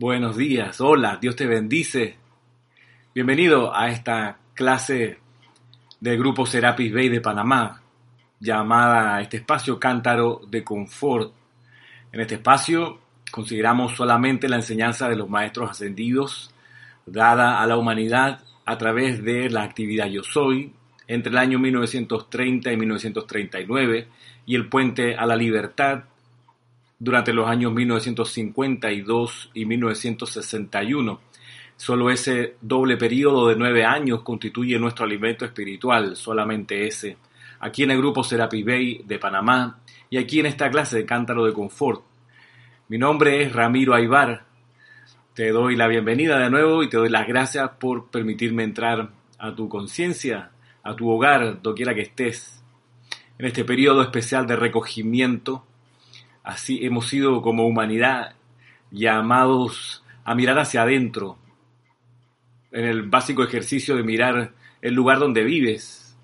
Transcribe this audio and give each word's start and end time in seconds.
Buenos 0.00 0.36
días, 0.36 0.80
hola, 0.80 1.18
Dios 1.20 1.34
te 1.34 1.44
bendice. 1.48 2.16
Bienvenido 3.12 3.74
a 3.74 3.88
esta 3.88 4.38
clase 4.54 5.18
del 5.98 6.16
grupo 6.16 6.46
Serapis 6.46 6.94
Bay 6.94 7.08
de 7.08 7.20
Panamá, 7.20 7.82
llamada 8.38 9.20
este 9.20 9.38
espacio 9.38 9.80
Cántaro 9.80 10.42
de 10.48 10.62
Confort. 10.62 11.32
En 12.12 12.20
este 12.20 12.36
espacio 12.36 13.00
consideramos 13.32 13.96
solamente 13.96 14.48
la 14.48 14.54
enseñanza 14.54 15.08
de 15.08 15.16
los 15.16 15.28
maestros 15.28 15.72
ascendidos 15.72 16.54
dada 17.04 17.60
a 17.60 17.66
la 17.66 17.76
humanidad 17.76 18.44
a 18.66 18.78
través 18.78 19.24
de 19.24 19.50
la 19.50 19.64
actividad 19.64 20.06
Yo 20.06 20.22
Soy 20.22 20.72
entre 21.08 21.32
el 21.32 21.38
año 21.38 21.58
1930 21.58 22.70
y 22.70 22.76
1939 22.76 24.08
y 24.46 24.54
el 24.54 24.68
puente 24.68 25.16
a 25.16 25.26
la 25.26 25.34
libertad 25.34 26.04
durante 26.98 27.32
los 27.32 27.48
años 27.48 27.72
1952 27.72 29.50
y 29.54 29.64
1961. 29.64 31.20
Solo 31.76 32.10
ese 32.10 32.56
doble 32.60 32.96
periodo 32.96 33.48
de 33.48 33.56
nueve 33.56 33.84
años 33.84 34.22
constituye 34.22 34.78
nuestro 34.78 35.04
alimento 35.04 35.44
espiritual, 35.44 36.16
solamente 36.16 36.86
ese. 36.86 37.16
Aquí 37.60 37.84
en 37.84 37.92
el 37.92 37.98
grupo 37.98 38.24
Serapi 38.24 38.62
Bay 38.62 39.02
de 39.04 39.18
Panamá 39.18 39.78
y 40.10 40.16
aquí 40.16 40.40
en 40.40 40.46
esta 40.46 40.70
clase 40.70 40.98
de 40.98 41.06
Cántaro 41.06 41.44
de 41.44 41.52
Confort. 41.52 42.02
Mi 42.88 42.98
nombre 42.98 43.42
es 43.42 43.52
Ramiro 43.52 43.94
Aybar. 43.94 44.44
Te 45.34 45.50
doy 45.50 45.76
la 45.76 45.86
bienvenida 45.86 46.38
de 46.38 46.50
nuevo 46.50 46.82
y 46.82 46.88
te 46.88 46.96
doy 46.96 47.10
las 47.10 47.28
gracias 47.28 47.70
por 47.78 48.10
permitirme 48.10 48.64
entrar 48.64 49.10
a 49.38 49.54
tu 49.54 49.68
conciencia, 49.68 50.50
a 50.82 50.96
tu 50.96 51.08
hogar, 51.08 51.62
doquiera 51.62 51.94
que 51.94 52.02
estés. 52.02 52.60
En 53.38 53.46
este 53.46 53.64
periodo 53.64 54.02
especial 54.02 54.48
de 54.48 54.56
recogimiento, 54.56 55.64
Así 56.48 56.82
hemos 56.82 57.06
sido 57.06 57.42
como 57.42 57.66
humanidad 57.66 58.34
llamados 58.90 60.02
a 60.24 60.34
mirar 60.34 60.58
hacia 60.58 60.80
adentro, 60.80 61.36
en 62.72 62.86
el 62.86 63.02
básico 63.02 63.44
ejercicio 63.44 63.96
de 63.96 64.02
mirar 64.02 64.54
el 64.80 64.94
lugar 64.94 65.18
donde 65.18 65.44
vives. 65.44 66.16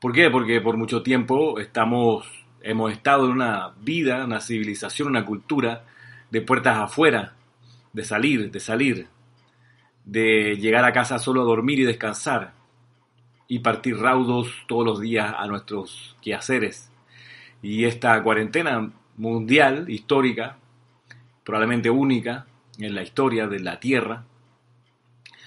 ¿Por 0.00 0.12
qué? 0.12 0.30
Porque 0.30 0.60
por 0.60 0.76
mucho 0.76 1.04
tiempo 1.04 1.60
estamos, 1.60 2.26
hemos 2.60 2.90
estado 2.90 3.26
en 3.26 3.30
una 3.30 3.72
vida, 3.80 4.24
una 4.24 4.40
civilización, 4.40 5.06
una 5.06 5.24
cultura 5.24 5.84
de 6.32 6.40
puertas 6.40 6.78
afuera, 6.78 7.36
de 7.92 8.02
salir, 8.02 8.50
de 8.50 8.58
salir, 8.58 9.06
de 10.04 10.56
llegar 10.56 10.84
a 10.84 10.92
casa 10.92 11.20
solo 11.20 11.42
a 11.42 11.44
dormir 11.44 11.78
y 11.78 11.84
descansar 11.84 12.54
y 13.46 13.60
partir 13.60 13.96
raudos 13.96 14.52
todos 14.66 14.84
los 14.84 15.00
días 15.00 15.32
a 15.38 15.46
nuestros 15.46 16.16
quehaceres. 16.20 16.90
Y 17.62 17.84
esta 17.84 18.20
cuarentena 18.24 18.90
mundial, 19.16 19.88
histórica, 19.88 20.56
probablemente 21.44 21.90
única 21.90 22.46
en 22.78 22.94
la 22.94 23.02
historia 23.02 23.46
de 23.46 23.60
la 23.60 23.78
Tierra, 23.80 24.24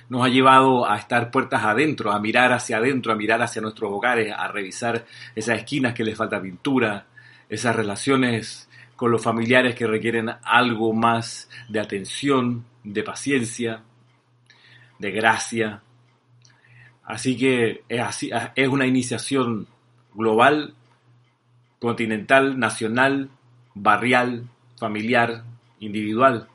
nos 0.10 0.24
ha 0.24 0.30
llevado 0.30 0.90
a 0.90 0.98
estar 0.98 1.32
puertas 1.32 1.64
adentro, 1.64 2.12
a 2.12 2.20
mirar 2.20 2.52
hacia 2.52 2.78
adentro, 2.78 3.12
a 3.12 3.16
mirar 3.16 3.42
hacia 3.42 3.62
nuestros 3.62 3.92
hogares, 3.92 4.34
a 4.36 4.48
revisar 4.48 5.06
esas 5.36 5.58
esquinas 5.58 5.94
que 5.94 6.04
les 6.04 6.18
falta 6.18 6.42
pintura, 6.42 7.08
esas 7.50 7.76
relaciones 7.76 8.70
con 8.96 9.12
los 9.12 9.24
familiares 9.24 9.76
que 9.76 9.88
requieren 9.88 10.30
algo 10.44 10.94
más 10.94 11.50
de 11.70 11.80
atención, 11.80 12.66
de 12.84 13.04
paciencia, 13.04 13.82
de 15.00 15.12
gracia. 15.12 15.82
Así 17.04 17.38
que 17.38 17.84
es, 17.90 18.02
así, 18.02 18.30
es 18.56 18.68
una 18.68 18.86
iniciación 18.86 19.68
global, 20.14 20.76
continental, 21.80 22.60
nacional, 22.60 23.30
barrial, 23.76 24.44
familiar, 24.78 25.44
individual, 25.80 26.48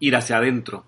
ir 0.00 0.16
hacia 0.16 0.38
adentro, 0.38 0.84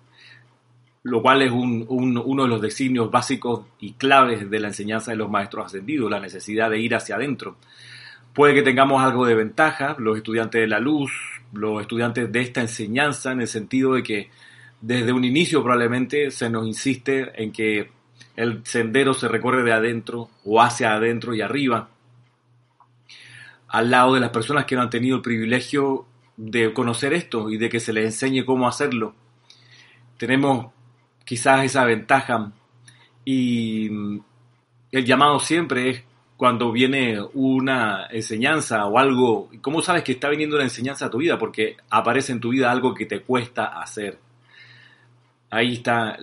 lo 1.03 1.21
cual 1.21 1.41
es 1.41 1.51
uno 1.51 2.43
de 2.43 2.49
los 2.49 2.61
designios 2.61 3.09
básicos 3.09 3.65
y 3.79 3.93
claves 3.93 4.49
de 4.49 4.59
la 4.59 4.67
enseñanza 4.67 5.11
de 5.11 5.17
los 5.17 5.29
maestros 5.29 5.67
ascendidos, 5.67 6.11
la 6.11 6.19
necesidad 6.19 6.69
de 6.69 6.79
ir 6.79 6.95
hacia 6.95 7.15
adentro. 7.15 7.55
Puede 8.33 8.53
que 8.53 8.61
tengamos 8.61 9.01
algo 9.01 9.25
de 9.25 9.35
ventaja, 9.35 9.95
los 9.99 10.17
estudiantes 10.17 10.61
de 10.61 10.67
la 10.67 10.79
luz, 10.79 11.11
los 11.53 11.81
estudiantes 11.81 12.31
de 12.31 12.41
esta 12.41 12.61
enseñanza, 12.61 13.31
en 13.31 13.41
el 13.41 13.47
sentido 13.47 13.93
de 13.93 14.03
que 14.03 14.29
desde 14.81 15.11
un 15.11 15.23
inicio 15.23 15.63
probablemente 15.63 16.29
se 16.29 16.49
nos 16.49 16.67
insiste 16.67 17.31
en 17.41 17.51
que 17.51 17.89
el 18.35 18.61
sendero 18.63 19.13
se 19.13 19.27
recorre 19.27 19.63
de 19.63 19.73
adentro 19.73 20.29
o 20.45 20.61
hacia 20.61 20.93
adentro 20.93 21.33
y 21.33 21.41
arriba, 21.41 21.89
al 23.67 23.91
lado 23.91 24.13
de 24.13 24.19
las 24.19 24.29
personas 24.29 24.65
que 24.65 24.75
no 24.75 24.81
han 24.81 24.89
tenido 24.89 25.17
el 25.17 25.21
privilegio 25.21 26.05
de 26.37 26.71
conocer 26.73 27.13
esto 27.13 27.49
y 27.49 27.57
de 27.57 27.69
que 27.69 27.79
se 27.79 27.93
les 27.93 28.05
enseñe 28.05 28.45
cómo 28.45 28.67
hacerlo. 28.67 29.15
Tenemos 30.17 30.67
quizás 31.25 31.65
esa 31.65 31.83
ventaja 31.85 32.51
y 33.25 33.89
el 34.91 35.05
llamado 35.05 35.39
siempre 35.39 35.89
es 35.89 36.03
cuando 36.37 36.71
viene 36.71 37.19
una 37.33 38.05
enseñanza 38.11 38.85
o 38.85 38.99
algo, 38.99 39.49
¿cómo 39.61 39.81
sabes 39.81 40.03
que 40.03 40.11
está 40.13 40.29
viniendo 40.29 40.55
una 40.55 40.65
enseñanza 40.65 41.07
a 41.07 41.09
tu 41.09 41.17
vida? 41.17 41.37
Porque 41.37 41.75
aparece 41.89 42.31
en 42.31 42.39
tu 42.39 42.49
vida 42.49 42.71
algo 42.71 42.93
que 42.93 43.07
te 43.07 43.21
cuesta 43.21 43.65
hacer. 43.81 44.19
Ahí 45.49 45.73
está 45.73 46.17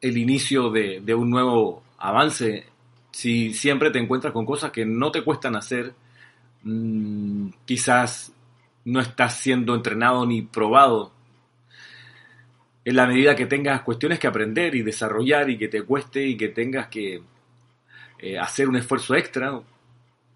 el 0.00 0.16
inicio 0.16 0.70
de 0.70 1.14
un 1.14 1.28
nuevo 1.28 1.82
avance. 1.98 2.66
Si 3.10 3.52
siempre 3.52 3.90
te 3.90 3.98
encuentras 3.98 4.32
con 4.32 4.46
cosas 4.46 4.70
que 4.70 4.86
no 4.86 5.10
te 5.10 5.22
cuestan 5.22 5.56
hacer, 5.56 5.92
Mm, 6.64 7.48
quizás 7.64 8.32
no 8.84 9.00
estás 9.00 9.38
siendo 9.38 9.74
entrenado 9.74 10.26
ni 10.26 10.42
probado. 10.42 11.12
En 12.84 12.96
la 12.96 13.06
medida 13.06 13.36
que 13.36 13.46
tengas 13.46 13.82
cuestiones 13.82 14.18
que 14.18 14.26
aprender 14.26 14.74
y 14.74 14.82
desarrollar 14.82 15.50
y 15.50 15.58
que 15.58 15.68
te 15.68 15.82
cueste 15.82 16.26
y 16.26 16.36
que 16.36 16.48
tengas 16.48 16.88
que 16.88 17.22
eh, 18.18 18.38
hacer 18.38 18.68
un 18.68 18.76
esfuerzo 18.76 19.14
extra 19.14 19.60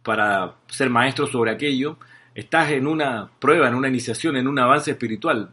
para 0.02 0.56
ser 0.68 0.90
maestro 0.90 1.26
sobre 1.26 1.50
aquello, 1.52 1.98
estás 2.34 2.70
en 2.72 2.86
una 2.86 3.30
prueba, 3.40 3.68
en 3.68 3.74
una 3.74 3.88
iniciación, 3.88 4.36
en 4.36 4.46
un 4.48 4.58
avance 4.58 4.92
espiritual. 4.92 5.50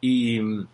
Y 0.00 0.40
mm, 0.40 0.66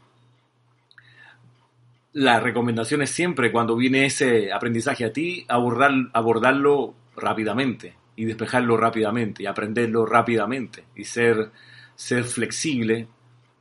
la 2.14 2.40
recomendación 2.40 3.02
es 3.02 3.10
siempre, 3.10 3.52
cuando 3.52 3.76
viene 3.76 4.06
ese 4.06 4.52
aprendizaje 4.52 5.04
a 5.04 5.12
ti, 5.12 5.46
abordarlo 5.48 6.94
rápidamente 7.16 7.99
y 8.20 8.26
despejarlo 8.26 8.76
rápidamente 8.76 9.42
y 9.42 9.46
aprenderlo 9.46 10.04
rápidamente 10.04 10.84
y 10.94 11.04
ser, 11.04 11.50
ser 11.94 12.24
flexible, 12.24 13.08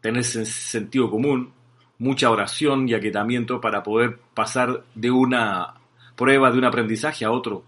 tener 0.02 0.26
sentido 0.26 1.10
común, 1.10 1.54
mucha 1.98 2.30
oración 2.30 2.90
y 2.90 2.94
aquietamiento 2.94 3.62
para 3.62 3.84
poder 3.84 4.20
pasar 4.34 4.84
de 4.96 5.12
una 5.12 5.76
prueba, 6.18 6.52
de 6.52 6.58
un 6.58 6.66
aprendizaje 6.66 7.24
a 7.24 7.32
otro 7.32 7.64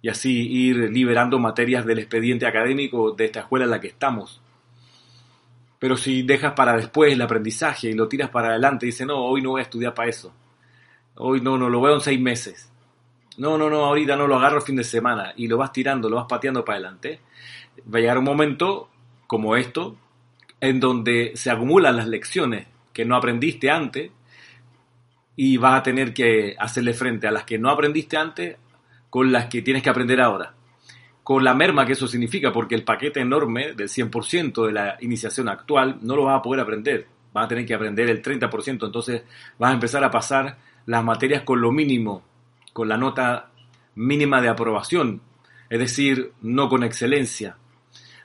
y 0.00 0.08
así 0.08 0.50
ir 0.50 0.90
liberando 0.90 1.38
materias 1.38 1.84
del 1.84 1.98
expediente 1.98 2.46
académico 2.46 3.12
de 3.12 3.26
esta 3.26 3.40
escuela 3.40 3.66
en 3.66 3.72
la 3.72 3.80
que 3.80 3.88
estamos. 3.88 4.40
Pero 5.78 5.98
si 5.98 6.22
dejas 6.22 6.54
para 6.54 6.78
después 6.78 7.12
el 7.12 7.20
aprendizaje 7.20 7.90
y 7.90 7.92
lo 7.92 8.08
tiras 8.08 8.30
para 8.30 8.48
adelante 8.48 8.86
y 8.86 8.88
dices, 8.88 9.06
no, 9.06 9.18
hoy 9.18 9.42
no 9.42 9.50
voy 9.50 9.60
a 9.60 9.64
estudiar 9.64 9.92
para 9.92 10.08
eso, 10.08 10.32
hoy 11.16 11.42
no, 11.42 11.58
no 11.58 11.68
lo 11.68 11.82
veo 11.82 11.96
en 11.96 12.00
seis 12.00 12.18
meses, 12.18 12.72
no, 13.38 13.58
no, 13.58 13.68
no, 13.68 13.84
ahorita 13.84 14.16
no 14.16 14.26
lo 14.26 14.36
agarro 14.36 14.58
el 14.58 14.62
fin 14.62 14.76
de 14.76 14.84
semana 14.84 15.32
y 15.36 15.46
lo 15.46 15.58
vas 15.58 15.72
tirando, 15.72 16.08
lo 16.08 16.16
vas 16.16 16.26
pateando 16.28 16.64
para 16.64 16.78
adelante, 16.78 17.20
va 17.92 17.98
a 17.98 18.00
llegar 18.00 18.18
un 18.18 18.24
momento 18.24 18.88
como 19.26 19.56
esto 19.56 19.96
en 20.60 20.80
donde 20.80 21.32
se 21.34 21.50
acumulan 21.50 21.96
las 21.96 22.08
lecciones 22.08 22.66
que 22.92 23.04
no 23.04 23.16
aprendiste 23.16 23.70
antes 23.70 24.10
y 25.36 25.58
vas 25.58 25.80
a 25.80 25.82
tener 25.82 26.14
que 26.14 26.56
hacerle 26.58 26.94
frente 26.94 27.26
a 27.26 27.30
las 27.30 27.44
que 27.44 27.58
no 27.58 27.70
aprendiste 27.70 28.16
antes 28.16 28.56
con 29.10 29.30
las 29.30 29.46
que 29.46 29.62
tienes 29.62 29.82
que 29.82 29.90
aprender 29.90 30.20
ahora. 30.20 30.54
Con 31.22 31.44
la 31.44 31.54
merma 31.54 31.84
que 31.84 31.92
eso 31.92 32.06
significa, 32.06 32.52
porque 32.52 32.74
el 32.74 32.84
paquete 32.84 33.20
enorme 33.20 33.72
del 33.74 33.88
100% 33.88 34.66
de 34.66 34.72
la 34.72 34.96
iniciación 35.00 35.48
actual 35.48 35.98
no 36.02 36.16
lo 36.16 36.24
vas 36.24 36.38
a 36.38 36.42
poder 36.42 36.60
aprender. 36.60 37.06
Vas 37.32 37.44
a 37.44 37.48
tener 37.48 37.66
que 37.66 37.74
aprender 37.74 38.08
el 38.08 38.22
30%, 38.22 38.86
entonces 38.86 39.24
vas 39.58 39.70
a 39.70 39.74
empezar 39.74 40.02
a 40.04 40.10
pasar 40.10 40.56
las 40.86 41.04
materias 41.04 41.42
con 41.42 41.60
lo 41.60 41.72
mínimo 41.72 42.22
con 42.76 42.90
la 42.90 42.98
nota 42.98 43.48
mínima 43.94 44.42
de 44.42 44.50
aprobación, 44.50 45.22
es 45.70 45.78
decir, 45.78 46.32
no 46.42 46.68
con 46.68 46.84
excelencia. 46.84 47.56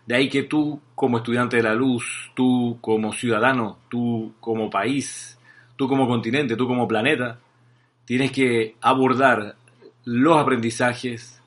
De 0.06 0.14
ahí 0.14 0.28
que 0.28 0.44
tú 0.44 0.82
como 0.94 1.20
estudiante 1.20 1.56
de 1.56 1.64
la 1.64 1.74
luz, 1.74 2.34
tú 2.36 2.78
como 2.82 3.14
ciudadano, 3.14 3.80
tú 3.88 4.34
como 4.42 4.70
país, 4.70 5.40
tú 5.78 5.88
como 5.88 6.06
continente, 6.06 6.58
tú 6.58 6.68
como 6.68 6.86
planeta, 6.86 7.40
tienes 8.04 8.34
que 8.34 8.76
abordar 8.82 9.56
los 10.04 10.38
aprendizajes 10.38 11.42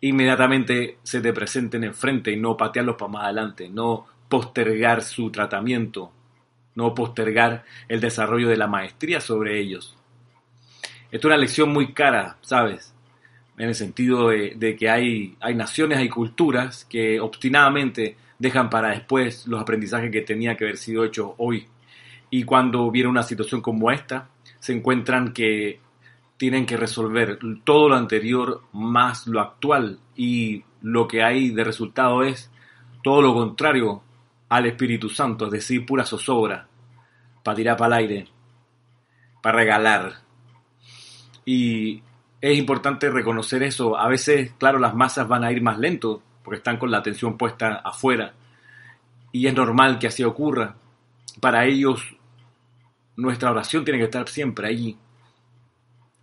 inmediatamente 0.00 0.98
se 1.02 1.20
te 1.20 1.32
presenten 1.32 1.82
enfrente 1.82 2.30
y 2.30 2.36
no 2.36 2.56
patearlos 2.56 2.94
para 2.94 3.10
más 3.10 3.24
adelante, 3.24 3.68
no 3.68 4.06
postergar 4.28 5.02
su 5.02 5.32
tratamiento, 5.32 6.12
no 6.76 6.94
postergar 6.94 7.64
el 7.88 7.98
desarrollo 7.98 8.48
de 8.48 8.58
la 8.58 8.68
maestría 8.68 9.20
sobre 9.20 9.58
ellos. 9.58 9.97
Es 11.10 11.24
una 11.24 11.36
lección 11.36 11.72
muy 11.72 11.92
cara, 11.92 12.36
¿sabes? 12.42 12.94
En 13.56 13.68
el 13.68 13.74
sentido 13.74 14.28
de, 14.28 14.76
que 14.78 14.90
hay, 14.90 15.36
hay 15.40 15.54
naciones, 15.54 15.98
hay 15.98 16.08
culturas 16.08 16.84
que 16.84 17.18
obstinadamente 17.18 18.16
dejan 18.38 18.70
para 18.70 18.90
después 18.90 19.46
los 19.46 19.60
aprendizajes 19.60 20.10
que 20.12 20.20
tenía 20.22 20.56
que 20.56 20.64
haber 20.64 20.76
sido 20.76 21.04
hechos 21.04 21.32
hoy. 21.38 21.66
Y 22.30 22.44
cuando 22.44 22.90
viene 22.90 23.08
una 23.08 23.22
situación 23.22 23.60
como 23.60 23.90
esta, 23.90 24.28
se 24.60 24.74
encuentran 24.74 25.32
que 25.32 25.80
tienen 26.36 26.66
que 26.66 26.76
resolver 26.76 27.38
todo 27.64 27.88
lo 27.88 27.96
anterior 27.96 28.62
más 28.72 29.26
lo 29.26 29.40
actual 29.40 29.98
y 30.14 30.62
lo 30.82 31.08
que 31.08 31.22
hay 31.22 31.50
de 31.50 31.64
resultado 31.64 32.22
es 32.22 32.50
todo 33.02 33.22
lo 33.22 33.34
contrario 33.34 34.02
al 34.48 34.66
Espíritu 34.66 35.08
Santo, 35.08 35.46
es 35.46 35.52
decir, 35.52 35.84
pura 35.84 36.04
zozobra, 36.04 36.68
para 37.42 37.56
tirar 37.56 37.76
para 37.76 37.98
el 37.98 38.04
aire, 38.04 38.28
para 39.42 39.58
regalar. 39.58 40.27
Y 41.50 42.02
es 42.42 42.58
importante 42.58 43.08
reconocer 43.08 43.62
eso. 43.62 43.96
A 43.96 44.06
veces, 44.06 44.52
claro, 44.58 44.78
las 44.78 44.94
masas 44.94 45.26
van 45.26 45.44
a 45.44 45.50
ir 45.50 45.62
más 45.62 45.78
lento 45.78 46.22
porque 46.44 46.58
están 46.58 46.76
con 46.76 46.90
la 46.90 46.98
atención 46.98 47.38
puesta 47.38 47.76
afuera. 47.76 48.34
Y 49.32 49.46
es 49.46 49.54
normal 49.54 49.98
que 49.98 50.08
así 50.08 50.22
ocurra. 50.24 50.74
Para 51.40 51.64
ellos, 51.64 52.02
nuestra 53.16 53.50
oración 53.50 53.82
tiene 53.82 53.98
que 53.98 54.04
estar 54.04 54.28
siempre 54.28 54.68
allí. 54.68 54.98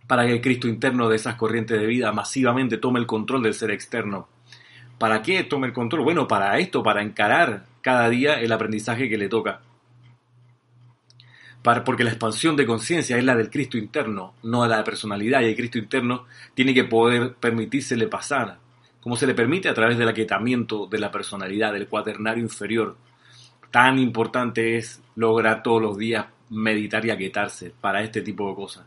Para 0.06 0.24
que 0.26 0.34
el 0.34 0.40
Cristo 0.40 0.68
interno 0.68 1.08
de 1.08 1.16
esas 1.16 1.34
corrientes 1.34 1.80
de 1.80 1.88
vida 1.88 2.12
masivamente 2.12 2.78
tome 2.78 3.00
el 3.00 3.06
control 3.06 3.42
del 3.42 3.54
ser 3.54 3.72
externo. 3.72 4.28
¿Para 4.96 5.22
qué 5.22 5.42
tome 5.42 5.66
el 5.66 5.72
control? 5.72 6.04
Bueno, 6.04 6.28
para 6.28 6.56
esto, 6.60 6.84
para 6.84 7.02
encarar 7.02 7.64
cada 7.80 8.08
día 8.08 8.34
el 8.34 8.52
aprendizaje 8.52 9.08
que 9.08 9.18
le 9.18 9.28
toca 9.28 9.60
porque 11.84 12.04
la 12.04 12.10
expansión 12.10 12.54
de 12.54 12.64
conciencia 12.64 13.16
es 13.18 13.24
la 13.24 13.34
del 13.34 13.50
Cristo 13.50 13.76
interno, 13.76 14.34
no 14.44 14.66
la 14.66 14.78
de 14.78 14.84
personalidad, 14.84 15.40
y 15.40 15.46
el 15.46 15.56
Cristo 15.56 15.78
interno 15.78 16.26
tiene 16.54 16.72
que 16.72 16.84
poder 16.84 17.34
permitírsele 17.34 18.06
pasar, 18.06 18.58
como 19.00 19.16
se 19.16 19.26
le 19.26 19.34
permite 19.34 19.68
a 19.68 19.74
través 19.74 19.98
del 19.98 20.08
aquietamiento 20.08 20.86
de 20.86 20.98
la 20.98 21.10
personalidad, 21.10 21.72
del 21.72 21.88
cuaternario 21.88 22.42
inferior. 22.44 22.96
Tan 23.70 23.98
importante 23.98 24.76
es 24.76 25.02
lograr 25.16 25.62
todos 25.64 25.82
los 25.82 25.98
días 25.98 26.26
meditar 26.50 27.04
y 27.04 27.10
aquietarse 27.10 27.72
para 27.80 28.00
este 28.00 28.22
tipo 28.22 28.48
de 28.48 28.54
cosas, 28.54 28.86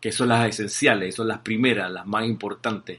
que 0.00 0.10
son 0.10 0.28
las 0.28 0.48
esenciales, 0.48 1.14
son 1.14 1.28
las 1.28 1.40
primeras, 1.40 1.90
las 1.90 2.06
más 2.06 2.24
importantes. 2.24 2.98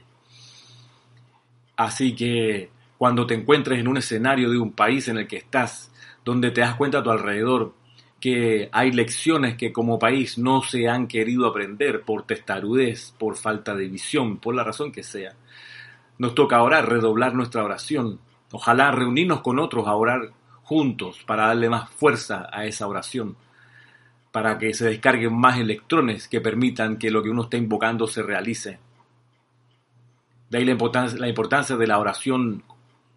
Así 1.76 2.14
que 2.14 2.70
cuando 2.96 3.26
te 3.26 3.34
encuentres 3.34 3.80
en 3.80 3.88
un 3.88 3.96
escenario 3.96 4.48
de 4.48 4.58
un 4.58 4.72
país 4.72 5.08
en 5.08 5.18
el 5.18 5.26
que 5.26 5.38
estás, 5.38 5.90
donde 6.24 6.52
te 6.52 6.60
das 6.60 6.76
cuenta 6.76 6.98
a 6.98 7.02
tu 7.02 7.10
alrededor 7.10 7.74
que 8.20 8.68
hay 8.72 8.90
lecciones 8.92 9.56
que 9.56 9.72
como 9.72 9.98
país 9.98 10.38
no 10.38 10.62
se 10.62 10.88
han 10.88 11.06
querido 11.06 11.46
aprender 11.46 12.02
por 12.02 12.24
testarudez, 12.24 13.14
por 13.18 13.36
falta 13.36 13.74
de 13.74 13.88
visión, 13.88 14.38
por 14.38 14.54
la 14.54 14.64
razón 14.64 14.90
que 14.90 15.02
sea. 15.02 15.34
Nos 16.18 16.34
toca 16.34 16.62
orar, 16.62 16.88
redoblar 16.88 17.34
nuestra 17.34 17.62
oración. 17.62 18.18
Ojalá 18.50 18.90
reunirnos 18.90 19.40
con 19.40 19.58
otros 19.58 19.86
a 19.86 19.94
orar 19.94 20.32
juntos 20.62 21.22
para 21.26 21.46
darle 21.46 21.70
más 21.70 21.88
fuerza 21.90 22.48
a 22.52 22.64
esa 22.64 22.88
oración, 22.88 23.36
para 24.32 24.58
que 24.58 24.74
se 24.74 24.86
descarguen 24.86 25.34
más 25.34 25.58
electrones 25.58 26.28
que 26.28 26.40
permitan 26.40 26.98
que 26.98 27.10
lo 27.10 27.22
que 27.22 27.30
uno 27.30 27.44
está 27.44 27.56
invocando 27.56 28.06
se 28.06 28.22
realice. 28.22 28.78
De 30.50 30.58
ahí 30.58 30.64
la 30.64 30.72
importancia, 30.72 31.18
la 31.18 31.28
importancia 31.28 31.76
de 31.76 31.86
la 31.86 31.98
oración 31.98 32.64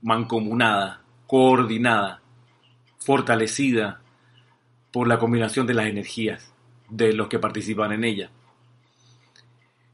mancomunada, 0.02 1.02
coordinada, 1.26 2.22
fortalecida, 3.00 4.02
por 4.92 5.08
la 5.08 5.18
combinación 5.18 5.66
de 5.66 5.74
las 5.74 5.88
energías 5.88 6.54
de 6.90 7.14
los 7.14 7.28
que 7.28 7.40
participan 7.40 7.94
en 7.94 8.04
ella. 8.04 8.30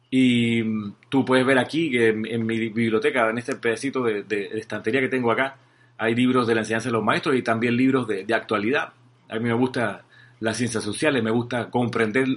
Y 0.10 0.64
mm, 0.64 0.96
tú 1.10 1.24
puedes 1.24 1.46
ver 1.46 1.60
aquí 1.60 1.92
que 1.92 2.10
en, 2.10 2.46
mi 2.46 2.58
biblioteca, 2.58 3.30
en 3.30 3.38
este 3.38 3.56
pedacito 3.56 4.04
de, 4.04 4.50
estantería 4.54 5.02
que 5.02 5.10
tengo 5.10 5.32
acá, 5.32 5.58
hay 5.98 6.16
libros 6.16 6.48
de 6.48 6.56
la 6.56 6.62
enseñanza 6.62 6.90
de 6.90 6.94
los 6.94 7.04
maestros 7.04 7.36
y 7.36 7.42
también 7.42 7.76
libros 7.76 8.08
de, 8.08 8.26
de 8.26 8.34
actualidad. 8.34 8.94
A 9.30 9.36
mí 9.36 9.42
me 9.42 9.54
gusta 9.54 10.06
las 10.40 10.58
ciencias 10.58 10.84
sociales, 10.84 11.24
me 11.24 11.32
gusta 11.32 11.70
comprender 11.70 12.28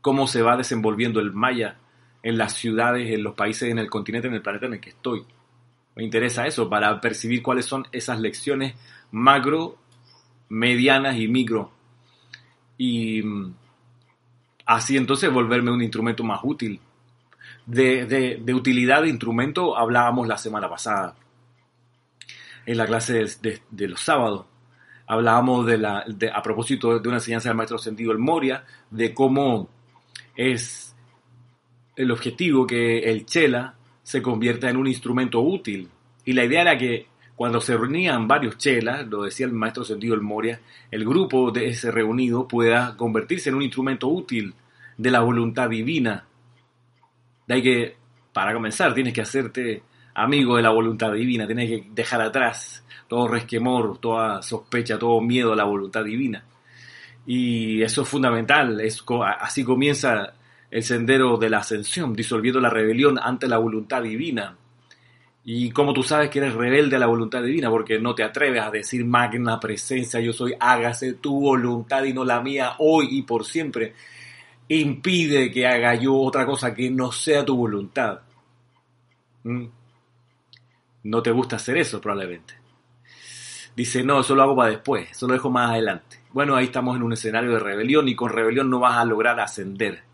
cómo 0.00 0.26
se 0.26 0.42
va 0.42 0.56
desenvolviendo 0.56 1.20
el 1.20 1.32
maya 1.32 1.76
en 2.22 2.38
las 2.38 2.54
ciudades, 2.54 3.10
en 3.10 3.22
los 3.22 3.34
países, 3.34 3.70
en 3.70 3.78
el 3.78 3.90
continente, 3.90 4.28
en 4.28 4.34
el 4.34 4.42
planeta 4.42 4.66
en 4.66 4.74
el 4.74 4.80
que 4.80 4.90
estoy. 4.90 5.24
Me 5.94 6.02
interesa 6.02 6.46
eso 6.46 6.68
para 6.68 7.00
percibir 7.00 7.42
cuáles 7.42 7.66
son 7.66 7.86
esas 7.92 8.18
lecciones 8.18 8.74
macro, 9.12 9.76
medianas 10.48 11.16
y 11.16 11.28
micro 11.28 11.70
y 12.78 13.22
así 14.66 14.96
entonces 14.96 15.32
volverme 15.32 15.70
un 15.70 15.82
instrumento 15.82 16.24
más 16.24 16.40
útil. 16.42 16.80
De, 17.66 18.42
utilidad 18.54 19.02
de 19.02 19.08
instrumento 19.08 19.76
hablábamos 19.76 20.28
la 20.28 20.36
semana 20.36 20.68
pasada, 20.68 21.16
en 22.66 22.76
la 22.76 22.86
clase 22.86 23.24
de, 23.70 23.88
los 23.88 24.00
sábados. 24.00 24.46
Hablábamos 25.06 25.66
de 25.66 25.78
la, 25.78 26.04
a 26.32 26.42
propósito 26.42 26.98
de 26.98 27.08
una 27.08 27.18
enseñanza 27.18 27.48
del 27.48 27.56
maestro 27.56 27.78
Sentido 27.78 28.12
El 28.12 28.18
Moria, 28.18 28.64
de 28.90 29.12
cómo 29.12 29.68
es 30.36 30.94
el 31.96 32.10
objetivo 32.10 32.66
que 32.66 32.98
el 32.98 33.24
chela 33.26 33.74
se 34.02 34.20
convierta 34.20 34.68
en 34.68 34.76
un 34.76 34.86
instrumento 34.86 35.40
útil. 35.40 35.88
Y 36.24 36.32
la 36.32 36.44
idea 36.44 36.62
era 36.62 36.78
que 36.78 37.06
cuando 37.36 37.60
se 37.60 37.76
reunían 37.76 38.28
varios 38.28 38.58
chelas, 38.58 39.06
lo 39.08 39.22
decía 39.22 39.46
el 39.46 39.52
maestro 39.52 39.84
Sentido 39.84 40.14
El 40.14 40.20
Moria, 40.20 40.60
el 40.90 41.04
grupo 41.04 41.50
de 41.50 41.68
ese 41.68 41.90
reunido 41.90 42.46
pueda 42.46 42.96
convertirse 42.96 43.48
en 43.48 43.56
un 43.56 43.62
instrumento 43.62 44.08
útil 44.08 44.54
de 44.96 45.10
la 45.10 45.20
voluntad 45.20 45.68
divina. 45.68 46.26
De 47.46 47.54
ahí 47.54 47.62
que, 47.62 47.96
para 48.32 48.54
comenzar, 48.54 48.94
tienes 48.94 49.12
que 49.12 49.22
hacerte 49.22 49.82
amigo 50.14 50.56
de 50.56 50.62
la 50.62 50.70
voluntad 50.70 51.12
divina, 51.12 51.46
tienes 51.46 51.68
que 51.68 51.88
dejar 51.90 52.20
atrás 52.20 52.84
todo 53.08 53.28
resquemor, 53.28 53.98
toda 53.98 54.42
sospecha, 54.42 54.98
todo 54.98 55.20
miedo 55.20 55.52
a 55.52 55.56
la 55.56 55.64
voluntad 55.64 56.04
divina. 56.04 56.44
Y 57.26 57.82
eso 57.82 58.02
es 58.02 58.08
fundamental, 58.08 58.80
es, 58.80 59.04
así 59.40 59.64
comienza 59.64 60.34
el 60.70 60.82
sendero 60.82 61.36
de 61.36 61.50
la 61.50 61.58
ascensión, 61.58 62.14
disolviendo 62.14 62.60
la 62.60 62.70
rebelión 62.70 63.18
ante 63.20 63.48
la 63.48 63.58
voluntad 63.58 64.02
divina. 64.02 64.56
Y 65.46 65.70
como 65.72 65.92
tú 65.92 66.02
sabes 66.02 66.30
que 66.30 66.38
eres 66.38 66.54
rebelde 66.54 66.96
a 66.96 66.98
la 66.98 67.06
voluntad 67.06 67.42
divina, 67.42 67.68
porque 67.68 67.98
no 67.98 68.14
te 68.14 68.22
atreves 68.22 68.62
a 68.62 68.70
decir 68.70 69.04
magna 69.04 69.60
presencia, 69.60 70.18
yo 70.18 70.32
soy, 70.32 70.54
hágase 70.58 71.14
tu 71.14 71.38
voluntad 71.38 72.02
y 72.04 72.14
no 72.14 72.24
la 72.24 72.40
mía 72.40 72.76
hoy 72.78 73.08
y 73.10 73.22
por 73.22 73.44
siempre, 73.44 73.94
impide 74.68 75.50
que 75.50 75.66
haga 75.66 75.94
yo 75.96 76.16
otra 76.16 76.46
cosa 76.46 76.74
que 76.74 76.90
no 76.90 77.12
sea 77.12 77.44
tu 77.44 77.56
voluntad. 77.56 78.20
¿Mm? 79.42 79.66
No 81.02 81.22
te 81.22 81.30
gusta 81.30 81.56
hacer 81.56 81.76
eso 81.76 82.00
probablemente. 82.00 82.54
Dice, 83.76 84.02
no, 84.02 84.20
eso 84.20 84.34
lo 84.34 84.44
hago 84.44 84.56
para 84.56 84.70
después, 84.70 85.10
eso 85.10 85.26
lo 85.26 85.34
dejo 85.34 85.50
más 85.50 85.72
adelante. 85.72 86.20
Bueno, 86.32 86.56
ahí 86.56 86.66
estamos 86.66 86.96
en 86.96 87.02
un 87.02 87.12
escenario 87.12 87.50
de 87.50 87.58
rebelión 87.58 88.08
y 88.08 88.16
con 88.16 88.30
rebelión 88.30 88.70
no 88.70 88.80
vas 88.80 88.96
a 88.96 89.04
lograr 89.04 89.38
ascender 89.40 90.13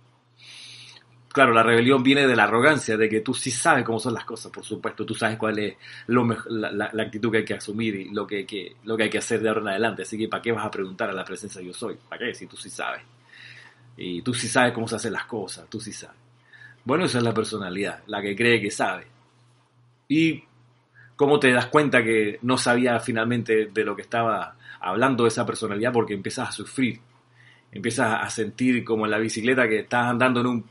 claro, 1.33 1.53
la 1.53 1.63
rebelión 1.63 2.03
viene 2.03 2.27
de 2.27 2.37
la 2.37 2.45
arrogancia, 2.45 2.97
de 2.97 3.09
que 3.09 3.21
tú 3.21 3.35
sí 3.35 3.51
sabes 3.51 3.85
cómo 3.85 3.99
son 3.99 4.15
las 4.15 4.25
cosas, 4.25 4.51
por 4.51 4.65
supuesto, 4.65 5.05
tú 5.07 5.15
sabes 5.15 5.37
cuál 5.39 5.59
es 5.59 5.77
lo 6.09 6.27
la, 6.49 6.91
actitud 7.03 7.31
que 7.31 7.39
hay 7.39 7.45
que 7.45 7.55
asumir 7.55 7.95
y 7.95 8.11
lo 8.11 8.27
que, 8.27 8.45
que, 8.45 8.77
lo 8.85 8.97
que 8.97 9.05
hay 9.05 9.11
que 9.11 9.19
hacer 9.19 9.41
de 9.41 9.49
ahora 9.49 9.61
en 9.63 9.69
adelante. 9.69 10.03
Así 10.03 10.19
que, 10.19 10.29
¿para 10.29 10.43
qué 10.43 10.53
vas 10.53 10.67
a 10.67 10.71
preguntar 10.71 11.11
a 11.11 11.13
la 11.13 11.25
presencia 11.25 11.63
yo 11.63 11.73
soy? 11.73 11.97
¿Para 12.09 12.27
qué? 12.27 12.35
Si 12.35 12.47
tú 12.47 12.57
sí 12.57 12.69
sabes. 12.69 13.03
Y 13.97 14.23
tú 14.23 14.35
sí 14.35 14.49
sabes 14.49 14.73
cómo 14.73 14.89
se 14.89 14.97
hacen 14.97 15.13
las 15.13 15.27
cosas, 15.27 15.69
tú 15.69 15.81
sí 15.81 15.93
sabes. 15.93 16.17
Bueno, 16.85 17.05
esa 17.05 17.19
es 17.19 17.25
la 17.25 17.35
personalidad, 17.35 18.03
la 18.07 18.23
que 18.23 18.35
cree 18.35 18.61
que 18.61 18.71
sabe. 18.71 19.07
Y 20.09 20.43
cómo 21.15 21.39
te 21.39 21.53
das 21.53 21.67
cuenta 21.67 22.03
que 22.03 22.39
no 22.43 22.57
sabía 22.57 22.99
finalmente 22.99 23.67
de 23.67 23.85
lo 23.85 23.95
que 23.95 24.03
estaba 24.03 24.57
hablando 24.81 25.27
esa 25.27 25.45
personalidad 25.45 25.93
porque 25.93 26.15
empiezas 26.15 26.49
a 26.49 26.53
sufrir, 26.53 26.99
empiezas 27.71 28.25
a 28.25 28.31
sentir 28.31 28.83
como 28.83 29.05
en 29.05 29.11
la 29.11 29.19
bicicleta 29.19 29.69
que 29.69 29.81
estás 29.81 30.07
andando 30.07 30.41
en 30.41 30.47
un 30.47 30.65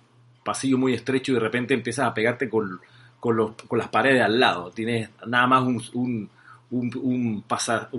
pasillo 0.49 0.79
muy 0.79 0.95
estrecho 0.95 1.31
y 1.31 1.35
de 1.35 1.41
repente 1.41 1.75
empiezas 1.75 2.07
a 2.07 2.13
pegarte 2.13 2.49
con, 2.49 2.79
con, 3.19 3.55
las 3.77 3.87
paredes 3.89 4.23
al 4.23 4.39
lado. 4.39 4.71
Tienes 4.71 5.11
nada 5.27 5.45
más 5.45 5.61
un, 5.63 6.27
un, 6.71 6.91
un, 6.95 7.43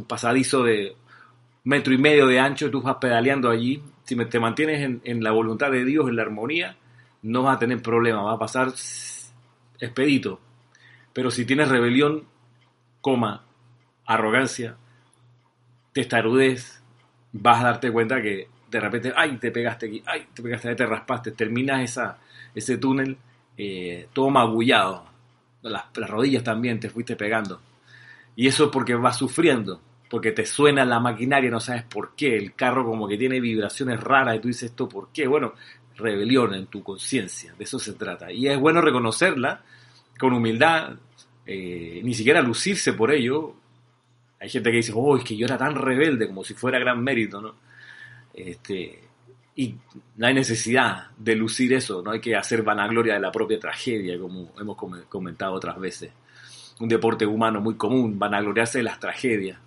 pasadizo 0.09 0.65
de 0.65 0.97
metro 1.63 1.95
y 1.95 1.99
medio 1.99 2.27
de 2.27 2.41
ancho 2.41 2.69
tú 2.69 2.83
vas 2.83 2.97
pedaleando 2.97 3.51
allí. 3.51 3.81
Si 4.03 4.17
te 4.17 4.41
mantienes 4.41 5.01
en, 5.05 5.23
la 5.23 5.31
voluntad 5.31 5.71
de 5.71 5.85
Dios, 5.85 6.09
en 6.09 6.17
la 6.17 6.23
armonía, 6.23 6.77
no 7.23 7.45
vas 7.45 7.57
a 7.57 7.61
tener 7.61 7.81
problema, 7.81 8.23
va 8.23 8.33
a 8.33 8.39
pasar 8.39 8.73
expedito. 9.79 10.41
Pero 11.13 11.31
si 11.31 11.45
tienes 11.45 11.69
rebelión, 11.69 12.25
coma, 13.01 13.45
arrogancia, 14.07 14.77
testarudez, 15.93 16.83
vas 17.33 17.61
a 17.61 17.67
darte 17.67 17.93
cuenta 17.93 18.21
que 18.21 18.49
de 18.69 18.81
repente, 18.81 19.13
ay, 19.17 19.37
te 19.37 19.53
pegaste 19.53 19.87
aquí, 19.87 20.03
ay, 20.05 20.27
te 20.35 20.43
pegaste, 20.43 20.75
te 20.75 20.87
raspaste, 20.87 21.31
terminas 21.31 21.83
esa, 21.83 22.19
ese 22.55 22.79
túnel 22.79 23.17
eh, 23.57 24.09
todo 24.13 24.31
magullado. 24.31 25.05
Las, 25.63 25.85
las, 25.95 26.11
rodillas 26.11 26.43
también 26.43 26.81
te 26.81 26.89
fuiste 26.89 27.17
pegando. 27.17 27.61
Y 28.35 28.47
eso 28.47 28.65
es 28.65 28.71
porque 28.71 28.95
vas 28.95 29.19
sufriendo, 29.19 29.81
porque 30.09 30.33
te 30.33 30.47
suena 30.47 30.85
la 30.85 30.99
maquinaria, 31.01 31.51
no 31.51 31.61
sabes 31.61 31.83
por 31.83 32.15
qué. 32.15 32.37
El 32.37 32.55
carro 32.55 32.85
como 32.85 33.07
que 33.07 33.19
tiene 33.19 33.41
vibraciones 33.41 34.01
raras 34.01 34.37
y 34.37 34.41
tú 34.41 34.49
dices 34.49 34.71
esto, 34.71 34.89
¿por 34.89 35.09
qué? 35.13 35.27
Bueno, 35.27 35.55
rebelión 35.97 36.55
en 36.55 36.67
tu 36.67 36.83
conciencia, 36.83 37.55
de 37.57 37.65
eso 37.65 37.79
se 37.79 37.93
trata. 37.93 38.33
Y 38.33 38.49
es 38.49 38.59
bueno 38.59 38.81
reconocerla 38.81 39.63
con 40.19 40.33
humildad, 40.33 40.95
eh, 41.47 42.01
ni 42.03 42.15
siquiera 42.15 42.41
lucirse 42.43 42.95
por 42.95 43.13
ello. 43.13 43.55
Hay 44.41 44.49
gente 44.49 44.71
que 44.71 44.79
dice, 44.79 44.93
oh, 44.95 45.17
es 45.17 45.25
que 45.25 45.37
yo 45.37 45.47
era 45.47 45.59
tan 45.59 45.75
rebelde, 45.75 46.27
como 46.27 46.45
si 46.45 46.55
fuera 46.55 46.79
gran 46.79 47.03
mérito, 47.03 47.41
¿no? 47.41 47.55
Este, 48.33 49.10
y 49.57 49.75
no 50.17 50.27
hay 50.27 50.35
necesidad 50.35 51.11
de 51.19 51.35
lucir 51.35 51.73
eso, 51.73 52.03
no 52.03 52.13
hay 52.13 52.21
que 52.21 52.37
hacer 52.37 52.63
vanagloria 52.63 53.15
de 53.15 53.21
la 53.21 53.33
propia 53.33 53.59
tragedia, 53.59 54.19
como 54.19 54.53
hemos 54.59 54.77
comentado 55.09 55.53
otras 55.53 55.79
veces. 55.79 56.13
Un 56.79 56.89
deporte 56.89 57.27
humano 57.27 57.61
muy 57.61 57.75
común, 57.75 58.19
vanagloriarse 58.19 58.79
de 58.79 58.85
las 58.85 58.99
tragedias. 58.99 59.59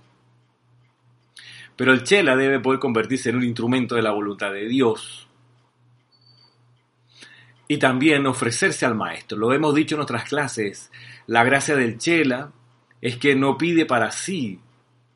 Pero 1.76 1.92
el 1.92 2.04
chela 2.04 2.36
debe 2.36 2.60
poder 2.60 2.80
convertirse 2.80 3.30
en 3.30 3.38
un 3.38 3.44
instrumento 3.44 3.96
de 3.96 4.02
la 4.02 4.12
voluntad 4.12 4.52
de 4.52 4.68
Dios. 4.68 5.28
Y 7.68 7.78
también 7.78 8.26
ofrecerse 8.26 8.86
al 8.86 8.96
maestro. 8.96 9.38
Lo 9.38 9.54
hemos 9.54 9.74
dicho 9.74 9.96
en 9.96 10.02
otras 10.02 10.26
clases. 10.26 10.92
La 11.28 11.44
gracia 11.44 11.76
del 11.76 11.98
chela 11.98 12.52
es 13.02 13.18
que 13.18 13.36
no 13.36 13.58
pide 13.58 13.86
para 13.86 14.12
sí. 14.12 14.60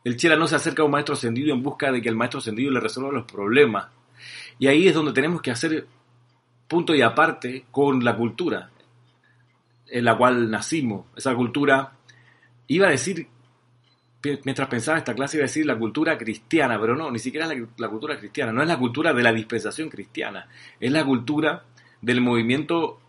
El 0.03 0.17
chela 0.17 0.35
no 0.35 0.47
se 0.47 0.55
acerca 0.55 0.81
a 0.81 0.85
un 0.85 0.91
maestro 0.91 1.13
ascendido 1.13 1.53
en 1.53 1.63
busca 1.63 1.91
de 1.91 2.01
que 2.01 2.09
el 2.09 2.15
maestro 2.15 2.39
ascendido 2.39 2.71
le 2.71 2.79
resuelva 2.79 3.11
los 3.11 3.25
problemas. 3.25 3.96
Y 4.59 4.67
ahí 4.67 4.87
es 4.87 4.93
donde 4.93 5.13
tenemos 5.13 5.41
que 5.41 5.51
hacer 5.51 5.87
punto 6.67 6.95
y 6.95 7.01
aparte 7.01 7.65
con 7.71 8.03
la 8.03 8.15
cultura 8.15 8.71
en 9.87 10.03
la 10.03 10.17
cual 10.17 10.49
nacimos. 10.49 11.05
Esa 11.15 11.35
cultura, 11.35 11.93
iba 12.67 12.87
a 12.87 12.91
decir 12.91 13.27
mientras 14.43 14.67
pensaba 14.67 14.97
esta 14.97 15.13
clase 15.13 15.37
iba 15.37 15.43
a 15.43 15.47
decir 15.47 15.65
la 15.65 15.77
cultura 15.77 16.17
cristiana, 16.17 16.79
pero 16.79 16.95
no, 16.95 17.11
ni 17.11 17.19
siquiera 17.19 17.51
es 17.51 17.59
la, 17.77 17.89
cultura 17.89 18.19
cristiana, 18.19 18.51
no 18.51 18.61
es 18.61 18.67
la 18.67 18.77
cultura 18.77 19.13
de 19.13 19.23
la 19.23 19.31
dispensación 19.31 19.89
cristiana, 19.89 20.47
es 20.79 20.91
la 20.91 21.05
cultura 21.05 21.63
del 22.01 22.21
movimiento 22.21 22.99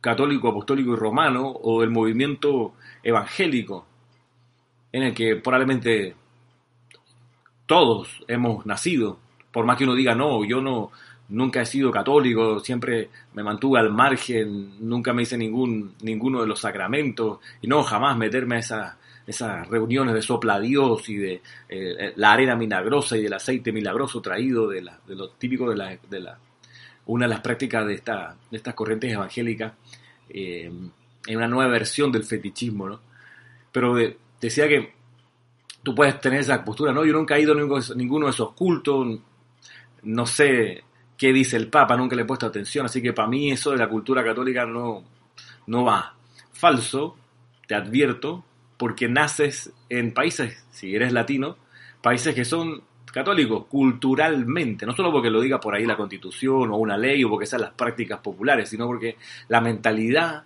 católico, 0.00 0.48
apostólico 0.48 0.92
y 0.92 0.96
romano 0.96 1.52
o 1.62 1.80
del 1.80 1.90
movimiento 1.90 2.74
evangélico, 3.02 3.86
en 4.92 5.02
el 5.02 5.14
que 5.14 5.36
probablemente 5.36 6.14
todos 7.66 8.24
hemos 8.28 8.64
nacido, 8.66 9.18
por 9.56 9.64
más 9.64 9.78
que 9.78 9.84
uno 9.84 9.94
diga, 9.94 10.14
no, 10.14 10.44
yo 10.44 10.60
no, 10.60 10.90
nunca 11.30 11.62
he 11.62 11.64
sido 11.64 11.90
católico, 11.90 12.60
siempre 12.60 13.08
me 13.32 13.42
mantuve 13.42 13.80
al 13.80 13.90
margen, 13.90 14.86
nunca 14.86 15.14
me 15.14 15.22
hice 15.22 15.38
ningún, 15.38 15.94
ninguno 16.02 16.42
de 16.42 16.46
los 16.46 16.60
sacramentos, 16.60 17.38
y 17.62 17.66
no 17.66 17.82
jamás 17.82 18.18
meterme 18.18 18.56
a 18.56 18.58
esa, 18.58 18.98
esas 19.26 19.66
reuniones 19.68 20.12
de 20.12 20.20
sopla 20.20 20.60
Dios 20.60 21.08
y 21.08 21.16
de 21.16 21.42
eh, 21.70 22.12
la 22.16 22.34
arena 22.34 22.54
milagrosa 22.54 23.16
y 23.16 23.22
del 23.22 23.32
aceite 23.32 23.72
milagroso 23.72 24.20
traído 24.20 24.68
de, 24.68 24.82
la, 24.82 25.00
de 25.06 25.14
lo 25.14 25.30
típico 25.30 25.70
de 25.70 25.96
una 27.06 27.24
de 27.24 27.30
las 27.30 27.40
prácticas 27.40 27.86
de, 27.86 27.94
esta, 27.94 28.36
de 28.50 28.58
estas 28.58 28.74
corrientes 28.74 29.10
evangélicas, 29.10 29.72
eh, 30.28 30.70
en 31.26 31.36
una 31.38 31.48
nueva 31.48 31.70
versión 31.70 32.12
del 32.12 32.24
fetichismo, 32.24 32.90
¿no? 32.90 33.00
Pero 33.72 33.96
decía 34.38 34.68
que 34.68 34.92
tú 35.82 35.94
puedes 35.94 36.20
tener 36.20 36.40
esa 36.40 36.62
postura, 36.62 36.92
¿no? 36.92 37.06
Yo 37.06 37.14
nunca 37.14 37.38
he 37.38 37.40
ido 37.40 37.54
a 37.54 37.94
ninguno 37.94 38.26
de 38.26 38.32
esos 38.32 38.52
cultos, 38.52 39.18
no 40.02 40.26
sé 40.26 40.84
qué 41.16 41.32
dice 41.32 41.56
el 41.56 41.68
Papa, 41.68 41.96
nunca 41.96 42.16
le 42.16 42.22
he 42.22 42.26
puesto 42.26 42.46
atención, 42.46 42.86
así 42.86 43.00
que 43.02 43.12
para 43.12 43.28
mí 43.28 43.50
eso 43.50 43.70
de 43.70 43.78
la 43.78 43.88
cultura 43.88 44.22
católica 44.24 44.66
no, 44.66 45.04
no 45.66 45.84
va. 45.84 46.14
Falso, 46.52 47.16
te 47.66 47.74
advierto, 47.74 48.44
porque 48.76 49.08
naces 49.08 49.72
en 49.88 50.12
países, 50.12 50.64
si 50.70 50.94
eres 50.94 51.12
latino, 51.12 51.56
países 52.02 52.34
que 52.34 52.44
son 52.44 52.82
católicos 53.12 53.64
culturalmente, 53.66 54.84
no 54.84 54.94
solo 54.94 55.10
porque 55.10 55.30
lo 55.30 55.40
diga 55.40 55.58
por 55.58 55.74
ahí 55.74 55.86
la 55.86 55.96
constitución 55.96 56.70
o 56.70 56.76
una 56.76 56.98
ley 56.98 57.24
o 57.24 57.30
porque 57.30 57.46
sean 57.46 57.62
las 57.62 57.72
prácticas 57.72 58.20
populares, 58.20 58.68
sino 58.68 58.86
porque 58.86 59.16
la 59.48 59.62
mentalidad 59.62 60.44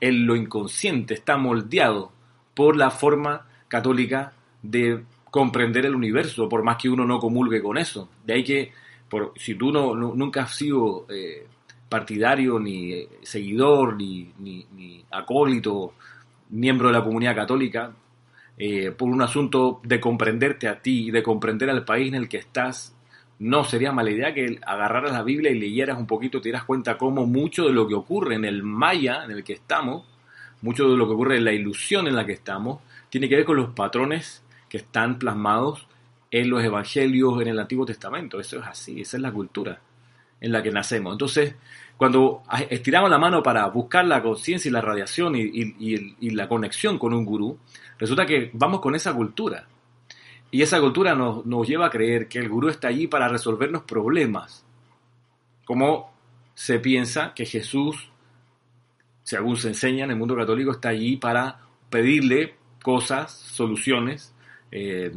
en 0.00 0.26
lo 0.26 0.36
inconsciente 0.36 1.14
está 1.14 1.36
moldeado 1.36 2.12
por 2.54 2.76
la 2.76 2.90
forma 2.90 3.46
católica 3.66 4.32
de 4.62 5.02
comprender 5.30 5.86
el 5.86 5.94
universo, 5.94 6.48
por 6.48 6.62
más 6.62 6.76
que 6.76 6.88
uno 6.88 7.04
no 7.04 7.18
comulgue 7.18 7.62
con 7.62 7.78
eso. 7.78 8.08
De 8.28 8.34
ahí 8.34 8.44
que, 8.44 8.70
por, 9.08 9.32
si 9.36 9.54
tú 9.54 9.72
no, 9.72 9.94
nunca 9.94 10.42
has 10.42 10.54
sido 10.54 11.06
eh, 11.08 11.46
partidario, 11.88 12.58
ni 12.58 12.92
eh, 12.92 13.08
seguidor, 13.22 13.96
ni, 13.96 14.30
ni, 14.40 14.66
ni 14.76 15.02
acólito 15.10 15.94
miembro 16.50 16.88
de 16.88 16.92
la 16.92 17.02
comunidad 17.02 17.34
católica, 17.34 17.90
eh, 18.58 18.90
por 18.90 19.08
un 19.08 19.22
asunto 19.22 19.80
de 19.82 19.98
comprenderte 19.98 20.68
a 20.68 20.78
ti 20.78 21.06
y 21.06 21.10
de 21.10 21.22
comprender 21.22 21.70
al 21.70 21.86
país 21.86 22.08
en 22.08 22.16
el 22.16 22.28
que 22.28 22.36
estás, 22.36 22.94
no 23.38 23.64
sería 23.64 23.92
mala 23.92 24.10
idea 24.10 24.34
que 24.34 24.58
agarraras 24.60 25.12
la 25.12 25.22
Biblia 25.22 25.50
y 25.50 25.58
leyeras 25.58 25.98
un 25.98 26.06
poquito, 26.06 26.38
te 26.38 26.50
dieras 26.50 26.64
cuenta 26.64 26.98
cómo 26.98 27.24
mucho 27.24 27.64
de 27.64 27.72
lo 27.72 27.88
que 27.88 27.94
ocurre 27.94 28.34
en 28.34 28.44
el 28.44 28.62
Maya 28.62 29.24
en 29.24 29.30
el 29.30 29.42
que 29.42 29.54
estamos, 29.54 30.04
mucho 30.60 30.86
de 30.86 30.98
lo 30.98 31.06
que 31.06 31.14
ocurre 31.14 31.38
en 31.38 31.46
la 31.46 31.52
ilusión 31.52 32.06
en 32.06 32.16
la 32.16 32.26
que 32.26 32.32
estamos, 32.32 32.80
tiene 33.08 33.26
que 33.26 33.36
ver 33.36 33.46
con 33.46 33.56
los 33.56 33.70
patrones 33.70 34.44
que 34.68 34.76
están 34.76 35.18
plasmados 35.18 35.88
en 36.30 36.50
los 36.50 36.62
evangelios 36.62 37.40
en 37.40 37.48
el 37.48 37.58
Antiguo 37.58 37.86
Testamento. 37.86 38.40
Eso 38.40 38.58
es 38.58 38.66
así, 38.66 39.00
esa 39.00 39.16
es 39.16 39.22
la 39.22 39.32
cultura 39.32 39.80
en 40.40 40.52
la 40.52 40.62
que 40.62 40.70
nacemos. 40.70 41.12
Entonces, 41.12 41.54
cuando 41.96 42.42
estiramos 42.70 43.10
la 43.10 43.18
mano 43.18 43.42
para 43.42 43.66
buscar 43.66 44.04
la 44.04 44.22
conciencia 44.22 44.68
y 44.68 44.72
la 44.72 44.80
radiación 44.80 45.34
y, 45.36 46.30
la 46.30 46.48
conexión 46.48 46.98
con 46.98 47.12
un 47.12 47.24
gurú, 47.24 47.58
resulta 47.98 48.24
que 48.24 48.50
vamos 48.52 48.80
con 48.80 48.94
esa 48.94 49.12
cultura. 49.12 49.66
Y 50.50 50.62
esa 50.62 50.80
cultura 50.80 51.14
nos, 51.14 51.44
lleva 51.66 51.86
a 51.86 51.90
creer 51.90 52.28
que 52.28 52.38
el 52.38 52.48
gurú 52.48 52.68
está 52.68 52.88
allí 52.88 53.06
para 53.06 53.28
resolvernos 53.28 53.82
problemas. 53.82 54.64
Como 55.64 56.12
se 56.54 56.78
piensa 56.78 57.34
que 57.34 57.44
Jesús, 57.44 58.10
según 59.22 59.56
se 59.56 59.68
enseña 59.68 60.04
en 60.04 60.12
el 60.12 60.16
mundo 60.16 60.36
católico, 60.36 60.70
está 60.70 60.90
allí 60.90 61.16
para 61.16 61.60
pedirle 61.90 62.54
cosas, 62.82 63.32
soluciones, 63.32 64.32
eh, 64.70 65.10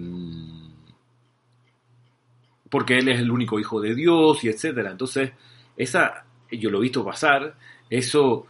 porque 2.71 2.97
Él 2.97 3.09
es 3.09 3.19
el 3.19 3.29
único 3.29 3.59
hijo 3.59 3.79
de 3.79 3.93
Dios 3.93 4.43
y 4.43 4.47
etcétera. 4.47 4.89
Entonces, 4.89 5.31
esa 5.77 6.25
yo 6.49 6.69
lo 6.69 6.79
he 6.79 6.83
visto 6.83 7.05
pasar, 7.05 7.55
eso 7.89 8.47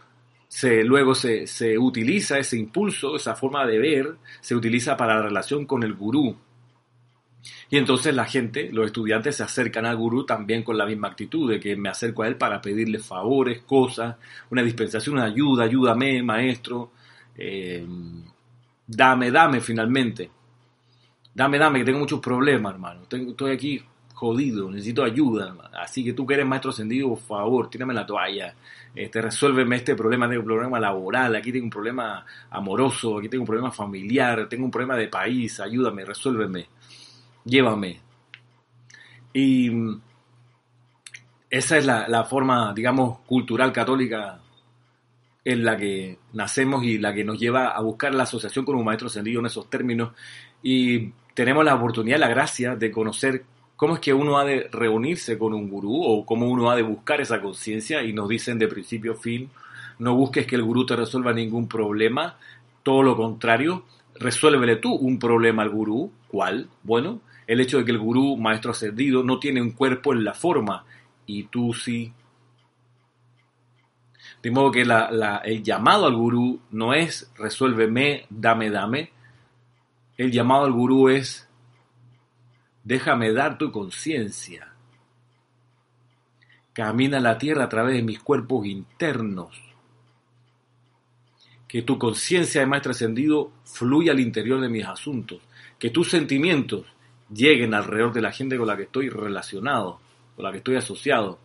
se, 0.48 0.84
luego 0.84 1.14
se, 1.14 1.46
se, 1.46 1.76
utiliza, 1.76 2.38
ese 2.38 2.56
impulso, 2.56 3.16
esa 3.16 3.34
forma 3.34 3.66
de 3.66 3.78
ver, 3.78 4.16
se 4.40 4.54
utiliza 4.54 4.96
para 4.96 5.16
la 5.16 5.22
relación 5.22 5.66
con 5.66 5.82
el 5.82 5.94
gurú. 5.94 6.36
Y 7.70 7.76
entonces 7.76 8.14
la 8.14 8.24
gente, 8.24 8.70
los 8.72 8.86
estudiantes 8.86 9.36
se 9.36 9.42
acercan 9.42 9.86
al 9.86 9.96
gurú 9.96 10.24
también 10.24 10.62
con 10.62 10.78
la 10.78 10.86
misma 10.86 11.08
actitud 11.08 11.50
de 11.50 11.58
que 11.58 11.74
me 11.74 11.88
acerco 11.88 12.22
a 12.22 12.28
él 12.28 12.36
para 12.36 12.60
pedirle 12.60 13.00
favores, 13.00 13.62
cosas, 13.62 14.16
una 14.50 14.62
dispensación, 14.62 15.16
una 15.16 15.24
ayuda, 15.24 15.64
ayúdame, 15.64 16.22
maestro, 16.22 16.92
eh, 17.36 17.84
dame, 18.86 19.30
dame 19.30 19.60
finalmente. 19.60 20.30
Dame, 21.34 21.58
dame, 21.58 21.78
que 21.80 21.86
tengo 21.86 21.98
muchos 21.98 22.20
problemas, 22.20 22.74
hermano. 22.74 23.02
Tengo, 23.08 23.30
estoy 23.30 23.52
aquí 23.52 23.82
jodido, 24.14 24.70
necesito 24.70 25.04
ayuda. 25.04 25.54
Así 25.72 26.04
que 26.04 26.12
tú 26.12 26.26
que 26.26 26.34
eres 26.34 26.46
maestro 26.46 26.70
ascendido, 26.70 27.08
por 27.08 27.18
favor, 27.18 27.70
tírame 27.70 27.94
la 27.94 28.06
toalla. 28.06 28.54
Este, 28.94 29.22
resuélveme 29.22 29.76
este 29.76 29.94
problema, 29.94 30.28
tengo 30.28 30.42
un 30.42 30.46
problema 30.46 30.80
laboral, 30.80 31.36
aquí 31.36 31.52
tengo 31.52 31.64
un 31.64 31.70
problema 31.70 32.24
amoroso, 32.50 33.18
aquí 33.18 33.28
tengo 33.28 33.42
un 33.42 33.46
problema 33.46 33.70
familiar, 33.70 34.48
tengo 34.48 34.64
un 34.64 34.70
problema 34.70 34.96
de 34.96 35.08
país, 35.08 35.58
ayúdame, 35.60 36.04
resuélveme, 36.04 36.66
llévame. 37.44 38.00
Y 39.32 39.70
mm, 39.70 40.00
esa 41.50 41.78
es 41.78 41.86
la, 41.86 42.06
la 42.08 42.24
forma, 42.24 42.72
digamos, 42.74 43.20
cultural 43.20 43.72
católica 43.72 44.40
en 45.44 45.64
la 45.64 45.76
que 45.76 46.18
nacemos 46.32 46.84
y 46.84 46.98
la 46.98 47.12
que 47.12 47.24
nos 47.24 47.38
lleva 47.38 47.68
a 47.68 47.80
buscar 47.80 48.14
la 48.14 48.22
asociación 48.24 48.64
con 48.64 48.76
un 48.76 48.84
maestro 48.84 49.08
ascendido 49.08 49.40
en 49.40 49.46
esos 49.46 49.68
términos. 49.68 50.12
Y 50.62 51.12
tenemos 51.34 51.64
la 51.64 51.74
oportunidad, 51.74 52.18
la 52.18 52.28
gracia 52.28 52.76
de 52.76 52.90
conocer 52.90 53.44
cómo 53.82 53.94
es 53.94 54.00
que 54.00 54.14
uno 54.14 54.38
ha 54.38 54.44
de 54.44 54.68
reunirse 54.70 55.36
con 55.36 55.52
un 55.52 55.68
gurú 55.68 56.04
o 56.04 56.24
cómo 56.24 56.46
uno 56.46 56.70
ha 56.70 56.76
de 56.76 56.82
buscar 56.82 57.20
esa 57.20 57.42
conciencia 57.42 58.04
y 58.04 58.12
nos 58.12 58.28
dicen 58.28 58.56
de 58.56 58.68
principio 58.68 59.14
a 59.14 59.16
fin, 59.16 59.50
no 59.98 60.14
busques 60.14 60.46
que 60.46 60.54
el 60.54 60.62
gurú 60.62 60.86
te 60.86 60.94
resuelva 60.94 61.32
ningún 61.32 61.66
problema, 61.66 62.36
todo 62.84 63.02
lo 63.02 63.16
contrario, 63.16 63.82
resuélvele 64.14 64.76
tú 64.76 64.94
un 64.94 65.18
problema 65.18 65.64
al 65.64 65.70
gurú, 65.70 66.12
¿cuál? 66.28 66.68
Bueno, 66.84 67.22
el 67.48 67.60
hecho 67.60 67.78
de 67.78 67.84
que 67.84 67.90
el 67.90 67.98
gurú, 67.98 68.36
maestro 68.36 68.70
ascendido, 68.70 69.24
no 69.24 69.40
tiene 69.40 69.60
un 69.60 69.72
cuerpo 69.72 70.12
en 70.12 70.22
la 70.22 70.34
forma 70.34 70.84
y 71.26 71.42
tú 71.48 71.74
sí. 71.74 72.12
De 74.44 74.52
modo 74.52 74.70
que 74.70 74.82
el 74.82 75.62
llamado 75.64 76.06
al 76.06 76.14
gurú 76.14 76.60
no 76.70 76.94
es 76.94 77.32
resuélveme, 77.36 78.26
dame, 78.30 78.70
dame. 78.70 79.10
El 80.16 80.30
llamado 80.30 80.66
al 80.66 80.72
gurú 80.72 81.08
es 81.08 81.48
Déjame 82.84 83.32
dar 83.32 83.58
tu 83.58 83.70
conciencia. 83.70 84.72
Camina 86.72 87.20
la 87.20 87.38
tierra 87.38 87.64
a 87.64 87.68
través 87.68 87.96
de 87.96 88.02
mis 88.02 88.20
cuerpos 88.20 88.66
internos. 88.66 89.60
Que 91.68 91.82
tu 91.82 91.98
conciencia 91.98 92.60
de 92.60 92.66
más 92.66 92.82
trascendido 92.82 93.52
fluya 93.64 94.12
al 94.12 94.20
interior 94.20 94.60
de 94.60 94.68
mis 94.68 94.84
asuntos. 94.84 95.40
Que 95.78 95.90
tus 95.90 96.10
sentimientos 96.10 96.86
lleguen 97.32 97.74
alrededor 97.74 98.12
de 98.12 98.22
la 98.22 98.32
gente 98.32 98.56
con 98.56 98.66
la 98.66 98.76
que 98.76 98.84
estoy 98.84 99.08
relacionado, 99.08 100.00
con 100.36 100.44
la 100.44 100.52
que 100.52 100.58
estoy 100.58 100.76
asociado. 100.76 101.38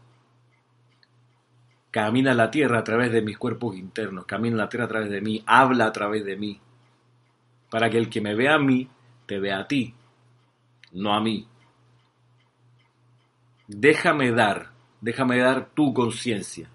Camina 1.91 2.33
la 2.33 2.51
tierra 2.51 2.79
a 2.79 2.83
través 2.83 3.11
de 3.11 3.21
mis 3.21 3.37
cuerpos 3.37 3.75
internos, 3.75 4.25
camina 4.25 4.57
la 4.57 4.69
tierra 4.69 4.85
a 4.85 4.89
través 4.89 5.09
de 5.09 5.21
mí, 5.21 5.41
habla 5.45 5.85
a 5.85 5.91
través 5.91 6.25
de 6.25 6.35
mí, 6.35 6.59
para 7.69 7.89
que 7.89 7.97
el 7.97 8.09
que 8.09 8.21
me 8.21 8.35
vea 8.35 8.55
a 8.55 8.59
mí, 8.59 8.87
te 9.25 9.39
vea 9.39 9.59
a 9.59 9.67
ti, 9.67 9.93
no 10.91 11.13
a 11.13 11.21
mí. 11.21 11.47
déjame 13.67 14.31
dar, 14.31 14.71
déjame 15.01 15.37
dar 15.39 15.69
tu 15.73 15.93
conciencia. 15.93 16.69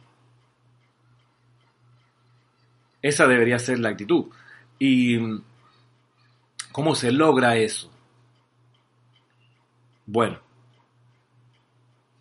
Esa 3.00 3.26
debería 3.26 3.58
ser 3.58 3.78
la 3.80 3.88
actitud. 3.90 4.26
¿Y 4.78 5.18
cómo 6.70 6.94
se 6.94 7.10
logra 7.10 7.56
eso? 7.56 7.90
Bueno, 10.06 10.40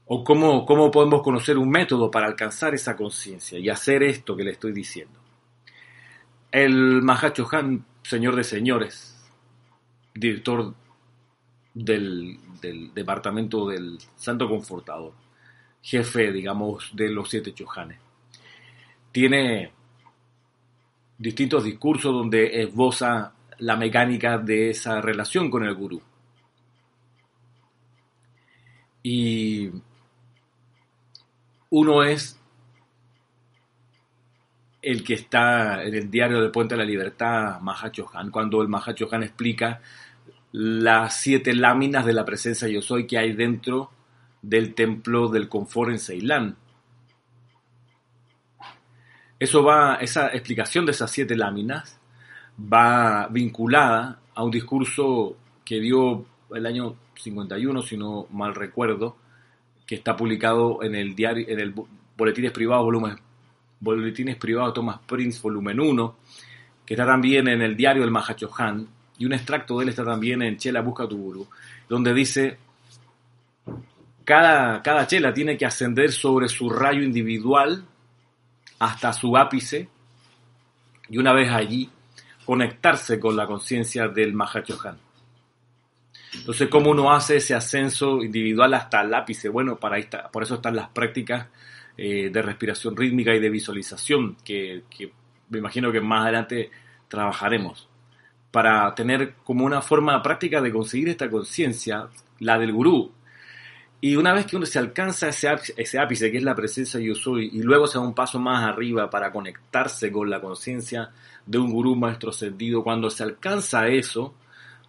o 0.06 0.24
cómo, 0.24 0.66
cómo 0.66 0.92
podemos 0.92 1.22
conocer 1.22 1.58
un 1.58 1.70
método 1.70 2.12
para 2.12 2.28
alcanzar 2.28 2.74
esa 2.74 2.96
conciencia 2.96 3.60
y 3.60 3.70
hacer 3.70 4.04
esto 4.04 4.36
que 4.36 4.44
le 4.44 4.52
estoy 4.52 4.74
diciendo. 4.74 5.20
El 6.52 7.02
Mahacho 7.02 7.48
Han, 7.52 7.86
señor 8.04 8.36
de 8.36 8.44
señores, 8.44 9.18
director 10.14 10.74
del, 11.74 12.38
departamento 12.94 13.68
del 13.68 13.98
Santo 14.16 14.48
Confortador, 14.48 15.14
jefe, 15.82 16.32
digamos, 16.32 16.90
de 16.94 17.10
los 17.10 17.30
siete 17.30 17.54
chojanes, 17.54 17.98
tiene 19.12 19.72
distintos 21.18 21.64
discursos 21.64 22.14
donde 22.14 22.62
esboza 22.62 23.34
la 23.60 23.76
mecánica 23.76 24.38
de 24.38 24.72
esa 24.72 25.02
relación 25.02 25.50
con 25.50 25.64
el 25.64 25.76
gurú. 25.76 26.02
Y 29.04 29.70
uno 31.70 32.04
es 32.04 32.40
el 34.82 35.04
que 35.04 35.14
está 35.14 35.84
en 35.84 35.94
el 35.94 36.10
diario 36.10 36.42
del 36.42 36.52
Puente 36.52 36.74
de 36.74 36.80
la 36.80 36.86
Libertad, 36.86 37.60
Mahacho 37.62 38.10
Han, 38.14 38.32
cuando 38.32 38.62
el 38.62 38.68
Mahacho 38.68 39.08
Han 39.12 39.24
explica 39.24 39.80
las 40.52 41.22
siete 41.22 41.54
láminas 41.54 42.06
de 42.06 42.14
la 42.14 42.26
presencia 42.26 42.68
yo 42.68 42.82
soy 42.82 43.08
que 43.08 43.18
hay 43.18 43.34
dentro 43.34 43.92
del 44.42 44.74
templo 44.74 45.30
del 45.30 45.48
confort 45.48 45.92
en 45.92 46.00
Ceilán. 46.00 46.56
Eso 49.40 49.64
va, 49.64 49.96
esa 49.96 50.28
explicación 50.28 50.86
de 50.86 50.92
esas 50.92 51.10
siete 51.12 51.36
láminas 51.36 52.00
va 52.62 53.28
vinculada 53.28 54.20
a 54.36 54.44
un 54.44 54.52
discurso 54.52 55.36
que 55.66 55.80
dio 55.80 56.26
el 56.54 56.66
año 56.66 56.96
51, 57.16 57.82
si 57.82 57.98
no 57.98 58.28
mal 58.32 58.54
recuerdo, 58.54 59.18
que 59.86 59.96
está 59.96 60.16
publicado 60.16 60.84
en 60.84 60.96
el 60.96 61.16
diario, 61.16 61.46
en 61.48 61.60
el 61.60 61.74
Boletines 62.18 62.52
Privados, 62.52 62.86
volumen, 62.86 63.18
Boletines 63.80 64.36
Privados 64.36 64.74
Thomas 64.74 65.00
Prince, 65.08 65.40
volumen 65.42 65.80
1, 65.80 66.16
que 66.86 66.94
está 66.94 67.06
también 67.06 67.48
en 67.48 67.62
el 67.62 67.76
diario 67.76 68.04
El 68.04 68.12
Mahachohan, 68.12 68.88
y 69.22 69.26
un 69.26 69.34
extracto 69.34 69.78
de 69.78 69.84
él 69.84 69.90
está 69.90 70.04
también 70.04 70.42
en 70.42 70.58
Chela 70.58 70.82
Busca 70.82 71.08
tu 71.08 71.16
Guru, 71.16 71.48
donde 71.88 72.12
dice, 72.12 72.58
cada, 74.24 74.82
cada 74.82 75.06
chela 75.06 75.32
tiene 75.32 75.56
que 75.60 75.68
ascender 75.68 76.12
sobre 76.12 76.48
su 76.48 76.72
rayo 76.72 77.04
individual 77.04 77.86
hasta 78.80 79.14
su 79.14 79.38
ápice, 79.38 79.88
y 81.08 81.20
una 81.20 81.34
vez 81.34 81.52
allí, 81.52 81.88
conectarse 82.46 83.20
con 83.20 83.36
la 83.36 83.46
conciencia 83.46 84.08
del 84.08 84.34
Mahachohan. 84.34 84.98
Entonces, 86.34 86.68
¿cómo 86.68 86.90
uno 86.90 87.14
hace 87.14 87.36
ese 87.36 87.54
ascenso 87.54 88.24
individual 88.24 88.74
hasta 88.74 89.02
el 89.02 89.14
ápice? 89.14 89.50
Bueno, 89.50 89.78
para 89.78 90.00
por 90.32 90.42
eso 90.42 90.56
están 90.56 90.76
las 90.76 90.90
prácticas 90.90 91.46
eh, 91.96 92.32
de 92.32 92.42
respiración 92.42 92.98
rítmica 92.98 93.36
y 93.36 93.40
de 93.40 93.52
visualización, 93.52 94.38
que, 94.44 94.82
me 95.50 95.60
imagino 95.60 95.92
que 95.92 96.02
más 96.02 96.24
adelante 96.24 96.72
trabajaremos, 97.08 97.88
para 98.52 98.94
tener 98.96 99.36
como 99.44 99.66
una 99.66 99.82
forma 99.82 100.22
práctica 100.22 100.62
de 100.62 100.72
conseguir 100.72 101.10
esta 101.10 101.30
conciencia, 101.30 102.10
la 102.40 102.60
del 102.60 102.74
gurú. 102.74 103.12
Y 104.02 104.16
una 104.16 104.34
vez 104.34 104.46
que 104.48 104.58
uno 104.58 104.66
se 104.66 104.80
alcanza 104.80 105.30
ese, 105.30 105.50
ese 105.78 106.00
ápice, 106.00 106.32
que 106.32 106.38
es 106.38 106.44
la 106.44 106.56
presencia 106.56 107.00
yo 107.00 107.16
soy, 107.16 107.50
y 107.54 107.62
luego 107.62 107.88
se 107.88 108.00
da 108.00 108.04
un 108.04 108.16
paso 108.16 108.40
más 108.40 108.64
arriba 108.64 109.10
para 109.10 109.32
conectarse 109.32 110.12
con 110.12 110.30
la 110.30 110.42
conciencia 110.42 111.12
de 111.46 111.58
un 111.60 111.72
gurú 111.72 111.96
maestro 111.96 112.32
sentido, 112.32 112.84
cuando 112.84 113.10
se 113.10 113.24
alcanza 113.24 113.88
eso, 113.88 114.36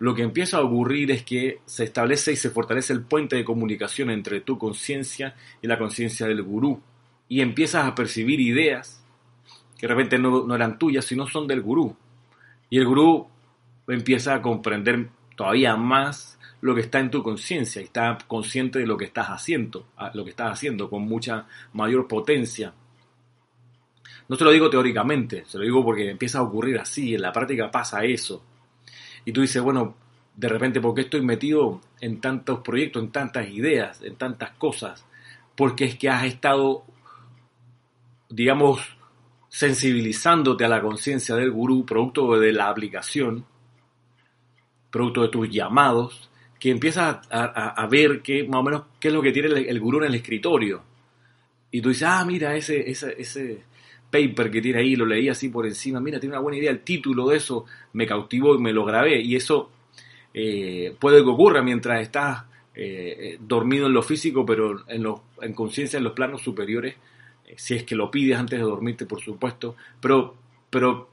lo 0.02 0.14
que 0.14 0.22
empieza 0.22 0.56
a 0.56 0.62
ocurrir 0.62 1.12
es 1.12 1.22
que 1.22 1.60
se 1.64 1.84
establece 1.84 2.32
y 2.32 2.36
se 2.36 2.50
fortalece 2.50 2.92
el 2.92 3.02
puente 3.02 3.36
de 3.36 3.44
comunicación 3.44 4.10
entre 4.10 4.40
tu 4.40 4.58
conciencia 4.58 5.36
y 5.60 5.68
la 5.68 5.78
conciencia 5.78 6.26
del 6.26 6.42
gurú. 6.42 6.82
Y 7.28 7.40
empiezas 7.40 7.86
a 7.86 7.94
percibir 7.94 8.40
ideas 8.40 9.04
que 9.78 9.86
de 9.86 9.94
repente 9.94 10.18
no, 10.18 10.52
eran 10.54 10.76
tuyas, 10.78 11.04
sino 11.04 11.28
son 11.28 11.46
del 11.46 11.62
gurú. 11.62 11.96
Y 12.68 12.78
el 12.78 12.86
gurú 12.86 13.28
empieza 13.94 14.34
a 14.34 14.42
comprender 14.42 15.08
todavía 15.36 15.76
más 15.76 16.38
lo 16.60 16.74
que 16.74 16.82
está 16.82 17.00
en 17.00 17.10
tu 17.10 17.22
conciencia 17.22 17.80
y 17.82 17.86
está 17.86 18.16
consciente 18.26 18.78
de 18.78 18.86
lo 18.86 18.96
que 18.96 19.04
estás 19.04 19.28
haciendo, 19.28 19.88
lo 20.14 20.24
que 20.24 20.30
estás 20.30 20.52
haciendo 20.52 20.88
con 20.88 21.02
mucha 21.02 21.46
mayor 21.72 22.06
potencia. 22.06 22.72
No 24.28 24.36
se 24.36 24.44
lo 24.44 24.52
digo 24.52 24.70
teóricamente, 24.70 25.44
se 25.44 25.58
lo 25.58 25.64
digo 25.64 25.84
porque 25.84 26.08
empieza 26.08 26.38
a 26.38 26.42
ocurrir 26.42 26.78
así, 26.78 27.14
en 27.14 27.22
la 27.22 27.32
práctica 27.32 27.70
pasa 27.70 28.04
eso. 28.04 28.44
Y 29.24 29.32
tú 29.32 29.40
dices, 29.40 29.60
bueno, 29.60 29.96
de 30.36 30.48
repente, 30.48 30.80
¿por 30.80 30.94
qué 30.94 31.02
estoy 31.02 31.22
metido 31.22 31.80
en 32.00 32.20
tantos 32.20 32.60
proyectos, 32.60 33.02
en 33.02 33.10
tantas 33.10 33.48
ideas, 33.48 34.00
en 34.02 34.16
tantas 34.16 34.52
cosas? 34.52 35.04
Porque 35.56 35.84
es 35.84 35.96
que 35.96 36.08
has 36.08 36.24
estado, 36.24 36.84
digamos, 38.30 38.80
sensibilizándote 39.48 40.64
a 40.64 40.68
la 40.68 40.80
conciencia 40.80 41.34
del 41.34 41.50
gurú, 41.50 41.84
producto 41.84 42.38
de 42.38 42.52
la 42.52 42.68
aplicación, 42.68 43.44
producto 44.92 45.22
de 45.22 45.28
tus 45.28 45.50
llamados, 45.50 46.30
que 46.60 46.70
empiezas 46.70 47.18
a, 47.30 47.88
ver 47.90 48.22
qué, 48.22 48.44
más 48.44 48.60
o 48.60 48.62
menos 48.62 48.82
qué 49.00 49.08
es 49.08 49.14
lo 49.14 49.20
que 49.20 49.32
tiene 49.32 49.48
el, 49.48 49.80
gurú 49.80 49.98
en 49.98 50.04
el 50.04 50.14
escritorio. 50.14 50.82
Y 51.72 51.80
tú 51.80 51.88
dices, 51.88 52.06
ah, 52.06 52.24
mira, 52.24 52.54
ese, 52.54 52.88
ese, 52.88 53.16
ese, 53.18 53.64
paper 54.12 54.50
que 54.50 54.60
tiene 54.60 54.78
ahí, 54.78 54.94
lo 54.94 55.06
leí 55.06 55.28
así 55.28 55.48
por 55.48 55.66
encima, 55.66 55.98
mira, 55.98 56.20
tiene 56.20 56.34
una 56.34 56.42
buena 56.42 56.58
idea, 56.58 56.70
el 56.70 56.80
título 56.80 57.28
de 57.28 57.38
eso 57.38 57.64
me 57.94 58.06
cautivó 58.06 58.54
y 58.54 58.58
me 58.58 58.72
lo 58.72 58.84
grabé, 58.84 59.20
y 59.22 59.34
eso 59.34 59.70
eh, 60.34 60.94
puede 61.00 61.24
que 61.24 61.30
ocurra 61.30 61.62
mientras 61.62 62.02
estás 62.02 62.44
eh, 62.74 63.38
dormido 63.40 63.86
en 63.86 63.94
lo 63.94 64.02
físico, 64.02 64.44
pero 64.44 64.88
en, 64.88 65.06
en 65.40 65.54
conciencia 65.54 65.96
en 65.96 66.04
los 66.04 66.12
planos 66.12 66.42
superiores, 66.42 66.94
eh, 67.46 67.54
si 67.56 67.74
es 67.74 67.84
que 67.84 67.94
lo 67.94 68.10
pides 68.10 68.38
antes 68.38 68.58
de 68.58 68.64
dormirte, 68.64 69.06
por 69.06 69.20
supuesto, 69.20 69.76
pero, 69.98 70.36
pero 70.68 71.08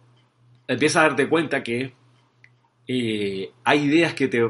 empiezas 0.68 0.98
a 0.98 1.08
darte 1.08 1.30
cuenta 1.30 1.64
que 1.64 1.94
hay 3.64 3.84
ideas 3.84 4.14
que 4.16 4.28
te 4.28 4.44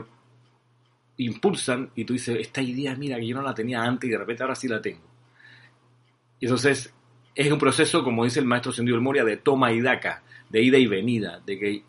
impulsan 1.17 1.89
y 1.95 2.06
tú 2.06 2.13
dices, 2.13 2.38
esta 2.39 2.62
idea, 2.62 2.95
mira, 2.95 3.17
que 3.17 3.28
yo 3.28 3.36
no 3.36 3.41
la 3.41 3.54
tenía 3.54 3.84
antes 3.84 4.08
y 4.08 4.12
de 4.12 4.17
repente 4.17 4.43
ahora 4.43 4.56
sí 4.56 4.67
la 4.67 4.82
tengo. 4.82 5.04
Y 6.39 6.45
entonces 6.45 6.93
es 7.36 7.52
un 7.52 7.60
proceso, 7.60 8.04
como 8.04 8.23
dice 8.23 8.39
el 8.39 8.45
maestro 8.45 8.71
Sendido 8.71 8.99
Moria, 9.02 9.25
de 9.25 9.38
toma 9.38 9.73
y 9.73 9.82
daca, 9.82 10.23
de 10.49 10.62
ida 10.62 10.78
y 10.78 10.88
venida, 10.88 11.41
de 11.45 11.60
que 11.60 11.84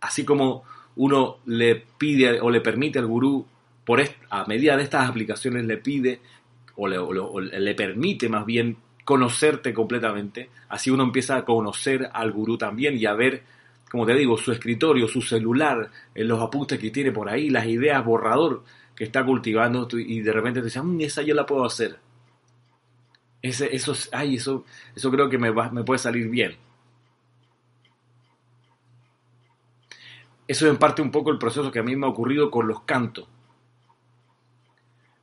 así 0.00 0.24
como 0.24 0.62
uno 0.96 1.38
le 1.46 1.82
pide 1.98 2.40
o 2.40 2.50
le 2.50 2.60
permite 2.60 3.00
al 3.00 3.06
gurú, 3.06 3.44
por 3.84 4.00
a 4.30 4.44
medida 4.46 4.76
de 4.76 4.84
estas 4.84 5.08
aplicaciones 5.08 5.64
le 5.64 5.78
pide 5.78 6.20
o 6.76 6.86
le, 6.86 6.98
le 7.58 7.74
permite 7.74 8.28
más 8.28 8.46
bien 8.46 8.76
conocerte 9.04 9.74
completamente, 9.74 10.50
así 10.68 10.90
uno 10.90 11.02
empieza 11.02 11.36
a 11.36 11.44
conocer 11.44 12.08
al 12.12 12.30
gurú 12.30 12.56
también 12.56 12.96
y 12.96 13.06
a 13.06 13.14
ver, 13.14 13.42
como 13.92 14.04
te 14.06 14.14
digo, 14.14 14.36
su 14.36 14.50
escritorio, 14.50 15.06
su 15.06 15.22
celular, 15.22 15.88
en 16.14 16.26
los 16.26 16.40
apuntes 16.40 16.80
que 16.80 16.90
tiene 16.90 17.12
por 17.12 17.28
ahí, 17.28 17.48
las 17.50 17.66
ideas 17.66 18.04
borrador 18.04 18.64
que 18.96 19.04
está 19.04 19.24
cultivando 19.24 19.86
y 19.92 20.20
de 20.20 20.32
repente 20.32 20.60
te 20.60 20.66
dice, 20.66 20.82
mm, 20.82 21.00
esa 21.02 21.22
yo 21.22 21.34
la 21.34 21.46
puedo 21.46 21.64
hacer 21.64 22.00
ese, 23.42 23.74
eso, 23.74 23.92
ay, 24.12 24.36
eso, 24.36 24.64
eso 24.94 25.10
creo 25.10 25.28
que 25.28 25.36
me, 25.36 25.50
va, 25.50 25.68
me 25.70 25.82
puede 25.82 25.98
salir 25.98 26.28
bien. 26.28 26.56
Eso 30.46 30.66
es 30.66 30.72
en 30.72 30.78
parte 30.78 31.02
un 31.02 31.10
poco 31.10 31.30
el 31.30 31.38
proceso 31.38 31.70
que 31.70 31.80
a 31.80 31.82
mí 31.82 31.96
me 31.96 32.06
ha 32.06 32.10
ocurrido 32.10 32.50
con 32.50 32.68
los 32.68 32.82
cantos. 32.82 33.26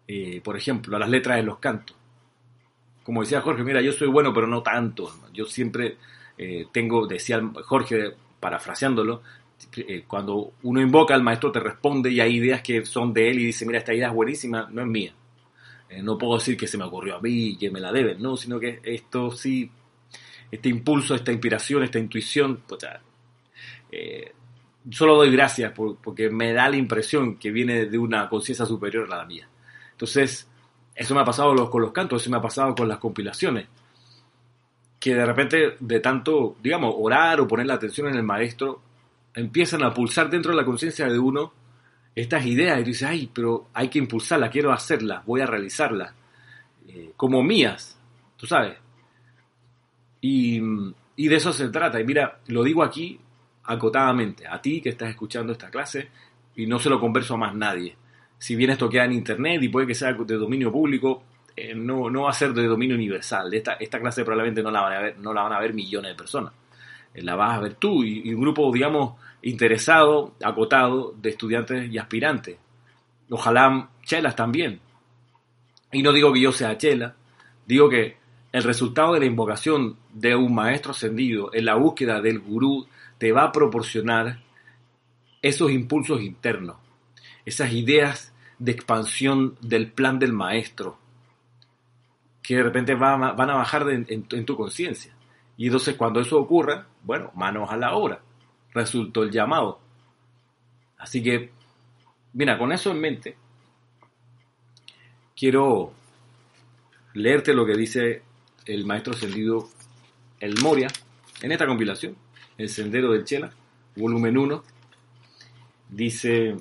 Eh, 0.08 0.42
por 0.44 0.58
ejemplo, 0.58 0.96
a 0.96 1.00
las 1.00 1.10
letras 1.10 1.38
de 1.38 1.44
los 1.44 1.60
cantos. 1.60 1.96
Como 3.04 3.22
decía 3.22 3.42
Jorge, 3.42 3.64
mira, 3.64 3.82
yo 3.82 3.94
soy 3.94 4.08
bueno, 4.08 4.34
pero 4.34 4.48
no 4.48 4.62
tanto. 4.62 5.12
Yo 5.34 5.46
siempre 5.46 5.98
eh, 6.38 6.68
tengo, 6.72 7.08
decía 7.08 7.42
Jorge, 7.66 8.16
parafraseándolo, 8.40 9.22
eh, 9.76 10.04
cuando 10.08 10.54
uno 10.64 10.82
invoca 10.82 11.14
al 11.14 11.24
maestro 11.24 11.52
te 11.52 11.60
responde 11.60 12.12
y 12.12 12.20
hay 12.20 12.38
ideas 12.38 12.62
que 12.62 12.86
son 12.86 13.14
de 13.14 13.30
él 13.30 13.40
y 13.40 13.46
dice, 13.48 13.66
mira, 13.66 13.80
esta 13.80 13.94
idea 13.94 14.08
es 14.08 14.14
buenísima, 14.14 14.68
no 14.72 14.82
es 14.82 14.88
mía. 14.88 15.14
Eh, 15.90 16.02
no 16.02 16.18
puedo 16.18 16.36
decir 16.38 16.56
que 16.56 16.68
se 16.68 16.78
me 16.78 16.86
ocurrió 16.86 17.18
a 17.18 17.22
mí 17.22 17.50
y 17.50 17.58
que 17.58 17.70
me 17.70 17.80
la 17.80 17.92
deben, 17.92 18.22
no, 18.22 18.38
sino 18.38 18.60
que 18.60 18.80
esto 18.84 19.32
sí, 19.32 19.70
este 20.52 20.70
impulso, 20.70 21.16
esta 21.16 21.32
inspiración, 21.32 21.84
esta 21.84 22.00
intuición, 22.00 22.62
pues, 22.68 22.86
solo 24.92 25.16
doy 25.16 25.32
gracias 25.32 25.74
porque 25.74 26.30
me 26.30 26.54
da 26.54 26.70
la 26.70 26.78
impresión 26.78 27.38
que 27.38 27.52
viene 27.52 27.86
de 27.86 27.98
una 27.98 28.30
conciencia 28.30 28.66
superior 28.66 29.12
a 29.12 29.18
la 29.18 29.26
mía. 29.26 29.48
Entonces, 29.92 30.48
eso 30.96 31.16
me 31.16 31.22
ha 31.22 31.26
pasado 31.26 31.70
con 31.70 31.82
los 31.82 31.92
cantos, 31.92 32.22
eso 32.22 32.30
me 32.30 32.38
ha 32.38 32.42
pasado 32.42 32.76
con 32.76 32.88
las 32.88 32.98
compilaciones. 32.98 33.68
Que 35.00 35.16
de 35.16 35.26
repente, 35.26 35.78
de 35.80 36.00
tanto, 36.00 36.58
digamos, 36.62 36.94
orar 36.98 37.40
o 37.40 37.48
poner 37.48 37.66
la 37.66 37.76
atención 37.76 38.08
en 38.08 38.16
el 38.16 38.24
maestro, 38.24 38.82
empiezan 39.34 39.84
a 39.84 39.94
pulsar 39.94 40.30
dentro 40.30 40.52
de 40.52 40.58
la 40.58 40.66
conciencia 40.66 41.08
de 41.08 41.18
uno 41.18 41.54
estas 42.16 42.46
ideas 42.46 42.80
y 42.80 42.84
dices, 42.84 43.08
ay, 43.08 43.30
pero 43.34 43.68
hay 43.74 43.88
que 43.88 44.00
impulsarla, 44.00 44.50
quiero 44.50 44.74
hacerla, 44.74 45.24
voy 45.26 45.42
a 45.42 45.46
realizarla. 45.46 46.14
eh, 46.90 47.12
como 47.16 47.44
mías, 47.44 47.98
tú 48.36 48.46
sabes. 48.48 48.78
Y, 50.22 50.60
y 51.16 51.28
de 51.28 51.36
eso 51.36 51.54
se 51.54 51.70
trata. 51.70 52.00
Y 52.00 52.04
mira, 52.04 52.40
lo 52.48 52.64
digo 52.64 52.84
aquí 52.84 53.20
acotadamente, 53.64 54.48
a 54.48 54.62
ti 54.62 54.82
que 54.82 54.90
estás 54.90 55.10
escuchando 55.10 55.54
esta 55.54 55.70
clase, 55.70 56.10
y 56.56 56.66
no 56.66 56.80
se 56.80 56.90
lo 56.90 57.00
converso 57.00 57.36
a 57.36 57.38
más 57.38 57.56
nadie. 57.56 57.96
Si 58.38 58.56
bien 58.56 58.72
esto 58.72 58.90
queda 58.90 59.06
en 59.06 59.14
internet 59.14 59.62
y 59.62 59.70
puede 59.70 59.88
que 59.88 59.96
sea 59.96 60.14
de 60.14 60.36
dominio 60.36 60.72
público, 60.72 61.24
eh, 61.60 61.76
no, 61.76 62.10
no 62.10 62.24
va 62.24 62.30
a 62.30 62.34
ser 62.34 62.54
de 62.54 62.66
dominio 62.66 62.96
universal. 62.96 63.54
Esta, 63.54 63.74
esta 63.74 64.00
clase 64.00 64.24
probablemente 64.24 64.64
no 64.64 64.72
la, 64.72 64.82
van 64.82 64.94
a 64.94 65.00
ver, 65.00 65.20
no 65.20 65.34
la 65.34 65.44
van 65.44 65.54
a 65.54 65.60
ver 65.60 65.74
millones 65.74 66.12
de 66.12 66.16
personas. 66.16 66.54
Eh, 67.14 67.22
la 67.22 67.36
vas 67.36 67.58
a 67.58 67.62
ver 67.62 67.76
tú 67.76 68.04
y, 68.04 68.34
un 68.34 68.42
grupo, 68.42 68.72
digamos, 68.72 69.16
interesado, 69.42 70.36
acotado 70.44 71.14
de 71.18 71.30
estudiantes 71.30 71.92
y 71.92 71.98
aspirantes. 71.98 72.58
Ojalá 73.30 73.90
chelas 74.04 74.36
también. 74.36 74.80
Y 75.92 76.04
no 76.04 76.12
digo 76.12 76.32
que 76.34 76.42
yo 76.42 76.52
sea 76.52 76.78
chela, 76.78 77.16
digo 77.66 77.90
que 77.90 78.18
el 78.52 78.64
resultado 78.64 79.14
de 79.14 79.20
la 79.20 79.26
invocación 79.26 79.98
de 80.14 80.36
un 80.36 80.54
maestro 80.54 80.92
ascendido 80.92 81.52
en 81.54 81.66
la 81.66 81.76
búsqueda 81.76 82.22
del 82.22 82.40
gurú 82.40 82.88
te 83.18 83.32
va 83.32 83.44
a 83.44 83.52
proporcionar 83.52 84.40
esos 85.42 85.72
impulsos 85.72 86.22
internos, 86.22 86.78
esas 87.46 87.72
ideas 87.74 88.34
de 88.58 88.72
expansión 88.72 89.56
del 89.62 89.92
plan 89.92 90.20
del 90.20 90.34
maestro, 90.34 90.98
que 92.42 92.56
de 92.56 92.64
repente 92.64 92.96
van 92.96 93.24
a, 93.24 93.34
bajar 93.34 93.90
en, 93.90 94.46
tu 94.46 94.56
conciencia. 94.56 95.14
Y 95.58 95.66
entonces 95.66 95.96
cuando 95.96 96.20
eso 96.20 96.40
ocurra, 96.40 96.88
bueno, 97.04 97.32
manos 97.36 97.70
a 97.70 97.78
la 97.78 97.94
obra. 97.94 98.22
Resultó 98.74 99.24
el 99.24 99.32
llamado. 99.32 99.80
Así 100.98 101.22
que, 101.22 101.52
mira, 102.34 102.58
con 102.58 102.72
eso 102.72 102.92
en 102.92 103.00
mente, 103.00 103.38
quiero 105.36 105.94
leerte 107.14 107.54
lo 107.54 107.66
que 107.66 107.76
dice 107.76 108.22
el 108.66 108.86
maestro 108.86 109.14
ascendido 109.14 109.70
El 110.40 110.60
Moria 110.62 110.88
en 111.42 111.52
esta 111.52 111.66
compilación, 111.66 112.16
El 112.58 112.70
Sendero 112.70 113.12
del 113.12 113.24
Chela, 113.24 113.52
volumen 113.96 114.38
1. 114.38 114.64
Dice 115.90 116.56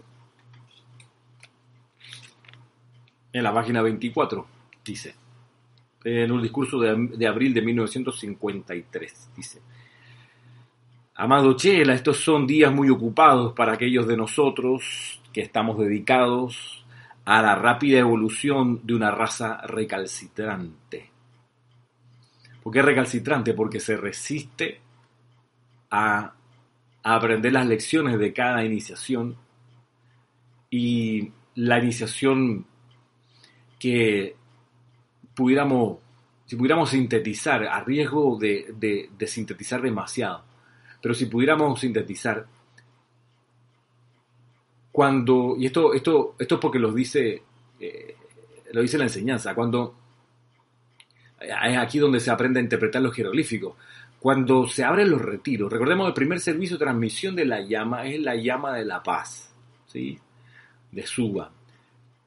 en 3.32 3.42
la 3.42 3.52
página 3.52 3.82
24, 3.82 4.46
dice, 4.84 5.14
en 6.08 6.32
un 6.32 6.42
discurso 6.42 6.78
de, 6.78 7.26
abril 7.26 7.52
de 7.52 7.62
1953. 7.62 9.32
Dice, 9.36 9.60
Amado 11.14 11.54
Chela, 11.54 11.94
estos 11.94 12.18
son 12.18 12.46
días 12.46 12.72
muy 12.72 12.88
ocupados 12.90 13.52
para 13.52 13.74
aquellos 13.74 14.06
de 14.06 14.16
nosotros 14.16 15.20
que 15.32 15.42
estamos 15.42 15.78
dedicados 15.78 16.84
a 17.24 17.42
la 17.42 17.54
rápida 17.54 17.98
evolución 17.98 18.80
de 18.84 18.94
una 18.94 19.10
raza 19.10 19.60
recalcitrante. 19.62 21.10
¿Por 22.62 22.72
qué 22.72 22.82
recalcitrante? 22.82 23.52
Porque 23.52 23.80
se 23.80 23.96
resiste 23.96 24.80
a, 25.90 26.32
a 27.02 27.14
aprender 27.14 27.52
las 27.52 27.66
lecciones 27.66 28.18
de 28.18 28.32
cada 28.32 28.64
iniciación 28.64 29.36
y 30.70 31.32
la 31.54 31.78
iniciación 31.78 32.66
que 33.78 34.36
pudiéramos, 35.38 35.98
si 36.46 36.56
pudiéramos 36.56 36.90
sintetizar, 36.90 37.62
a 37.62 37.84
riesgo 37.84 38.36
de, 38.36 39.08
sintetizar 39.24 39.80
demasiado, 39.80 40.42
pero 41.00 41.14
si 41.14 41.26
pudiéramos 41.26 41.78
sintetizar, 41.78 42.44
cuando, 44.90 45.54
y 45.56 45.66
esto, 45.66 45.94
esto, 45.94 46.34
esto 46.36 46.54
es 46.56 46.60
porque 46.60 46.80
lo 46.80 46.92
dice, 46.92 47.40
eh, 47.78 48.16
lo 48.72 48.82
dice 48.82 48.98
la 48.98 49.04
enseñanza, 49.04 49.54
cuando 49.54 49.94
es 51.38 51.78
aquí 51.78 52.00
donde 52.00 52.18
se 52.18 52.32
aprende 52.32 52.58
a 52.58 52.64
interpretar 52.64 53.00
los 53.00 53.14
jeroglíficos. 53.14 53.76
Cuando 54.18 54.66
se 54.66 54.82
abren 54.82 55.08
los 55.08 55.22
retiros, 55.22 55.72
recordemos 55.72 56.08
el 56.08 56.14
primer 56.14 56.40
servicio 56.40 56.76
de 56.76 56.84
transmisión 56.84 57.36
de 57.36 57.44
la 57.44 57.60
llama 57.60 58.06
es 58.06 58.20
la 58.20 58.34
llama 58.34 58.74
de 58.74 58.84
la 58.84 59.00
paz, 59.00 59.54
¿sí? 59.86 60.18
de 60.90 61.06
Suba, 61.06 61.52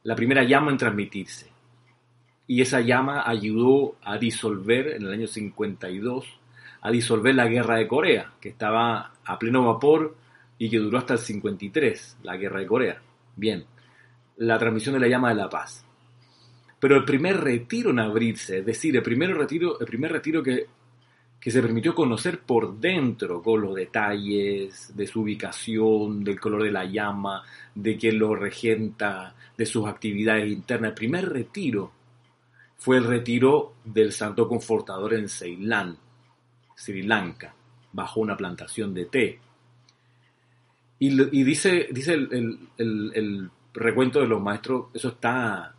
la 0.04 0.16
primera 0.16 0.44
llama 0.46 0.72
en 0.72 0.78
transmitirse 0.78 1.51
y 2.52 2.60
esa 2.60 2.82
llama 2.82 3.24
ayudó 3.26 3.96
a 4.04 4.18
disolver 4.18 4.96
en 4.96 5.04
el 5.04 5.14
año 5.14 5.26
52, 5.26 6.26
a 6.82 6.92
disolver 6.92 7.34
la 7.34 7.48
guerra 7.48 7.78
de 7.78 7.88
Corea, 7.88 8.34
que 8.42 8.50
estaba 8.50 9.14
a 9.24 9.40
pleno 9.40 9.66
vapor 9.66 10.18
y 10.58 10.70
que 10.70 10.80
duró 10.80 10.98
hasta 10.98 11.14
el 11.14 11.20
53, 11.20 12.18
la 12.24 12.36
guerra 12.36 12.60
de 12.60 12.68
Corea. 12.68 13.02
Bien, 13.38 13.64
la 14.36 14.60
transmisión 14.60 14.96
de 14.96 15.00
la 15.00 15.08
llama 15.08 15.30
de 15.30 15.36
la 15.36 15.50
paz. 15.50 15.86
Pero 16.78 16.98
el 16.98 17.06
primer 17.06 17.40
retiro 17.40 17.92
en 17.92 18.00
abrirse, 18.00 18.58
es 18.58 18.66
decir, 18.66 18.98
el 18.98 19.02
primer 19.02 19.34
retiro, 19.34 19.80
el 19.80 19.88
primer 19.88 20.12
retiro 20.12 20.44
que, 20.44 20.66
que 21.40 21.52
se 21.52 21.62
permitió 21.62 21.96
conocer 21.96 22.40
por 22.40 22.78
dentro, 22.78 23.42
con 23.42 23.62
los 23.62 23.76
detalles 23.76 24.92
de 24.94 25.08
su 25.08 25.22
ubicación, 25.22 26.22
del 26.22 26.38
color 26.38 26.64
de 26.64 26.72
la 26.72 26.84
llama, 26.84 27.44
de 27.74 27.96
quién 27.96 28.20
lo 28.20 28.36
regenta, 28.36 29.34
de 29.58 29.66
sus 29.66 29.88
actividades 29.88 30.52
internas, 30.52 30.90
el 30.90 30.96
primer 30.96 31.30
retiro 31.30 32.01
fue 32.82 32.98
el 32.98 33.04
retiro 33.04 33.76
del 33.86 34.12
Santo 34.12 34.48
Confortador 34.48 35.14
en 35.14 35.30
Ceilán, 35.30 35.96
Sri 36.76 37.04
Lanka, 37.04 37.54
bajo 37.94 38.22
una 38.22 38.36
plantación 38.36 38.92
de 38.92 39.06
té. 39.06 39.40
Y, 40.98 41.44
dice, 41.44 41.90
dice 41.92 42.16
el, 42.16 43.52
recuento 43.72 44.20
de 44.20 44.28
los 44.28 44.42
maestros, 44.42 44.88
eso 44.96 45.10
está 45.10 45.76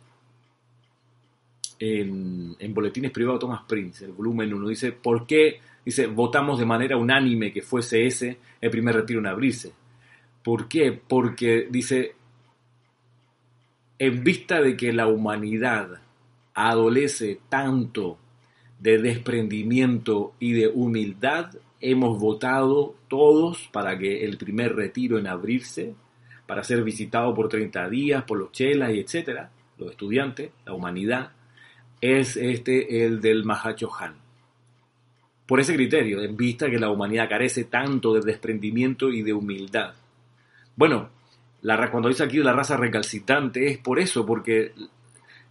en, 1.77 2.55
Boletines 2.73 3.11
Privados 3.11 3.37
de 3.37 3.47
Thomas 3.47 3.63
Prince, 3.67 4.05
el 4.05 4.13
volumen 4.13 4.53
1. 4.53 4.69
Dice, 4.69 4.93
¿por 4.93 5.27
qué? 5.27 5.59
Dice, 5.83 6.07
votamos 6.07 6.57
de 6.57 6.65
manera 6.65 6.95
unánime 6.95 7.51
que 7.51 7.61
fuese 7.61 8.05
ese 8.05 8.37
el 8.61 8.71
primer 8.71 8.95
retiro 8.95 9.19
en 9.19 9.27
abrirse. 9.27 9.73
¿Por 10.41 10.69
qué? 10.69 10.93
Porque 11.05 11.67
dice, 11.69 12.15
en 13.99 14.23
vista 14.23 14.61
de 14.61 14.77
que 14.77 14.93
la 14.93 15.07
humanidad 15.07 15.99
adolece 16.53 17.39
tanto 17.49 18.17
de 18.79 18.97
desprendimiento 18.97 20.33
y 20.39 20.53
de 20.53 20.67
humildad, 20.67 21.53
hemos 21.79 22.19
votado 22.19 22.95
todos 23.07 23.69
para 23.71 23.97
que 23.97 24.25
el 24.25 24.37
primer 24.37 24.75
retiro 24.75 25.17
en 25.17 25.27
abrirse, 25.27 25.95
para 26.45 26.63
ser 26.63 26.83
visitado 26.83 27.33
por 27.33 27.49
30 27.49 27.89
días 27.89 28.23
por 28.23 28.37
los 28.37 28.51
chelas 28.51 28.93
y 28.93 28.99
etcétera, 28.99 29.51
los 29.77 29.91
estudiantes, 29.91 30.51
la 30.65 30.73
humanidad, 30.73 31.31
es 32.01 32.35
este 32.37 33.05
el 33.05 33.21
del 33.21 33.45
Mahachohan. 33.45 34.15
Por 35.45 35.59
ese 35.59 35.75
criterio, 35.75 36.21
en 36.21 36.35
vista 36.37 36.69
que 36.69 36.79
la 36.79 36.89
humanidad 36.89 37.29
carece 37.29 37.65
tanto 37.65 38.13
de 38.13 38.21
desprendimiento 38.21 39.09
y 39.09 39.21
de 39.21 39.33
humildad. 39.33 39.93
Bueno, 40.75 41.09
cuando 41.91 42.09
dice 42.09 42.23
aquí 42.23 42.37
la 42.37 42.53
raza 42.53 42.75
recalcitrante 42.77 43.67
es 43.67 43.77
por 43.77 43.99
eso, 43.99 44.25
porque 44.25 44.73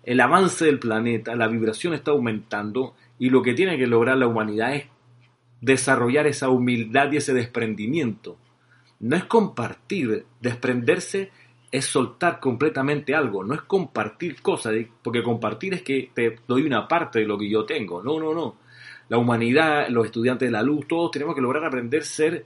el 0.04 0.20
avance 0.20 0.64
del 0.64 0.78
planeta, 0.78 1.36
la 1.36 1.48
vibración 1.48 1.94
está 1.94 2.10
aumentando 2.10 2.94
y 3.18 3.30
lo 3.30 3.42
que 3.42 3.54
tiene 3.54 3.78
que 3.78 3.86
lograr 3.86 4.16
la 4.16 4.26
humanidad 4.26 4.74
es 4.74 4.86
desarrollar 5.60 6.26
esa 6.26 6.48
humildad 6.48 7.12
y 7.12 7.18
ese 7.18 7.32
desprendimiento. 7.32 8.36
No 9.00 9.16
es 9.16 9.24
compartir, 9.24 10.26
desprenderse 10.40 11.30
es 11.70 11.86
soltar 11.86 12.38
completamente 12.38 13.14
algo, 13.14 13.42
no 13.42 13.54
es 13.54 13.62
compartir 13.62 14.42
cosas, 14.42 14.74
porque 15.02 15.22
compartir 15.22 15.74
es 15.74 15.82
que 15.82 16.10
te 16.12 16.36
doy 16.46 16.64
una 16.64 16.86
parte 16.86 17.20
de 17.20 17.26
lo 17.26 17.38
que 17.38 17.48
yo 17.48 17.64
tengo. 17.64 18.02
No, 18.02 18.20
no, 18.20 18.34
no. 18.34 18.56
La 19.08 19.18
humanidad, 19.18 19.88
los 19.88 20.06
estudiantes 20.06 20.48
de 20.48 20.52
la 20.52 20.62
luz, 20.62 20.86
todos 20.86 21.10
tenemos 21.10 21.34
que 21.34 21.40
lograr 21.40 21.64
aprender 21.64 22.02
a 22.02 22.04
ser 22.04 22.44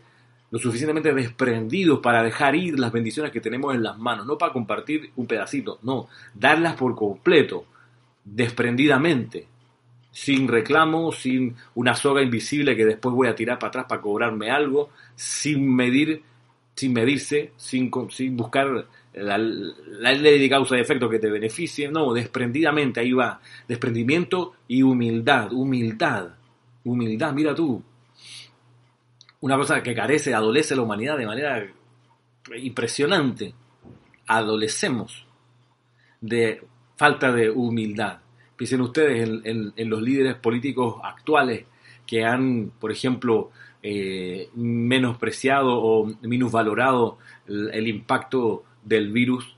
lo 0.51 0.59
suficientemente 0.59 1.13
desprendidos 1.13 2.01
para 2.01 2.23
dejar 2.23 2.55
ir 2.55 2.79
las 2.79 2.93
bendiciones 2.93 3.33
que 3.33 3.41
tenemos 3.41 3.75
en 3.75 3.83
las 3.83 3.99
manos, 3.99 4.27
no 4.27 4.39
para 4.39 4.53
compartir 4.53 5.11
un 5.17 5.27
pedacito, 5.27 5.79
no, 5.83 6.09
darlas 6.35 6.77
por 6.77 6.95
completo, 6.95 7.67
desprendidamente, 8.25 9.47
sin 10.11 10.49
reclamo, 10.49 11.13
sin 11.13 11.55
una 11.75 11.95
soga 11.95 12.23
invisible 12.23 12.77
que 12.77 12.85
después 12.85 13.15
voy 13.15 13.29
a 13.29 13.35
tirar 13.35 13.59
para 13.59 13.69
atrás 13.69 13.87
para 13.89 14.01
cobrarme 14.01 14.51
algo, 14.51 14.91
sin 15.15 15.75
medir, 15.75 16.23
sin 16.75 16.93
medirse, 16.93 17.53
sin, 17.57 17.91
sin 18.11 18.37
buscar 18.37 18.87
la, 19.15 19.39
la, 19.39 20.13
ley 20.13 20.39
de 20.39 20.49
causa 20.49 20.77
y 20.77 20.81
efecto 20.81 21.09
que 21.09 21.19
te 21.19 21.31
beneficie, 21.31 21.91
no, 21.91 22.13
desprendidamente, 22.13 23.01
ahí 23.01 23.13
va, 23.13 23.41
desprendimiento 23.67 24.55
y 24.69 24.83
humildad, 24.83 25.53
humildad, 25.53 26.29
humildad, 26.85 27.33
mira 27.33 27.55
tú, 27.55 27.83
una 29.41 29.57
cosa 29.57 29.83
que 29.83 29.95
carece, 29.95 30.35
adolece 30.35 30.77
la 30.77 30.83
humanidad 30.83 31.17
de 31.19 31.27
manera 31.27 31.67
impresionante. 32.57 33.55
Adolecemos 34.27 35.27
de 36.21 36.63
falta 36.97 37.33
de 37.33 37.51
humildad. 37.51 38.19
Piensen 38.57 38.81
ustedes 38.81 39.29
en, 39.45 39.91
los 39.91 40.03
líderes 40.03 40.37
políticos 40.37 40.97
actuales 41.03 41.67
que 42.07 42.25
han, 42.25 42.73
por 42.79 42.91
ejemplo, 42.91 43.51
eh, 43.83 44.49
menospreciado 44.55 45.79
o 45.79 46.07
minusvalorado 46.23 47.19
el, 47.47 47.71
el 47.73 47.89
impacto 47.89 48.65
del 48.83 49.13
virus 49.13 49.56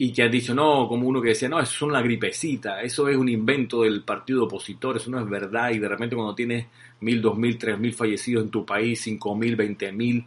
y 0.00 0.12
que 0.12 0.22
han 0.22 0.30
dicho, 0.30 0.54
no, 0.54 0.86
como 0.86 1.08
uno 1.08 1.20
que 1.20 1.30
decía, 1.30 1.48
no, 1.48 1.58
eso 1.58 1.72
es 1.72 1.82
una 1.82 2.00
gripecita, 2.00 2.80
eso 2.82 3.08
es 3.08 3.16
un 3.16 3.28
invento 3.28 3.82
del 3.82 4.04
partido 4.04 4.44
opositor, 4.44 4.96
eso 4.96 5.10
no 5.10 5.18
es 5.18 5.28
verdad, 5.28 5.70
y 5.70 5.80
de 5.80 5.88
repente 5.88 6.14
cuando 6.14 6.36
tienes 6.36 6.66
mil, 7.00 7.20
dos 7.20 7.36
mil, 7.36 7.58
tres 7.58 7.80
mil 7.80 7.92
fallecidos 7.92 8.44
en 8.44 8.50
tu 8.50 8.64
país, 8.64 9.00
cinco 9.00 9.34
mil, 9.34 9.56
veinte 9.56 9.90
mil, 9.90 10.24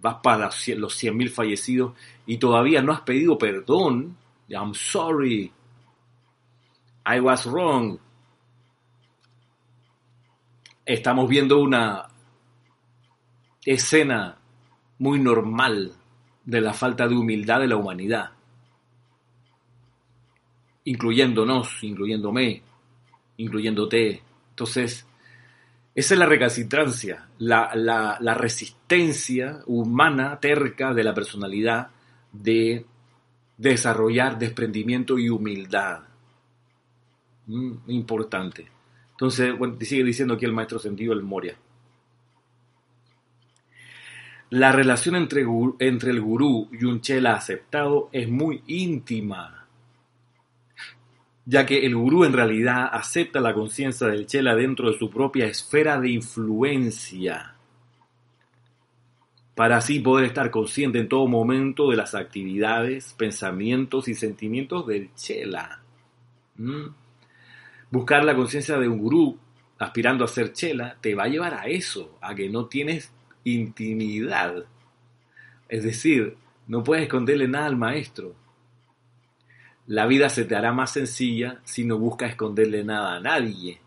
vas 0.00 0.16
para 0.20 0.50
los 0.76 0.94
cien 0.96 1.16
mil 1.16 1.30
fallecidos 1.30 1.92
y 2.26 2.38
todavía 2.38 2.82
no 2.82 2.92
has 2.92 3.02
pedido 3.02 3.38
perdón, 3.38 4.16
I'm 4.48 4.74
sorry, 4.74 5.52
I 7.06 7.20
was 7.20 7.46
wrong. 7.46 7.98
Estamos 10.84 11.28
viendo 11.28 11.60
una 11.60 12.08
escena 13.64 14.36
muy 14.98 15.20
normal 15.20 15.92
de 16.44 16.60
la 16.60 16.72
falta 16.72 17.06
de 17.06 17.14
humildad 17.14 17.60
de 17.60 17.68
la 17.68 17.76
humanidad 17.76 18.32
incluyéndonos, 20.84 21.82
incluyéndome, 21.82 22.62
incluyéndote. 23.36 24.22
Entonces, 24.50 25.06
esa 25.94 26.14
es 26.14 26.18
la 26.18 26.26
recalcitrancia, 26.26 27.28
la, 27.38 27.72
la, 27.74 28.34
resistencia 28.34 29.60
humana 29.66 30.40
terca 30.40 30.94
de 30.94 31.04
la 31.04 31.14
personalidad 31.14 31.88
de 32.32 32.86
desarrollar 33.58 34.38
desprendimiento 34.38 35.18
y 35.18 35.28
humildad. 35.28 36.00
Mm, 37.46 37.72
importante. 37.88 38.66
Entonces, 39.10 39.54
sigue 39.80 40.04
diciendo 40.04 40.34
aquí 40.34 40.46
el 40.46 40.52
maestro 40.52 40.78
sentido 40.78 41.12
el 41.12 41.22
Moria. 41.22 41.56
La 44.50 44.72
relación 44.72 45.16
entre, 45.16 45.46
entre 45.78 46.10
el 46.10 46.20
gurú 46.20 46.68
y 46.72 46.84
un 46.84 47.00
chela 47.00 47.34
aceptado 47.34 48.10
es 48.12 48.28
muy 48.28 48.62
íntima 48.66 49.61
ya 51.44 51.66
que 51.66 51.84
el 51.84 51.96
gurú 51.96 52.24
en 52.24 52.32
realidad 52.32 52.88
acepta 52.92 53.40
la 53.40 53.54
conciencia 53.54 54.06
del 54.06 54.26
chela 54.26 54.54
dentro 54.54 54.90
de 54.90 54.98
su 54.98 55.10
propia 55.10 55.46
esfera 55.46 56.00
de 56.00 56.10
influencia, 56.10 57.54
para 59.54 59.76
así 59.76 59.98
poder 59.98 60.26
estar 60.26 60.50
consciente 60.50 60.98
en 60.98 61.08
todo 61.08 61.26
momento 61.26 61.90
de 61.90 61.96
las 61.96 62.14
actividades, 62.14 63.12
pensamientos 63.14 64.08
y 64.08 64.14
sentimientos 64.14 64.86
del 64.86 65.14
chela. 65.14 65.82
¿Mm? 66.56 66.86
Buscar 67.90 68.24
la 68.24 68.34
conciencia 68.34 68.78
de 68.78 68.88
un 68.88 68.98
gurú 68.98 69.38
aspirando 69.78 70.24
a 70.24 70.28
ser 70.28 70.52
chela 70.52 70.96
te 71.00 71.14
va 71.14 71.24
a 71.24 71.28
llevar 71.28 71.54
a 71.54 71.66
eso, 71.66 72.16
a 72.22 72.34
que 72.34 72.48
no 72.48 72.66
tienes 72.66 73.12
intimidad. 73.44 74.64
Es 75.68 75.82
decir, 75.82 76.36
no 76.68 76.82
puedes 76.82 77.02
esconderle 77.02 77.48
nada 77.48 77.66
al 77.66 77.76
maestro 77.76 78.34
la 79.86 80.06
vida 80.06 80.28
se 80.28 80.44
te 80.44 80.54
hará 80.54 80.72
más 80.72 80.92
sencilla 80.92 81.60
si 81.64 81.84
no 81.84 81.98
buscas 81.98 82.30
esconderle 82.30 82.84
nada 82.84 83.16
a 83.16 83.20
nadie. 83.20 83.78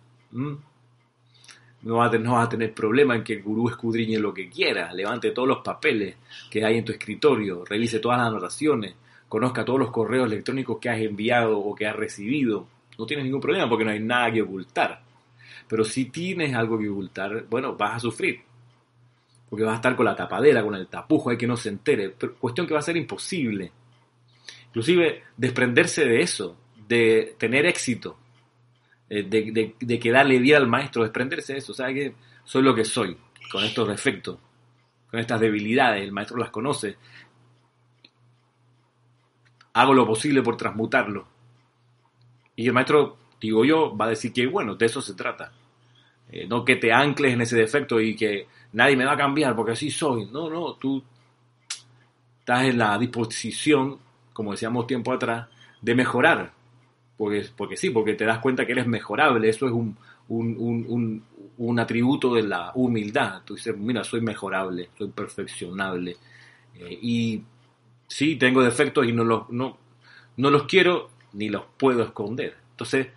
No 1.83 1.95
vas, 1.97 2.13
a, 2.13 2.41
a 2.41 2.49
tener 2.49 2.73
problema 2.73 3.15
en 3.15 3.23
que 3.23 3.33
el 3.33 3.43
gurú 3.43 3.69
escudriñe 3.69 4.19
lo 4.19 4.33
que 4.33 4.49
quiera, 4.49 4.91
levante 4.93 5.31
todos 5.31 5.47
los 5.47 5.59
papeles 5.59 6.17
que 6.49 6.65
hay 6.65 6.77
en 6.77 6.85
tu 6.85 6.91
escritorio, 6.91 7.63
revise 7.63 7.99
todas 7.99 8.17
las 8.17 8.27
anotaciones, 8.27 8.95
conozca 9.29 9.63
todos 9.63 9.79
los 9.79 9.91
correos 9.91 10.25
electrónicos 10.27 10.79
que 10.79 10.89
has 10.89 10.99
enviado 10.99 11.59
o 11.59 11.73
que 11.73 11.87
has 11.87 11.95
recibido. 11.95 12.67
No 12.97 13.05
tienes 13.05 13.25
ningún 13.25 13.41
problema 13.41 13.69
porque 13.69 13.85
no 13.85 13.91
hay 13.91 13.99
nada 13.99 14.31
que 14.31 14.41
ocultar. 14.41 15.01
Pero 15.67 15.83
si 15.83 16.05
tienes 16.05 16.53
algo 16.53 16.77
que 16.77 16.89
ocultar, 16.89 17.45
bueno, 17.49 17.75
vas 17.75 17.95
a 17.95 17.99
sufrir. 17.99 18.41
Porque 19.49 19.63
vas 19.63 19.73
a 19.73 19.77
estar 19.77 19.95
con 19.95 20.05
la 20.05 20.15
tapadera, 20.15 20.63
con 20.63 20.75
el 20.75 20.87
tapujo, 20.87 21.29
hay 21.29 21.37
que 21.37 21.47
no 21.47 21.55
se 21.55 21.69
entere. 21.69 22.13
cuestión 22.39 22.67
que 22.67 22.73
va 22.73 22.79
a 22.79 22.83
ser 22.83 22.97
imposible 22.97 23.71
inclusive 24.75 25.23
desprenderse 25.37 26.03
de 26.03 26.19
eso, 26.19 26.57
de 26.85 27.37
tener 27.39 27.65
éxito, 27.65 28.17
eh, 29.09 29.23
de, 29.23 29.73
de, 29.79 29.99
que 29.99 30.11
darle 30.11 30.37
vida 30.37 30.57
al 30.57 30.67
maestro, 30.67 31.03
desprenderse 31.03 31.53
de 31.53 31.59
eso, 31.59 31.71
o 31.71 31.75
sea 31.75 31.93
que 31.93 32.13
soy 32.43 32.61
lo 32.61 32.75
que 32.75 32.83
soy, 32.83 33.15
con 33.49 33.63
estos 33.63 33.87
defectos, 33.87 34.37
con 35.09 35.21
estas 35.21 35.39
debilidades, 35.39 36.03
el 36.03 36.11
maestro 36.11 36.35
las 36.35 36.49
conoce, 36.49 36.97
hago 39.71 39.93
lo 39.93 40.05
posible 40.05 40.41
por 40.41 40.57
transmutarlo. 40.57 41.25
Y 42.57 42.67
el 42.67 42.73
maestro, 42.73 43.17
digo 43.39 43.63
yo, 43.63 43.95
va 43.95 44.05
a 44.05 44.09
decir 44.09 44.33
que 44.33 44.45
bueno, 44.45 44.75
de 44.75 44.87
eso 44.87 45.01
se 45.01 45.13
trata. 45.13 45.53
Eh, 46.29 46.47
no 46.47 46.65
que 46.65 46.75
te 46.75 46.91
ancles 46.91 47.33
en 47.33 47.41
ese 47.41 47.55
defecto 47.55 48.01
y 48.01 48.13
que 48.13 48.47
nadie 48.73 48.97
me 48.97 49.05
va 49.05 49.13
a 49.13 49.17
cambiar 49.17 49.55
porque 49.55 49.71
así 49.71 49.89
soy. 49.89 50.25
No, 50.25 50.49
no, 50.49 50.73
tú 50.75 51.01
estás 52.39 52.63
en 52.63 52.77
la 52.77 52.97
disposición 52.97 54.04
como 54.35 54.51
decíamos 54.51 54.85
tiempo 54.85 55.13
atrás, 55.13 55.47
de 55.81 55.95
mejorar. 55.95 56.51
Porque, 57.15 57.45
porque 57.55 57.77
sí, 57.77 57.89
porque 57.89 58.15
te 58.15 58.25
das 58.25 58.39
cuenta 58.39 58.65
que 58.65 58.73
eres 58.73 58.85
mejorable. 58.85 59.47
Eso 59.47 59.65
es 59.65 59.71
un, 59.71 59.97
un, 60.27 61.79
atributo 61.79 62.35
de 62.35 62.43
la 62.43 62.73
humildad. 62.75 63.43
Tú 63.45 63.55
dices, 63.55 63.77
mira, 63.77 64.03
soy 64.03 64.19
mejorable, 64.19 64.89
soy 64.97 65.07
perfeccionable. 65.07 66.17
Eh, 66.77 66.99
y 67.01 67.43
sí, 68.07 68.35
tengo 68.35 68.61
defectos 68.61 69.07
y 69.07 69.13
no 69.13 69.23
los, 69.23 69.49
no, 69.51 69.77
no 70.35 70.49
los 70.51 70.63
quiero 70.63 71.11
ni 71.31 71.47
los 71.47 71.63
puedo 71.77 72.03
esconder. 72.03 72.55
Entonces, 72.71 73.07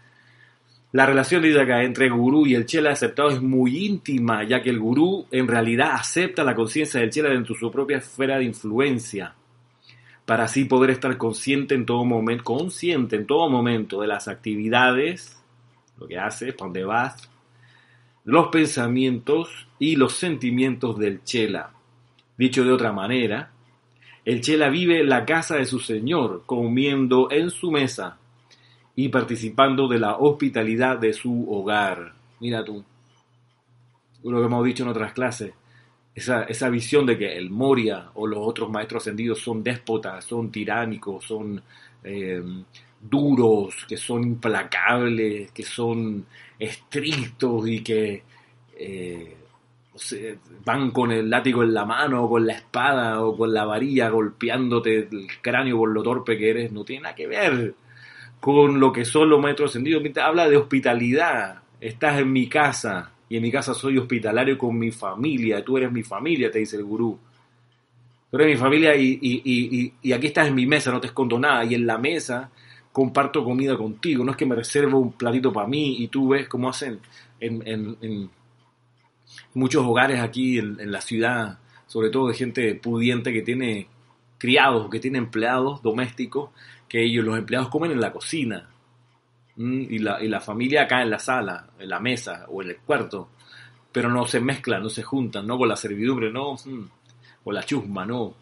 la 0.93 1.05
relación 1.05 1.45
acá 1.59 1.83
entre 1.83 2.07
el 2.07 2.13
gurú 2.13 2.47
y 2.47 2.55
el 2.55 2.65
chela 2.65 2.93
aceptado 2.93 3.31
es 3.31 3.43
muy 3.43 3.87
íntima, 3.87 4.45
ya 4.45 4.63
que 4.63 4.71
el 4.71 4.79
gurú 4.79 5.27
en 5.33 5.49
realidad 5.49 5.95
acepta 5.95 6.45
la 6.45 6.55
conciencia 6.55 7.01
del 7.01 7.11
chela 7.11 7.31
dentro 7.31 7.55
de 7.55 7.59
su 7.59 7.73
propia 7.73 7.97
esfera 7.97 8.39
de 8.39 8.45
influencia 8.45 9.35
para 10.29 10.45
así 10.45 10.67
poder 10.67 10.91
estar 10.91 11.17
consciente 11.17 11.75
en 11.75 11.87
todo 11.87 12.05
momento, 12.05 12.45
consciente 12.45 13.17
en 13.17 13.27
todo 13.27 13.49
momento 13.49 14.03
de 14.03 14.09
las 14.09 14.29
actividades, 14.29 15.43
lo 15.99 16.07
que 16.07 16.19
haces, 16.19 16.55
dónde 16.55 16.85
vas, 16.85 17.31
los 18.27 18.49
pensamientos 18.49 19.49
y 19.79 19.97
los 19.97 20.13
sentimientos 20.13 20.99
del 20.99 21.25
chela. 21.25 21.71
Dicho 22.37 22.63
de 22.63 22.73
otra 22.73 22.93
manera, 22.93 23.53
el 24.27 24.43
chela 24.43 24.69
vive 24.69 25.03
la 25.03 25.25
casa 25.25 25.57
de 25.57 25.65
su 25.65 25.79
señor, 25.81 26.43
comiendo 26.45 27.31
en 27.31 27.49
su 27.49 27.71
mesa 27.71 28.19
y 28.95 29.09
participando 29.09 29.89
de 29.89 29.99
la 29.99 30.19
hospitalidad 30.19 30.99
de 30.99 31.15
su 31.15 31.51
hogar. 31.51 32.13
Mira 32.41 32.63
tú, 32.63 32.85
lo 34.25 34.41
que 34.41 34.47
hemos 34.47 34.63
dicho 34.67 34.83
en 34.83 34.91
otras 34.91 35.15
clases 35.15 35.55
esa, 36.19 36.69
visión 36.69 37.07
de 37.07 37.17
que 37.17 37.37
el 37.37 37.51
Moria 37.51 38.11
o 38.15 38.27
los 38.27 38.39
otros 38.41 38.71
maestros 38.71 39.03
ascendidos 39.03 39.41
son 39.41 39.63
déspotas, 39.63 40.25
son 40.25 40.51
tiránicos, 40.51 41.25
son 41.25 41.61
eh, 42.05 42.43
duros, 43.01 43.87
que 43.89 43.97
son 43.97 44.25
implacables, 44.25 45.53
que 45.53 45.63
son 45.63 46.27
estrictos 46.59 47.69
y 47.69 47.83
que 47.83 48.23
eh, 48.79 49.37
van 50.65 50.91
con 50.91 51.11
el 51.13 51.29
látigo 51.29 51.63
en 51.63 51.75
la 51.75 51.85
mano 51.85 52.25
o 52.25 52.29
con 52.29 52.47
la 52.47 52.55
espada 52.55 53.23
o 53.23 53.37
con 53.37 53.53
la 53.53 53.65
varilla 53.65 54.09
golpeándote 54.09 55.09
el 55.11 55.27
cráneo 55.41 55.79
por 55.79 55.91
lo 55.91 56.03
torpe 56.03 56.39
que 56.39 56.51
eres, 56.51 56.73
no 56.73 56.85
tiene 56.85 57.03
nada 57.03 57.15
que 57.15 57.27
ver 57.27 57.75
con 58.41 58.79
lo 58.79 58.93
que 58.93 59.05
son 59.05 59.29
los 59.31 59.41
maestros 59.41 59.71
ascendidos. 59.71 60.03
Habla 60.17 60.49
de 60.49 60.57
hospitalidad, 60.57 61.63
estás 61.81 62.21
en 62.21 62.33
mi 62.33 62.49
casa, 62.49 63.13
y 63.29 63.37
en 63.37 63.43
mi 63.43 63.51
casa 63.51 63.75
soy 63.75 63.99
hospitalario 63.99 64.57
con 64.57 64.79
mi 64.79 64.91
familia, 64.91 65.65
tú 65.65 65.77
eres 65.77 65.93
mi 65.93 66.03
familia, 66.03 66.51
te 66.51 66.61
dice 66.61 66.77
el 66.77 66.85
gurú. 66.85 67.19
Tú 68.31 68.37
eres 68.37 68.49
mi 68.49 68.57
familia 68.57 68.95
y, 68.97 69.93
aquí 70.13 70.27
estás 70.27 70.49
en 70.49 70.55
mi 70.55 70.67
mesa, 70.67 70.91
no 70.91 71.01
te 71.01 71.09
escondo 71.09 71.39
nada, 71.39 71.65
y 71.65 71.75
en 71.75 71.87
la 71.87 71.99
mesa 71.99 72.51
comparto 72.93 73.45
comida 73.45 73.77
contigo, 73.77 74.25
no 74.25 74.33
es 74.33 74.37
que 74.37 74.47
me 74.47 74.55
reservo 74.55 74.99
un 74.99 75.13
platito 75.13 75.53
para 75.53 75.69
mí 75.69 76.03
y 76.03 76.09
tú 76.09 76.29
ves 76.29 76.49
cómo 76.49 76.69
hacen 76.69 77.01
en, 77.39 78.31
muchos 79.55 79.85
hogares 79.85 80.21
aquí 80.21 80.59
en, 80.59 80.91
la 80.91 81.01
ciudad, 81.01 81.59
sobre 81.87 82.11
todo 82.11 82.29
de 82.29 82.35
gente 82.35 82.75
pudiente 82.75 83.33
que 83.33 83.43
tiene 83.43 83.89
criados, 84.39 84.89
que 84.91 85.01
tiene 85.01 85.19
empleados 85.19 85.83
domésticos, 85.83 86.51
que 86.89 87.05
ellos, 87.05 87.25
los 87.25 87.39
empleados 87.39 87.69
comen 87.69 87.93
en 87.93 88.01
la 88.01 88.13
cocina, 88.13 88.69
y 89.59 89.99
la, 89.99 90.23
y 90.23 90.29
la 90.29 90.41
familia 90.41 90.83
acá 90.83 91.03
en 91.03 91.11
la 91.11 91.19
sala, 91.19 91.71
en 91.79 91.89
la 91.89 91.99
mesa 91.99 92.47
o 92.49 92.63
en 92.63 92.71
el 92.71 92.77
cuarto, 92.79 93.31
pero 93.91 94.09
no 94.09 94.25
se 94.25 94.41
mezclan, 94.41 94.83
no 94.83 94.89
se 94.89 95.03
juntan, 95.03 95.47
no 95.47 95.59
con 95.59 95.69
la 95.69 95.75
servidumbre, 95.75 96.31
no, 96.31 96.55
mm, 96.55 96.89
con 97.43 97.55
la 97.55 97.65
chusma, 97.65 98.07
no. 98.07 98.35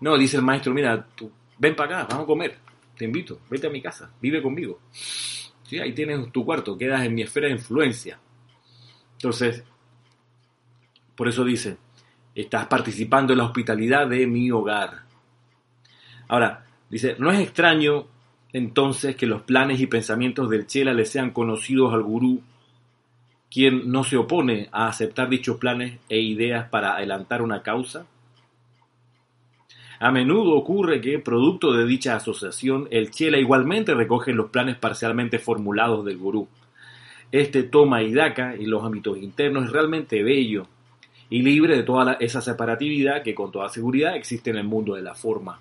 No, 0.00 0.18
dice 0.18 0.36
el 0.36 0.42
maestro, 0.42 0.74
mira, 0.74 1.02
tú, 1.14 1.30
ven 1.58 1.74
para 1.74 2.02
acá, 2.02 2.08
vamos 2.10 2.24
a 2.24 2.26
comer, 2.26 2.58
te 2.96 3.06
invito, 3.06 3.40
vete 3.48 3.68
a 3.68 3.70
mi 3.70 3.80
casa, 3.80 4.10
vive 4.20 4.42
conmigo. 4.42 4.80
Sí, 4.92 5.78
ahí 5.78 5.92
tienes 5.92 6.30
tu 6.30 6.44
cuarto, 6.44 6.76
quedas 6.76 7.04
en 7.04 7.14
mi 7.14 7.22
esfera 7.22 7.46
de 7.46 7.54
influencia. 7.54 8.18
Entonces, 9.12 9.64
por 11.14 11.28
eso 11.28 11.42
dice, 11.42 11.78
estás 12.34 12.66
participando 12.66 13.32
en 13.32 13.38
la 13.38 13.46
hospitalidad 13.46 14.06
de 14.06 14.26
mi 14.26 14.50
hogar. 14.50 15.04
Ahora, 16.28 16.66
dice, 16.90 17.16
no 17.18 17.30
es 17.30 17.40
extraño 17.40 18.06
entonces 18.56 19.16
que 19.16 19.26
los 19.26 19.42
planes 19.42 19.80
y 19.80 19.86
pensamientos 19.86 20.48
del 20.48 20.66
Chela 20.66 20.94
le 20.94 21.04
sean 21.04 21.30
conocidos 21.30 21.92
al 21.92 22.02
gurú, 22.02 22.40
quien 23.50 23.92
no 23.92 24.02
se 24.02 24.16
opone 24.16 24.70
a 24.72 24.88
aceptar 24.88 25.28
dichos 25.28 25.58
planes 25.58 25.98
e 26.08 26.20
ideas 26.20 26.70
para 26.70 26.96
adelantar 26.96 27.42
una 27.42 27.62
causa? 27.62 28.06
A 30.00 30.10
menudo 30.10 30.54
ocurre 30.54 31.02
que, 31.02 31.18
producto 31.18 31.74
de 31.74 31.84
dicha 31.84 32.16
asociación, 32.16 32.88
el 32.90 33.10
chela 33.10 33.36
igualmente 33.36 33.94
recoge 33.94 34.32
los 34.32 34.50
planes 34.50 34.76
parcialmente 34.76 35.38
formulados 35.38 36.06
del 36.06 36.16
gurú. 36.16 36.48
Este 37.32 37.62
toma 37.62 38.02
y 38.02 38.14
daca 38.14 38.54
en 38.54 38.70
los 38.70 38.82
ámbitos 38.82 39.18
internos 39.18 39.66
es 39.66 39.72
realmente 39.72 40.22
bello 40.22 40.66
y 41.28 41.42
libre 41.42 41.76
de 41.76 41.82
toda 41.82 42.14
esa 42.20 42.40
separatividad 42.40 43.22
que 43.22 43.34
con 43.34 43.52
toda 43.52 43.68
seguridad 43.68 44.16
existe 44.16 44.48
en 44.48 44.56
el 44.56 44.64
mundo 44.64 44.94
de 44.94 45.02
la 45.02 45.14
forma. 45.14 45.60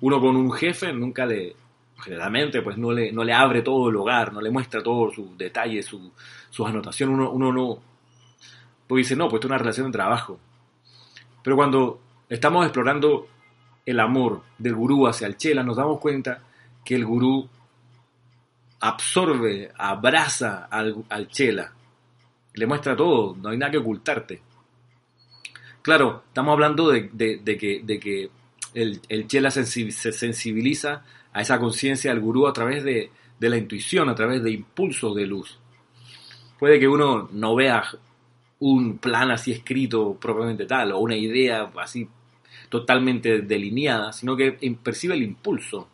Uno 0.00 0.20
con 0.20 0.36
un 0.36 0.52
jefe 0.52 0.92
nunca 0.92 1.24
le, 1.26 1.56
generalmente, 1.98 2.62
pues 2.62 2.76
no 2.76 2.92
le, 2.92 3.12
no 3.12 3.24
le 3.24 3.32
abre 3.32 3.62
todo 3.62 3.88
el 3.88 3.96
hogar, 3.96 4.32
no 4.32 4.40
le 4.40 4.50
muestra 4.50 4.82
todos 4.82 5.14
sus 5.14 5.36
detalles, 5.36 5.86
su, 5.86 6.12
sus 6.50 6.66
anotaciones, 6.66 7.14
uno, 7.14 7.30
uno 7.30 7.52
no, 7.52 7.78
pues 8.86 9.04
dice, 9.06 9.16
no, 9.16 9.24
pues 9.24 9.34
esto 9.34 9.46
es 9.46 9.50
una 9.50 9.58
relación 9.58 9.86
de 9.86 9.92
trabajo. 9.92 10.38
Pero 11.42 11.56
cuando 11.56 12.00
estamos 12.28 12.64
explorando 12.64 13.28
el 13.84 14.00
amor 14.00 14.42
del 14.58 14.74
gurú 14.74 15.06
hacia 15.06 15.26
el 15.26 15.36
chela, 15.36 15.62
nos 15.62 15.76
damos 15.76 15.98
cuenta 16.00 16.42
que 16.84 16.94
el 16.94 17.04
gurú 17.04 17.48
absorbe, 18.80 19.72
abraza 19.76 20.66
al, 20.70 21.04
al 21.08 21.28
chela, 21.28 21.72
le 22.54 22.66
muestra 22.66 22.96
todo, 22.96 23.36
no 23.36 23.50
hay 23.50 23.58
nada 23.58 23.72
que 23.72 23.78
ocultarte. 23.78 24.42
Claro, 25.82 26.24
estamos 26.28 26.52
hablando 26.52 26.88
de, 26.88 27.08
que, 27.10 27.80
de 27.84 28.00
que 28.00 28.30
el, 28.80 29.00
el, 29.08 29.26
chela 29.26 29.50
se 29.50 29.64
sensibiliza 29.64 31.04
a 31.32 31.40
esa 31.40 31.58
conciencia 31.58 32.10
del 32.10 32.20
gurú 32.20 32.46
a 32.46 32.52
través 32.52 32.84
de, 32.84 33.10
de 33.38 33.48
la 33.48 33.56
intuición, 33.56 34.08
a 34.08 34.14
través 34.14 34.42
de 34.42 34.50
impulsos 34.50 35.14
de 35.14 35.26
luz. 35.26 35.58
Puede 36.58 36.78
que 36.78 36.88
uno 36.88 37.28
no 37.32 37.54
vea 37.54 37.84
un 38.60 38.98
plan 38.98 39.30
así 39.30 39.52
escrito 39.52 40.14
propiamente 40.18 40.66
tal, 40.66 40.92
o 40.92 40.98
una 40.98 41.16
idea 41.16 41.70
así 41.78 42.08
totalmente 42.68 43.42
delineada, 43.42 44.12
sino 44.12 44.36
que 44.36 44.52
percibe 44.82 45.14
el 45.14 45.22
impulso, 45.22 45.88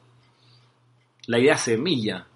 la 1.27 1.39
idea 1.39 1.57
semilla, 1.57 2.27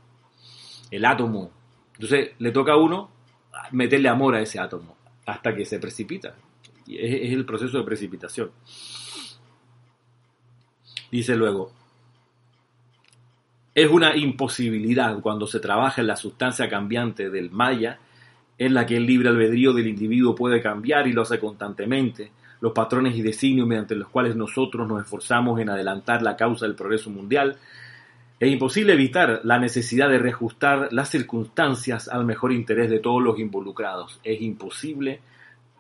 el 0.91 1.05
átomo. 1.05 1.51
Entonces 1.95 2.31
le 2.39 2.51
toca 2.51 2.73
a 2.73 2.77
uno 2.77 3.11
meterle 3.73 4.09
amor 4.09 4.35
a 4.35 4.43
ese 4.43 4.59
átomo 4.59 4.97
hasta 5.27 5.55
que 5.55 5.65
se 5.65 5.79
precipita. 5.79 6.35
Es, 6.87 7.33
el 7.33 7.45
proceso 7.45 7.79
de 7.79 7.85
precipitación. 7.85 8.51
Dice 11.17 11.35
luego, 11.35 11.73
es 13.75 13.91
una 13.91 14.15
imposibilidad 14.15 15.19
cuando 15.21 15.47
se 15.47 15.61
trabaja 15.61 16.03
en 16.03 16.09
la 16.09 16.17
sustancia 16.17 16.69
cambiante 16.69 17.31
del 17.31 17.51
maya, 17.51 17.99
en 18.59 18.75
la 18.75 18.85
que 18.85 18.99
el 18.99 19.07
libre 19.07 19.31
albedrío 19.31 19.73
del 19.73 19.87
individuo 19.87 20.35
puede 20.35 20.61
cambiar 20.61 21.07
y 21.07 21.15
lo 21.15 21.23
hace 21.23 21.39
constantemente, 21.39 22.33
los 22.61 22.73
patrones 22.75 23.17
y 23.17 23.23
designios 23.23 23.67
mediante 23.67 23.95
los 23.95 24.11
cuales 24.11 24.37
nosotros 24.37 24.87
nos 24.87 25.05
esforzamos 25.05 25.59
en 25.59 25.71
adelantar 25.71 26.21
la 26.21 26.37
causa 26.37 26.67
del 26.67 26.75
progreso 26.75 27.09
mundial, 27.09 27.57
es 28.39 28.53
imposible 28.53 28.93
evitar 28.93 29.41
la 29.43 29.59
necesidad 29.59 30.11
de 30.11 30.19
reajustar 30.19 30.93
las 30.93 31.09
circunstancias 31.09 32.09
al 32.09 32.27
mejor 32.27 32.53
interés 32.53 32.91
de 32.91 32.99
todos 32.99 33.23
los 33.23 33.39
involucrados. 33.39 34.21
Es 34.23 34.43
imposible 34.43 35.21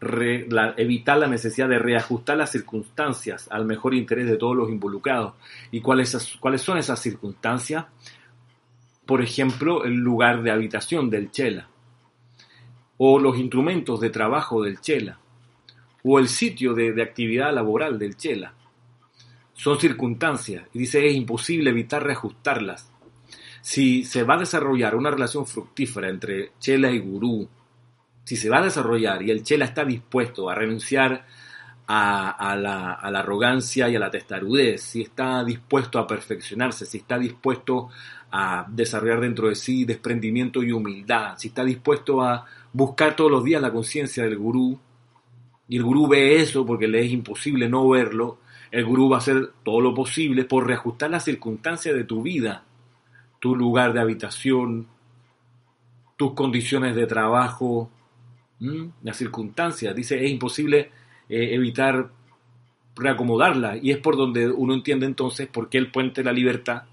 evitar 0.00 1.18
la 1.18 1.26
necesidad 1.26 1.68
de 1.68 1.78
reajustar 1.78 2.36
las 2.36 2.50
circunstancias 2.50 3.48
al 3.50 3.64
mejor 3.64 3.94
interés 3.94 4.26
de 4.26 4.36
todos 4.36 4.56
los 4.56 4.68
involucrados. 4.68 5.34
¿Y 5.70 5.80
cuáles, 5.80 6.36
cuáles 6.38 6.62
son 6.62 6.78
esas 6.78 7.00
circunstancias? 7.00 7.86
Por 9.06 9.22
ejemplo, 9.22 9.84
el 9.84 9.94
lugar 9.94 10.42
de 10.42 10.50
habitación 10.50 11.10
del 11.10 11.30
chela, 11.30 11.68
o 12.98 13.18
los 13.18 13.38
instrumentos 13.38 14.00
de 14.00 14.10
trabajo 14.10 14.62
del 14.62 14.80
chela, 14.80 15.18
o 16.02 16.18
el 16.18 16.28
sitio 16.28 16.74
de 16.74 17.02
actividad 17.02 17.52
laboral 17.52 17.98
del 17.98 18.16
chela 18.16 18.54
son 19.56 19.80
circunstancias 19.80 20.64
y 20.74 20.80
dice 20.80 21.06
es 21.06 21.14
imposible 21.14 21.70
evitar 21.70 22.04
reajustarlas. 22.04 22.92
Si 23.62 24.04
se 24.04 24.22
va 24.22 24.34
a 24.34 24.38
desarrollar 24.38 24.94
una 24.94 25.10
relación 25.10 25.46
fructífera 25.46 26.08
entre 26.08 26.52
Chela 26.60 26.90
y 26.92 27.00
Gurú, 27.00 27.48
si 28.26 28.34
se 28.34 28.50
va 28.50 28.58
a 28.58 28.62
desarrollar 28.62 29.22
y 29.22 29.30
el 29.30 29.44
Chela 29.44 29.66
está 29.66 29.84
dispuesto 29.84 30.50
a 30.50 30.54
renunciar 30.56 31.24
a, 31.86 32.56
la, 32.60 32.94
arrogancia 32.94 33.88
y 33.88 33.94
a 33.94 34.00
la 34.00 34.10
testarudez, 34.10 34.82
si 34.82 35.02
está 35.02 35.44
dispuesto 35.44 36.00
a 36.00 36.08
perfeccionarse, 36.08 36.86
si 36.86 36.98
está 36.98 37.20
dispuesto 37.20 37.88
a 38.32 38.66
desarrollar 38.68 39.20
dentro 39.20 39.48
de 39.48 39.54
sí 39.54 39.84
desprendimiento 39.84 40.64
y 40.64 40.72
humildad, 40.72 41.38
si 41.38 41.48
está 41.48 41.64
dispuesto 41.64 42.20
a 42.20 42.44
buscar 42.72 43.14
todos 43.14 43.30
los 43.30 43.44
días 43.44 43.62
la 43.62 43.72
conciencia 43.72 44.24
del 44.24 44.36
gurú, 44.36 44.76
y 45.68 45.76
el 45.76 45.84
gurú 45.84 46.08
ve 46.08 46.40
eso 46.40 46.66
porque 46.66 46.88
le 46.88 47.04
es 47.04 47.12
imposible 47.12 47.68
no 47.68 47.88
verlo, 47.88 48.40
el 48.72 48.84
gurú 48.84 49.08
va 49.08 49.18
a 49.18 49.20
hacer 49.20 49.52
todo 49.62 49.80
lo 49.80 49.94
posible 49.94 50.44
por 50.44 50.66
reajustar 50.66 51.10
las 51.10 51.24
circunstancias 51.24 51.94
de 51.94 52.02
tu 52.02 52.22
vida, 52.22 52.64
tu 53.38 53.54
lugar 53.54 53.92
de 53.92 54.00
habitación, 54.00 54.88
tus 56.16 56.32
condiciones 56.32 56.96
de 56.96 57.06
trabajo, 57.06 57.92
las 58.58 59.16
circunstancias. 59.16 59.94
Dice, 59.94 60.24
es 60.24 60.30
imposible 60.30 60.90
eh, 61.28 61.54
evitar 61.54 62.10
reacomodarla 62.94 63.76
y 63.76 63.90
es 63.90 63.98
por 63.98 64.16
donde 64.16 64.48
uno 64.48 64.72
entiende 64.74 65.06
entonces 65.06 65.46
por 65.48 65.68
qué 65.68 65.78
el 65.78 65.90
puente 65.90 66.22
de 66.22 66.24
la 66.24 66.32
libertad 66.32 66.84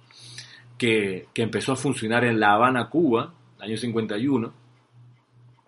que, 0.78 1.28
empezó 1.36 1.73
a 1.73 1.78
funcionar 1.78 2.26
en 2.26 2.39
La 2.39 2.54
Habana, 2.54 2.89
Cuba, 2.89 3.34
año 3.60 3.78
51, 3.78 4.54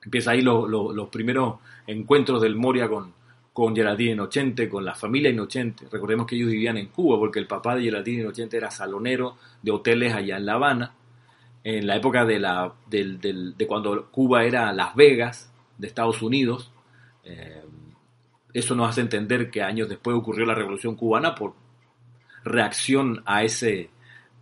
empieza 0.03 0.31
ahí 0.31 0.41
los 0.41 1.09
primeros 1.09 1.59
encuentros 1.87 2.41
del 2.41 2.55
Moria 2.55 2.89
con, 2.89 3.13
con 3.53 3.73
Geraldine 3.73 4.11
Inocente, 4.11 4.67
con 4.67 4.83
la 4.83 4.93
familia 4.93 5.29
Inocente. 5.31 5.87
Recordemos 5.89 6.27
que 6.27 6.35
ellos 6.35 6.49
vivían 6.49 6.77
en 6.77 6.87
Cuba 6.87 7.17
porque 7.17 7.39
el 7.39 7.47
papá 7.47 7.75
de 7.75 7.83
Geraldine 7.83 8.23
Inocente 8.23 8.57
era 8.57 8.69
salonero 8.69 9.37
de 9.61 9.71
hoteles 9.71 10.13
allá 10.13 10.35
en 10.35 10.45
La 10.45 10.55
Habana, 10.55 10.93
en 11.63 11.87
la 11.87 11.95
época 11.95 12.25
de, 12.25 12.39
la, 12.39 12.73
de 12.89 13.65
cuando 13.65 14.11
Cuba 14.11 14.43
era 14.43 14.73
Las 14.73 14.93
Vegas 14.95 15.54
de 15.77 15.87
Estados 15.87 16.21
Unidos. 16.21 16.71
Eh, 17.23 17.63
eso 18.53 18.75
nos 18.75 18.89
hace 18.89 19.01
entender 19.01 19.49
que 19.49 19.61
años 19.61 19.89
después 19.89 20.15
ocurrió 20.15 20.45
la 20.45 20.55
Revolución 20.55 20.95
Cubana 20.95 21.35
por 21.35 21.53
reacción 22.43 23.21
a 23.25 23.43
ese, 23.43 23.89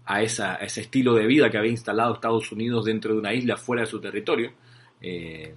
a, 0.05 0.21
esa, 0.21 0.55
ese 0.55 0.81
estilo 0.81 1.13
de 1.15 1.25
vida 1.25 1.49
que 1.49 1.57
había 1.57 1.71
instalado 1.71 2.13
Estados 2.13 2.51
Unidos 2.51 2.85
dentro 2.85 3.13
de 3.13 3.19
una 3.19 3.33
isla 3.33 3.57
fuera 3.57 3.81
de 3.81 3.87
su 3.87 3.99
territorio. 3.99 4.51
Eh, 5.01 5.55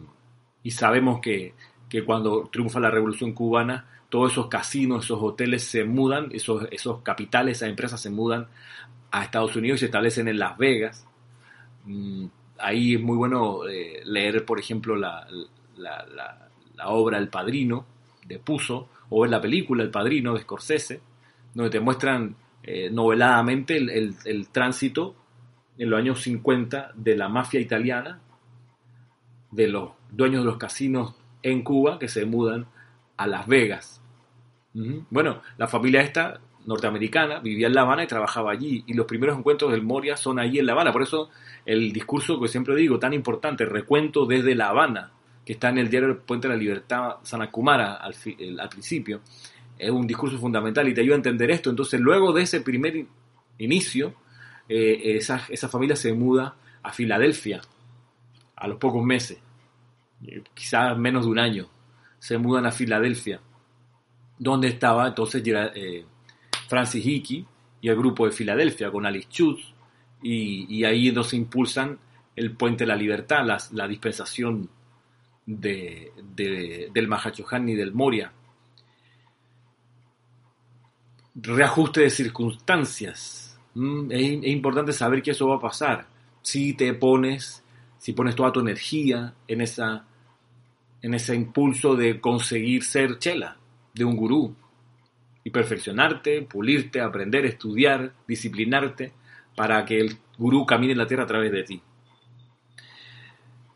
y 0.62 0.70
sabemos 0.70 1.20
que 1.20 1.54
que 1.88 2.04
cuando 2.04 2.48
triunfa 2.50 2.80
la 2.80 2.90
revolución 2.90 3.32
cubana, 3.32 3.86
todos 4.08 4.32
esos 4.32 4.48
casinos, 4.48 5.04
esos 5.04 5.20
hoteles 5.22 5.64
se 5.64 5.84
mudan, 5.84 6.28
esos, 6.32 6.66
esos 6.70 7.02
capitales, 7.02 7.58
esas 7.58 7.68
empresas 7.70 8.00
se 8.00 8.10
mudan 8.10 8.48
a 9.10 9.24
Estados 9.24 9.56
Unidos 9.56 9.78
y 9.78 9.80
se 9.80 9.86
establecen 9.86 10.28
en 10.28 10.38
Las 10.38 10.56
Vegas. 10.58 11.06
Mm, 11.84 12.26
ahí 12.58 12.94
es 12.94 13.00
muy 13.00 13.16
bueno 13.16 13.66
eh, 13.68 14.00
leer, 14.04 14.44
por 14.44 14.58
ejemplo, 14.58 14.96
la, 14.96 15.26
obra 16.84 17.18
El 17.18 17.28
Padrino 17.28 17.86
de 18.26 18.38
Puzo 18.38 18.88
o 19.10 19.20
ver 19.20 19.30
la 19.30 19.40
película 19.40 19.82
El 19.82 19.90
Padrino 19.90 20.34
de 20.34 20.40
Scorsese, 20.40 21.00
donde 21.54 21.70
te 21.70 21.80
muestran 21.80 22.36
eh, 22.62 22.90
noveladamente 22.90 23.76
el, 23.76 24.14
el 24.24 24.48
tránsito 24.48 25.14
en 25.78 25.90
los 25.90 25.98
años 25.98 26.20
50 26.22 26.92
de 26.94 27.16
la 27.16 27.28
mafia 27.28 27.60
italiana, 27.60 28.20
de 29.50 29.68
los 29.68 29.90
dueños 30.10 30.42
de 30.42 30.50
los 30.50 30.58
casinos 30.58 31.14
en 31.42 31.62
Cuba 31.62 31.98
que 31.98 32.08
se 32.08 32.24
mudan 32.24 32.66
a 33.16 33.26
Las 33.26 33.46
Vegas. 33.46 34.02
Bueno, 35.08 35.40
la 35.56 35.68
familia 35.68 36.02
esta 36.02 36.38
norteamericana 36.66 37.38
vivía 37.38 37.68
en 37.68 37.74
La 37.74 37.82
Habana 37.82 38.04
y 38.04 38.06
trabajaba 38.06 38.52
allí. 38.52 38.84
Y 38.86 38.92
los 38.92 39.06
primeros 39.06 39.38
encuentros 39.38 39.70
del 39.72 39.82
Moria 39.82 40.18
son 40.18 40.38
allí 40.38 40.58
en 40.58 40.66
La 40.66 40.72
Habana. 40.72 40.92
Por 40.92 41.02
eso 41.02 41.30
el 41.64 41.92
discurso 41.92 42.38
que 42.38 42.48
siempre 42.48 42.76
digo, 42.76 42.98
tan 42.98 43.14
importante, 43.14 43.64
recuento 43.64 44.26
desde 44.26 44.54
La 44.54 44.68
Habana, 44.68 45.12
que 45.46 45.54
está 45.54 45.70
en 45.70 45.78
el 45.78 45.88
diario 45.88 46.20
Puente 46.20 46.48
de 46.48 46.54
la 46.54 46.60
Libertad 46.60 47.14
Sanacumara 47.22 47.94
al, 47.94 48.14
al 48.58 48.68
principio, 48.68 49.22
es 49.78 49.90
un 49.90 50.06
discurso 50.06 50.38
fundamental 50.38 50.86
y 50.88 50.92
te 50.94 51.00
ayuda 51.00 51.14
a 51.14 51.18
entender 51.18 51.50
esto. 51.50 51.70
Entonces, 51.70 52.00
luego 52.00 52.34
de 52.34 52.42
ese 52.42 52.60
primer 52.60 53.06
inicio, 53.56 54.14
eh, 54.68 55.16
esa, 55.16 55.46
esa 55.48 55.68
familia 55.68 55.96
se 55.96 56.12
muda 56.12 56.56
a 56.82 56.92
Filadelfia 56.92 57.62
a 58.56 58.68
los 58.68 58.78
pocos 58.78 59.04
meses 59.04 59.38
quizás 60.54 60.96
menos 60.96 61.24
de 61.24 61.30
un 61.30 61.38
año, 61.38 61.68
se 62.18 62.38
mudan 62.38 62.66
a 62.66 62.72
Filadelfia, 62.72 63.40
donde 64.38 64.68
estaba 64.68 65.08
entonces 65.08 65.42
eh, 65.46 66.04
Francis 66.68 67.04
Hickey 67.04 67.46
y 67.80 67.88
el 67.88 67.96
grupo 67.96 68.26
de 68.26 68.32
Filadelfia 68.32 68.90
con 68.90 69.06
Alice 69.06 69.28
Schutz, 69.30 69.74
y, 70.22 70.82
ahí 70.84 71.12
nos 71.12 71.32
impulsan 71.34 71.98
el 72.34 72.50
Puente 72.52 72.84
de 72.84 72.88
la 72.88 72.96
Libertad, 72.96 73.46
la, 73.70 73.86
dispensación 73.86 74.68
de, 75.46 76.12
del 76.92 77.08
Mahachohan 77.08 77.68
y 77.68 77.74
del 77.74 77.94
Moria. 77.94 78.32
Reajuste 81.34 82.02
de 82.02 82.10
circunstancias. 82.10 83.58
Mm, 83.74 84.10
es, 84.10 84.46
importante 84.46 84.92
saber 84.92 85.22
que 85.22 85.30
eso 85.30 85.48
va 85.48 85.56
a 85.56 85.60
pasar. 85.60 86.06
Si 86.42 86.74
te 86.74 86.92
pones 86.94 87.62
si 87.98 88.12
pones 88.12 88.36
toda 88.36 88.52
tu 88.52 88.60
energía 88.60 89.34
en, 89.48 89.60
esa, 89.60 90.06
en 91.02 91.14
ese 91.14 91.34
impulso 91.34 91.96
de 91.96 92.20
conseguir 92.20 92.84
ser 92.84 93.18
chela, 93.18 93.56
de 93.92 94.04
un 94.04 94.14
gurú. 94.14 94.54
y 95.42 95.50
perfeccionarte, 95.50 96.42
pulirte, 96.42 97.00
aprender, 97.00 97.46
estudiar, 97.46 98.12
disciplinarte, 98.28 99.12
para 99.56 99.84
que 99.84 99.98
el 99.98 100.18
gurú 100.38 100.66
camine 100.66 100.92
en 100.92 100.98
la 100.98 101.06
tierra 101.06 101.24
a 101.24 101.26
través 101.26 101.50
de 101.50 101.62
ti. 101.64 101.82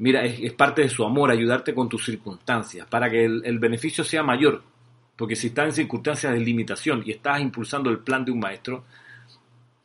Mira, 0.00 0.24
es, 0.24 0.54
parte 0.54 0.80
de 0.80 0.88
su 0.88 1.04
amor 1.04 1.30
ayudarte 1.30 1.74
con 1.74 1.86
tus 1.86 2.06
circunstancias, 2.06 2.86
para 2.88 3.10
que 3.10 3.22
el, 3.22 3.58
beneficio 3.58 4.02
sea 4.02 4.22
mayor. 4.22 4.62
Porque 5.14 5.36
si 5.36 5.48
estás 5.48 5.66
en 5.66 5.72
circunstancias 5.72 6.32
de 6.32 6.40
limitación 6.40 7.02
y 7.04 7.10
estás 7.10 7.38
impulsando 7.38 7.90
el 7.90 7.98
plan 7.98 8.24
de 8.24 8.32
un 8.32 8.40
maestro, 8.40 8.84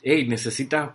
hey, 0.01 0.25
necesitas 0.25 0.91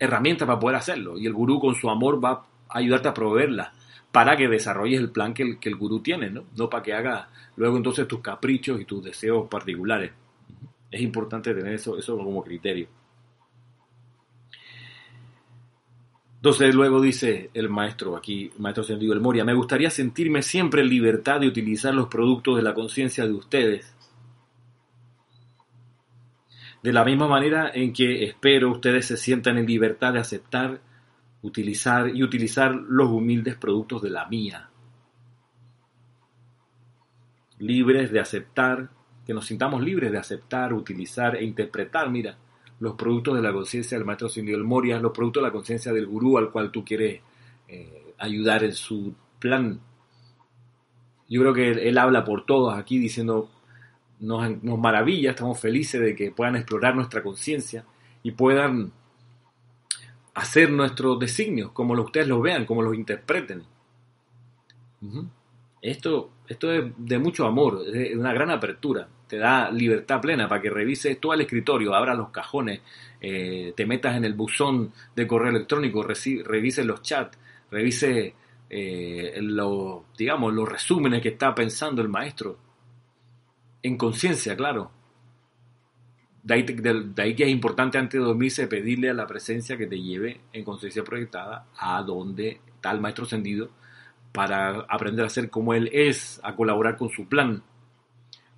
herramientas 0.00 0.46
para 0.46 0.58
poder 0.58 0.76
hacerlo. 0.76 1.16
Y 1.16 1.26
el 1.26 1.32
gurú 1.32 1.60
con 1.60 1.76
su 1.76 1.88
amor 1.88 2.22
va 2.22 2.44
a 2.68 2.78
ayudarte 2.78 3.06
a 3.06 3.14
proveerlas 3.14 3.68
para 4.10 4.36
que 4.36 4.48
desarrolles 4.48 4.98
el 4.98 5.10
plan 5.10 5.32
que 5.32 5.44
el, 5.44 5.58
que 5.60 5.68
el 5.68 5.76
gurú 5.76 6.00
tiene, 6.00 6.28
¿no? 6.28 6.42
No 6.56 6.68
para 6.68 6.82
que 6.82 6.92
haga 6.92 7.28
luego 7.54 7.76
entonces 7.76 8.08
tus 8.08 8.18
caprichos 8.18 8.80
y 8.80 8.84
tus 8.84 9.04
deseos 9.04 9.48
particulares. 9.48 10.10
Es 10.90 11.00
importante 11.00 11.54
tener 11.54 11.74
eso, 11.74 11.96
eso 11.96 12.16
como 12.16 12.42
criterio. 12.42 12.88
Entonces 16.44 16.74
luego 16.74 17.00
dice 17.00 17.48
el 17.54 17.70
maestro 17.70 18.18
aquí, 18.18 18.52
maestro 18.58 18.84
Sentido 18.84 19.14
El 19.14 19.20
Moria, 19.22 19.46
me 19.46 19.54
gustaría 19.54 19.88
sentirme 19.88 20.42
siempre 20.42 20.82
en 20.82 20.90
libertad 20.90 21.40
de 21.40 21.48
utilizar 21.48 21.94
los 21.94 22.08
productos 22.08 22.56
de 22.56 22.62
la 22.62 22.74
conciencia 22.74 23.24
de 23.24 23.32
ustedes. 23.32 23.96
De 26.82 26.92
la 26.92 27.02
misma 27.02 27.28
manera 27.28 27.70
en 27.72 27.94
que 27.94 28.24
espero 28.24 28.70
ustedes 28.72 29.06
se 29.06 29.16
sientan 29.16 29.56
en 29.56 29.64
libertad 29.64 30.12
de 30.12 30.18
aceptar 30.18 30.82
utilizar 31.40 32.14
y 32.14 32.22
utilizar 32.22 32.74
los 32.74 33.08
humildes 33.08 33.56
productos 33.56 34.02
de 34.02 34.10
la 34.10 34.26
mía. 34.26 34.68
Libres 37.58 38.12
de 38.12 38.20
aceptar, 38.20 38.90
que 39.26 39.32
nos 39.32 39.46
sintamos 39.46 39.82
libres 39.82 40.12
de 40.12 40.18
aceptar, 40.18 40.74
utilizar 40.74 41.36
e 41.36 41.44
interpretar, 41.44 42.10
mira, 42.10 42.36
los 42.84 42.96
productos 42.96 43.34
de 43.34 43.40
la 43.40 43.50
conciencia 43.50 43.96
del 43.96 44.04
maestro 44.04 44.28
Cindy 44.28 44.54
Moria, 44.58 45.00
los 45.00 45.12
productos 45.12 45.42
de 45.42 45.46
la 45.48 45.52
conciencia 45.52 45.90
del 45.90 46.06
gurú 46.06 46.36
al 46.36 46.50
cual 46.50 46.70
tú 46.70 46.84
quieres 46.84 47.22
eh, 47.66 48.12
ayudar 48.18 48.62
en 48.62 48.74
su 48.74 49.14
plan. 49.38 49.80
Yo 51.26 51.40
creo 51.40 51.54
que 51.54 51.88
él, 51.88 51.96
habla 51.96 52.26
por 52.26 52.44
todos 52.44 52.76
aquí 52.76 52.98
diciendo, 52.98 53.50
nos, 54.20 54.62
nos 54.62 54.78
maravilla, 54.78 55.30
estamos 55.30 55.58
felices 55.58 55.98
de 55.98 56.14
que 56.14 56.30
puedan 56.30 56.56
explorar 56.56 56.94
nuestra 56.94 57.22
conciencia 57.22 57.86
y 58.22 58.32
puedan 58.32 58.92
hacer 60.34 60.70
nuestros 60.70 61.18
designios, 61.18 61.72
como 61.72 61.94
ustedes 61.94 62.28
los 62.28 62.42
vean, 62.42 62.66
como 62.66 62.82
los 62.82 62.94
interpreten. 62.94 63.62
Esto, 65.80 66.32
esto 66.46 66.70
es 66.70 66.84
de 66.98 67.18
mucho 67.18 67.46
amor, 67.46 67.82
es 67.94 68.14
una 68.14 68.34
gran 68.34 68.50
apertura, 68.50 69.08
te 69.34 69.40
da 69.40 69.68
libertad 69.68 70.20
plena 70.20 70.48
para 70.48 70.62
que 70.62 70.70
revises 70.70 71.18
todo 71.18 71.34
el 71.34 71.40
escritorio, 71.40 71.92
abras 71.92 72.16
los 72.16 72.30
cajones, 72.30 72.82
eh, 73.20 73.72
te 73.76 73.84
metas 73.84 74.16
en 74.16 74.24
el 74.24 74.34
buzón 74.34 74.92
de 75.16 75.26
correo 75.26 75.50
electrónico, 75.50 76.04
revises 76.04 76.86
los 76.86 77.02
chats, 77.02 77.36
revises 77.68 78.32
eh, 78.70 79.34
los, 79.40 80.02
digamos, 80.16 80.54
los 80.54 80.68
resúmenes 80.68 81.20
que 81.20 81.30
está 81.30 81.52
pensando 81.52 82.00
el 82.00 82.08
maestro. 82.08 82.56
En 83.82 83.96
conciencia, 83.96 84.54
claro, 84.54 84.92
de 86.44 86.54
ahí, 87.16 87.34
que 87.34 87.42
es 87.42 87.50
importante 87.50 87.98
antes 87.98 88.20
de 88.20 88.24
dormirse 88.24 88.68
pedirle 88.68 89.10
a 89.10 89.14
la 89.14 89.26
presencia 89.26 89.76
que 89.76 89.88
te 89.88 90.00
lleve 90.00 90.42
en 90.52 90.62
conciencia 90.62 91.02
proyectada 91.02 91.66
a 91.76 92.00
donde 92.02 92.60
está 92.72 92.92
el 92.92 93.00
maestro 93.00 93.24
ascendido 93.24 93.70
para 94.30 94.86
aprender 94.88 95.26
a 95.26 95.28
ser 95.28 95.50
como 95.50 95.74
él 95.74 95.90
es, 95.92 96.40
a 96.44 96.54
colaborar 96.54 96.96
con 96.96 97.10
su 97.10 97.26
plan. 97.26 97.64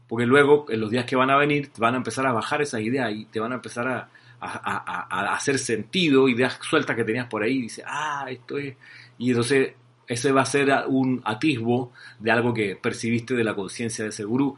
Porque 0.08 0.26
luego, 0.26 0.66
en 0.68 0.80
los 0.80 0.90
días 0.90 1.04
que 1.04 1.16
van 1.16 1.30
a 1.30 1.36
venir, 1.36 1.70
van 1.78 1.94
a 1.94 1.96
empezar 1.98 2.26
a 2.26 2.32
bajar 2.32 2.62
esas 2.62 2.80
ideas 2.80 3.12
y 3.12 3.24
te 3.26 3.40
van 3.40 3.52
a 3.52 3.56
empezar 3.56 3.88
a, 3.88 4.08
hacer 4.38 5.58
sentido, 5.58 6.28
ideas 6.28 6.58
sueltas 6.62 6.94
que 6.94 7.04
tenías 7.04 7.26
por 7.26 7.42
ahí, 7.42 7.62
dice, 7.62 7.82
ah, 7.86 8.26
esto 8.28 8.58
es... 8.58 8.76
Y 9.18 9.30
entonces 9.30 9.72
ese 10.06 10.30
va 10.30 10.42
a 10.42 10.46
ser 10.46 10.70
un 10.88 11.20
atisbo 11.24 11.92
de 12.18 12.30
algo 12.30 12.54
que 12.54 12.76
percibiste 12.76 13.34
de 13.34 13.44
la 13.44 13.54
conciencia 13.54 14.04
de 14.04 14.10
ese 14.10 14.24
gurú, 14.24 14.56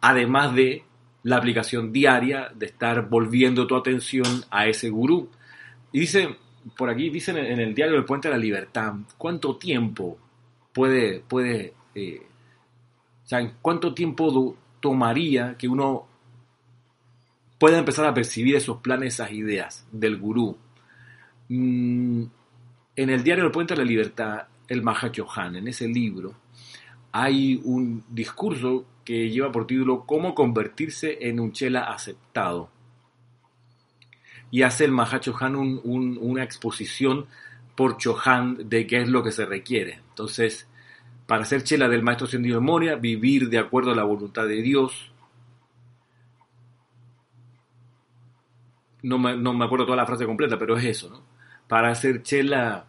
además 0.00 0.54
de 0.54 0.84
la 1.22 1.36
aplicación 1.36 1.92
diaria 1.92 2.50
de 2.54 2.66
estar 2.66 3.08
volviendo 3.08 3.66
tu 3.66 3.76
atención 3.76 4.44
a 4.50 4.66
ese 4.66 4.88
gurú. 4.88 5.28
Y 5.92 6.00
dice, 6.00 6.36
por 6.76 6.90
aquí, 6.90 7.10
dicen 7.10 7.36
en 7.36 7.60
el 7.60 7.74
diario 7.74 7.94
del 7.94 8.04
Puente 8.04 8.28
de 8.28 8.34
la 8.34 8.40
Libertad, 8.40 8.94
¿cuánto 9.16 9.56
tiempo 9.56 10.18
puede, 10.72 11.20
puede, 11.20 11.74
eh, 11.94 12.22
o 13.24 13.28
sea, 13.28 13.52
cuánto 13.60 13.94
tiempo 13.94 14.56
tomaría 14.80 15.56
que 15.56 15.68
uno 15.68 16.06
pueda 17.58 17.78
empezar 17.78 18.06
a 18.06 18.14
percibir 18.14 18.56
esos 18.56 18.78
planes, 18.78 19.14
esas 19.14 19.32
ideas 19.32 19.86
del 19.90 20.18
gurú? 20.18 20.56
Mm, 21.48 22.24
en 22.96 23.10
el 23.10 23.22
diario 23.22 23.44
del 23.44 23.52
Puente 23.52 23.74
de 23.74 23.78
la 23.78 23.86
Libertad, 23.86 24.46
el 24.68 24.82
Mahachohan, 24.82 25.56
en 25.56 25.68
ese 25.68 25.88
libro, 25.88 26.34
hay 27.12 27.60
un 27.64 28.04
discurso 28.08 28.84
que 29.04 29.30
lleva 29.30 29.50
por 29.50 29.66
título 29.66 30.04
Cómo 30.04 30.34
convertirse 30.34 31.18
en 31.28 31.40
un 31.40 31.52
chela 31.52 31.84
aceptado. 31.84 32.70
Y 34.50 34.62
hace 34.62 34.84
el 34.84 34.92
Mahacho 34.92 35.34
Han 35.40 35.56
una 35.56 36.44
exposición 36.44 37.26
por 37.74 37.96
Chohan 37.96 38.68
de 38.68 38.86
qué 38.86 39.02
es 39.02 39.08
lo 39.08 39.22
que 39.22 39.32
se 39.32 39.46
requiere. 39.46 40.00
Entonces, 40.10 40.67
para 41.28 41.44
ser 41.44 41.62
chela 41.62 41.90
del 41.90 42.02
maestro 42.02 42.26
de 42.26 42.38
memoria, 42.38 42.96
vivir 42.96 43.50
de 43.50 43.58
acuerdo 43.58 43.90
a 43.90 43.94
la 43.94 44.02
voluntad 44.02 44.48
de 44.48 44.62
Dios. 44.62 45.12
No 49.02 49.18
me, 49.18 49.32
acuerdo 49.62 49.84
toda 49.84 49.98
la 49.98 50.06
frase 50.06 50.24
completa, 50.24 50.58
pero 50.58 50.78
es 50.78 50.86
eso, 50.86 51.10
¿no? 51.10 51.22
Para 51.68 51.94
ser 51.94 52.22
chela 52.22 52.86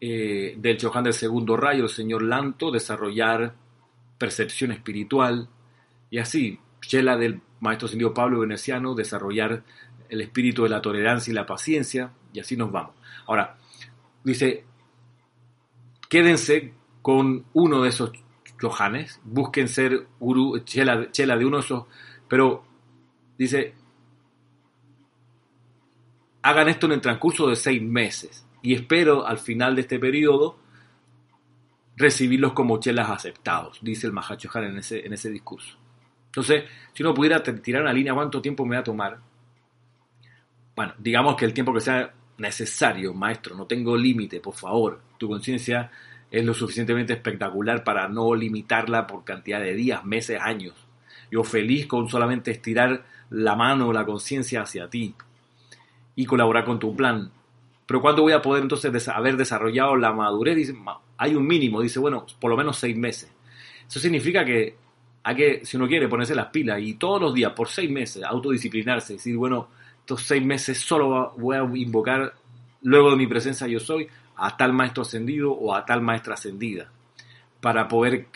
eh, 0.00 0.54
del 0.56 0.76
Chohan 0.76 1.02
del 1.02 1.12
segundo 1.12 1.56
rayo, 1.56 1.82
el 1.82 1.90
señor 1.90 2.22
Lanto, 2.22 2.70
desarrollar 2.70 3.56
percepción 4.16 4.70
espiritual, 4.70 5.48
y 6.08 6.18
así, 6.18 6.60
Chela 6.82 7.16
del 7.16 7.40
maestro 7.58 7.86
ascendido 7.86 8.14
Pablo 8.14 8.38
Veneciano, 8.38 8.94
desarrollar 8.94 9.64
el 10.08 10.20
espíritu 10.20 10.62
de 10.62 10.68
la 10.68 10.80
tolerancia 10.80 11.32
y 11.32 11.34
la 11.34 11.46
paciencia, 11.46 12.12
y 12.32 12.38
así 12.38 12.56
nos 12.56 12.70
vamos. 12.70 12.94
Ahora, 13.26 13.56
dice, 14.22 14.64
quédense 16.08 16.72
con 17.06 17.44
uno 17.52 17.82
de 17.82 17.90
esos 17.90 18.10
chohanes, 18.60 19.20
busquen 19.22 19.68
ser 19.68 20.08
guru, 20.18 20.58
chela, 20.64 21.08
chela 21.12 21.36
de 21.36 21.44
uno 21.44 21.58
de 21.58 21.62
esos, 21.62 21.84
pero 22.26 22.64
dice, 23.38 23.76
hagan 26.42 26.68
esto 26.68 26.86
en 26.86 26.92
el 26.94 27.00
transcurso 27.00 27.46
de 27.46 27.54
seis 27.54 27.80
meses, 27.80 28.44
y 28.60 28.74
espero 28.74 29.24
al 29.24 29.38
final 29.38 29.76
de 29.76 29.82
este 29.82 30.00
periodo 30.00 30.58
recibirlos 31.96 32.54
como 32.54 32.80
chelas 32.80 33.08
aceptados, 33.08 33.78
dice 33.82 34.08
el 34.08 34.12
Mahachohan 34.12 34.64
en 34.64 34.78
ese, 34.78 35.06
en 35.06 35.12
ese 35.12 35.30
discurso. 35.30 35.78
Entonces, 36.26 36.64
si 36.92 37.04
uno 37.04 37.14
pudiera 37.14 37.40
tirar 37.40 37.82
una 37.82 37.92
línea, 37.92 38.14
¿cuánto 38.14 38.42
tiempo 38.42 38.66
me 38.66 38.74
va 38.74 38.80
a 38.80 38.84
tomar? 38.84 39.16
Bueno, 40.74 40.92
digamos 40.98 41.36
que 41.36 41.44
el 41.44 41.54
tiempo 41.54 41.72
que 41.72 41.82
sea 41.82 42.12
necesario, 42.38 43.14
maestro, 43.14 43.54
no 43.54 43.64
tengo 43.64 43.96
límite, 43.96 44.40
por 44.40 44.54
favor. 44.56 45.00
Tu 45.16 45.28
conciencia 45.28 45.88
es 46.30 46.44
lo 46.44 46.54
suficientemente 46.54 47.12
espectacular 47.12 47.84
para 47.84 48.08
no 48.08 48.34
limitarla 48.34 49.06
por 49.06 49.24
cantidad 49.24 49.60
de 49.60 49.74
días, 49.74 50.04
meses, 50.04 50.38
años. 50.40 50.74
Yo 51.30 51.44
feliz 51.44 51.86
con 51.86 52.08
solamente 52.08 52.50
estirar 52.50 53.04
la 53.30 53.56
mano 53.56 53.92
la 53.92 54.04
conciencia 54.04 54.62
hacia 54.62 54.88
ti 54.88 55.14
y 56.14 56.24
colaborar 56.26 56.64
con 56.64 56.78
tu 56.78 56.94
plan. 56.94 57.30
Pero 57.86 58.00
¿cuándo 58.00 58.22
voy 58.22 58.32
a 58.32 58.42
poder 58.42 58.62
entonces 58.62 59.08
haber 59.08 59.36
desarrollado 59.36 59.96
la 59.96 60.12
madurez? 60.12 60.56
Dice, 60.56 60.74
hay 61.16 61.34
un 61.34 61.46
mínimo, 61.46 61.80
dice, 61.80 62.00
bueno, 62.00 62.26
por 62.40 62.50
lo 62.50 62.56
menos 62.56 62.76
seis 62.78 62.96
meses. 62.96 63.30
Eso 63.88 64.00
significa 64.00 64.44
que 64.44 64.76
hay 65.22 65.36
que, 65.36 65.64
si 65.64 65.76
uno 65.76 65.86
quiere, 65.86 66.08
ponerse 66.08 66.34
las 66.34 66.46
pilas 66.46 66.80
y 66.80 66.94
todos 66.94 67.20
los 67.20 67.34
días, 67.34 67.52
por 67.52 67.68
seis 67.68 67.90
meses, 67.90 68.22
autodisciplinarse, 68.24 69.14
decir, 69.14 69.36
bueno, 69.36 69.68
estos 70.00 70.22
seis 70.22 70.44
meses 70.44 70.78
solo 70.78 71.34
voy 71.36 71.56
a 71.56 71.62
invocar, 71.74 72.34
luego 72.82 73.10
de 73.10 73.16
mi 73.16 73.26
presencia 73.26 73.66
yo 73.66 73.80
soy, 73.80 74.08
a 74.36 74.56
tal 74.56 74.72
maestro 74.72 75.02
ascendido 75.02 75.52
o 75.52 75.74
a 75.74 75.84
tal 75.84 76.02
maestra 76.02 76.34
ascendida, 76.34 76.90
para 77.60 77.88
poder 77.88 78.28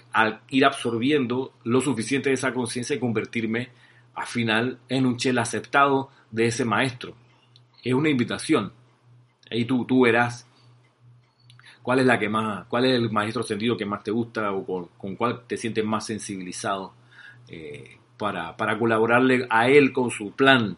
ir 0.48 0.64
absorbiendo 0.64 1.52
lo 1.64 1.80
suficiente 1.80 2.30
de 2.30 2.34
esa 2.34 2.52
conciencia 2.52 2.96
y 2.96 2.98
convertirme 2.98 3.68
al 4.14 4.26
final 4.26 4.78
en 4.88 5.06
un 5.06 5.16
chel 5.16 5.38
aceptado 5.38 6.10
de 6.30 6.46
ese 6.46 6.64
maestro. 6.64 7.14
Es 7.82 7.94
una 7.94 8.08
invitación. 8.08 8.72
Ahí 9.50 9.64
tú, 9.64 9.84
tú 9.84 10.02
verás 10.02 10.46
cuál 11.82 12.00
es 12.00 12.06
la 12.06 12.18
que 12.18 12.28
más, 12.28 12.66
cuál 12.66 12.86
es 12.86 12.94
el 12.94 13.10
maestro 13.10 13.42
sentido 13.42 13.76
que 13.76 13.86
más 13.86 14.02
te 14.02 14.10
gusta 14.10 14.52
o 14.52 14.88
con, 14.96 15.16
cuál 15.16 15.42
te 15.46 15.56
sientes 15.56 15.84
más 15.84 16.06
sensibilizado 16.06 16.94
eh, 17.48 17.98
para, 18.16 18.56
para 18.56 18.78
colaborarle 18.78 19.46
a 19.50 19.68
él 19.68 19.92
con 19.92 20.10
su 20.10 20.32
plan. 20.32 20.76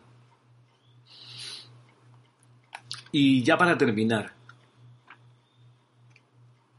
Y 3.11 3.43
ya 3.43 3.59
para 3.59 3.77
terminar, 3.77 4.33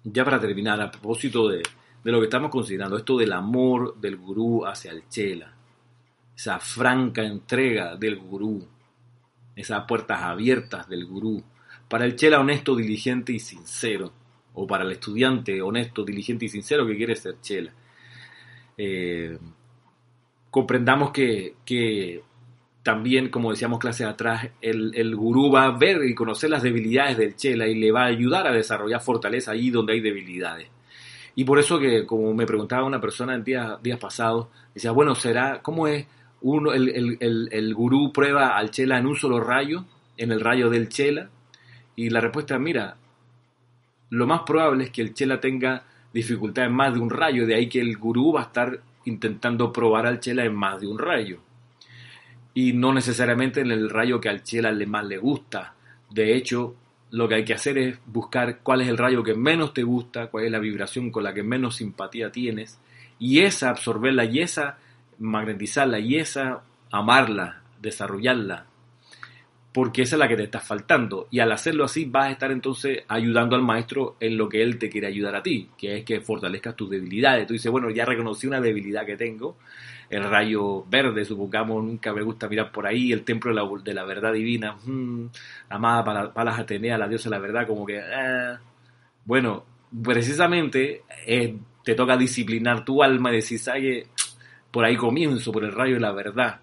ya 0.04 0.26
para 0.26 0.39
terminar, 0.39 0.82
a 0.82 0.91
propósito 0.91 1.47
de, 1.47 1.64
de, 2.04 2.12
lo 2.12 2.20
que 2.20 2.26
estamos 2.26 2.51
considerando, 2.51 2.97
esto 2.97 3.18
del 3.18 3.34
amor 3.34 3.99
del 3.99 4.18
gurú 4.18 4.66
hacia 4.66 4.91
el 4.91 5.08
chela. 5.08 5.54
esa 6.36 6.60
franca 6.60 7.24
entrega 7.24 7.95
del 7.95 8.18
gurú, 8.18 8.68
esas 9.56 9.86
puertas 9.86 10.22
abiertas 10.22 10.88
del 10.89 11.06
gurú, 11.06 11.43
para 11.88 12.06
el 12.06 12.16
chela 12.16 12.39
honesto, 12.39 12.76
diligente 12.76 13.34
y 13.34 13.39
sincero, 13.39 14.12
o 14.56 14.68
para 14.68 14.84
el 14.84 14.91
estudiante 14.91 15.62
honesto, 15.62 16.04
diligente 16.04 16.45
y 16.45 16.49
sincero 16.49 16.86
que 16.86 16.97
quiere 16.97 17.16
ser 17.16 17.39
chela. 17.41 17.72
Eh, 18.78 19.38
comprendamos 20.49 21.12
que, 21.12 21.56
que, 21.66 22.24
también, 22.84 23.30
como 23.30 23.52
decíamos 23.52 23.80
clases 23.80 24.06
atrás, 24.06 24.50
el, 24.62 24.92
el, 24.94 25.16
gurú 25.16 25.50
va 25.50 25.64
a 25.64 25.78
ver 25.78 26.04
y 26.04 26.14
conocer 26.14 26.50
las 26.50 26.62
debilidades 26.62 27.18
del 27.18 27.38
chela 27.38 27.66
y 27.66 27.76
le 27.76 27.94
va 27.94 28.04
a 28.04 28.08
ayudar 28.08 28.46
a 28.46 28.52
desarrollar 28.52 29.02
fortaleza 29.02 29.52
allí 29.52 29.72
donde 29.72 29.94
hay 29.94 30.02
debilidades. 30.02 30.68
Y 31.36 31.46
por 31.46 31.60
eso 31.60 31.80
que, 31.80 32.06
como 32.06 32.34
me 32.34 32.46
preguntaba 32.46 32.86
una 32.86 33.00
persona 33.00 33.36
en 33.36 33.44
días, 33.44 33.82
días 33.82 33.98
pasados, 33.98 34.48
decía, 34.76 34.92
bueno, 34.92 35.16
¿será, 35.16 35.62
cómo 35.62 35.88
es 35.88 36.06
uno, 36.42 36.74
el, 36.74 37.18
el, 37.20 37.50
el, 37.52 37.74
gurú 37.74 38.12
prueba 38.12 38.58
al 38.58 38.70
chela 38.70 39.00
en 39.00 39.08
un 39.08 39.16
solo 39.16 39.40
rayo, 39.40 39.86
en 40.18 40.34
el 40.34 40.42
rayo 40.42 40.70
del 40.70 40.90
chela? 40.90 41.30
Y 41.96 42.10
la 42.10 42.20
respuesta, 42.20 42.60
mira, 42.60 42.98
lo 44.10 44.28
más 44.28 44.42
probable 44.42 44.86
es 44.86 44.90
que 44.92 45.02
el 45.02 45.14
chela 45.14 45.40
tenga 45.40 45.86
dificultad 46.14 46.66
en 46.66 46.74
más 46.74 46.94
de 46.94 47.00
un 47.00 47.10
rayo, 47.10 47.48
de 47.48 47.56
ahí 47.56 47.70
que 47.70 47.80
el 47.80 47.98
gurú 47.98 48.34
va 48.34 48.42
a 48.42 48.44
estar 48.44 48.80
intentando 49.06 49.72
probar 49.72 50.06
al 50.06 50.20
chela 50.20 50.44
en 50.44 50.54
más 50.54 50.82
de 50.82 50.88
un 50.88 51.00
rayo. 51.00 51.40
Y 52.54 52.74
no 52.74 52.93
necesariamente 52.93 53.62
en 53.62 53.72
el 53.72 53.89
rayo 53.89 54.22
que 54.22 54.30
al 54.30 54.43
chela 54.43 54.72
le 54.72 54.86
más 54.86 55.06
le 55.06 55.18
gusta. 55.18 55.74
De 56.10 56.36
hecho, 56.36 56.76
lo 57.12 57.28
que 57.28 57.36
hay 57.36 57.45
que 57.45 57.54
hacer 57.54 57.78
es 57.78 57.99
buscar 58.06 58.60
cuál 58.60 58.82
es 58.82 58.88
el 58.88 58.97
rayo 58.97 59.24
que 59.24 59.36
menos 59.36 59.74
te 59.74 59.84
gusta, 59.84 60.28
cuál 60.28 60.45
es 60.45 60.51
la 60.51 60.60
vibración 60.60 61.12
con 61.12 61.24
la 61.24 61.34
que 61.34 61.43
menos 61.43 61.76
simpatía 61.76 62.32
tienes, 62.32 62.80
y 63.20 63.39
esa 63.41 63.70
absorberla, 63.70 64.26
y 64.26 64.39
esa 64.39 64.78
magnetizarla, 65.20 65.99
y 65.99 66.16
esa 66.16 66.64
amarla, 66.91 67.62
desarrollarla, 67.82 68.66
porque 69.74 70.03
esa 70.03 70.15
es 70.15 70.19
la 70.19 70.28
que 70.28 70.38
te 70.38 70.43
está 70.43 70.59
faltando. 70.59 71.28
Y 71.32 71.39
al 71.39 71.51
hacerlo 71.51 71.86
así 71.86 72.05
vas 72.05 72.28
a 72.28 72.32
estar 72.32 72.51
entonces 72.51 73.03
ayudando 73.07 73.55
al 73.55 73.63
maestro 73.63 74.15
en 74.19 74.38
lo 74.38 74.47
que 74.47 74.61
él 74.61 74.78
te 74.78 74.88
quiere 74.88 75.07
ayudar 75.07 75.36
a 75.36 75.41
ti, 75.41 75.69
que 75.76 75.97
es 75.97 76.05
que 76.05 76.21
fortalezcas 76.21 76.76
tus 76.76 76.91
debilidades. 76.91 77.47
Tú 77.47 77.53
dices, 77.53 77.71
bueno, 77.71 77.89
ya 77.89 78.05
reconocí 78.05 78.45
una 78.45 78.61
debilidad 78.61 79.03
que 79.03 79.17
tengo, 79.17 79.57
el 80.11 80.24
rayo 80.24 80.86
verde, 80.86 81.26
supongamos, 81.26 81.84
nunca 81.84 82.13
me 82.13 82.21
gusta 82.21 82.47
mirar 82.47 82.71
por 82.71 82.86
ahí, 82.86 83.11
el 83.11 83.24
templo 83.24 83.49
de 83.49 83.55
la, 83.55 83.84
de 83.84 83.93
la 83.95 84.03
verdad 84.03 84.32
divina, 84.32 84.78
hmm, 84.86 85.26
amada 85.69 86.03
para, 86.03 86.34
para 86.34 86.51
las 86.51 86.59
Ateneas, 86.59 86.99
la 86.99 87.07
diosa 87.07 87.30
de 87.30 87.36
la 87.36 87.41
verdad, 87.41 87.65
como 87.65 87.84
que, 87.84 87.97
eh. 87.97 88.57
bueno, 89.26 89.65
precisamente 90.03 91.01
eh, 91.26 91.57
te 91.84 91.95
toca 91.95 92.15
disciplinar 92.15 92.86
tu 92.86 93.01
alma 93.01 93.32
y 93.32 93.38
decir, 93.38 93.57
¿sabes? 93.57 94.07
Por 94.69 94.86
ahí 94.86 94.95
comienzo, 94.95 95.51
por 95.51 95.63
el 95.63 95.71
rayo 95.71 95.95
de 95.95 95.99
la 95.99 96.11
verdad 96.11 96.59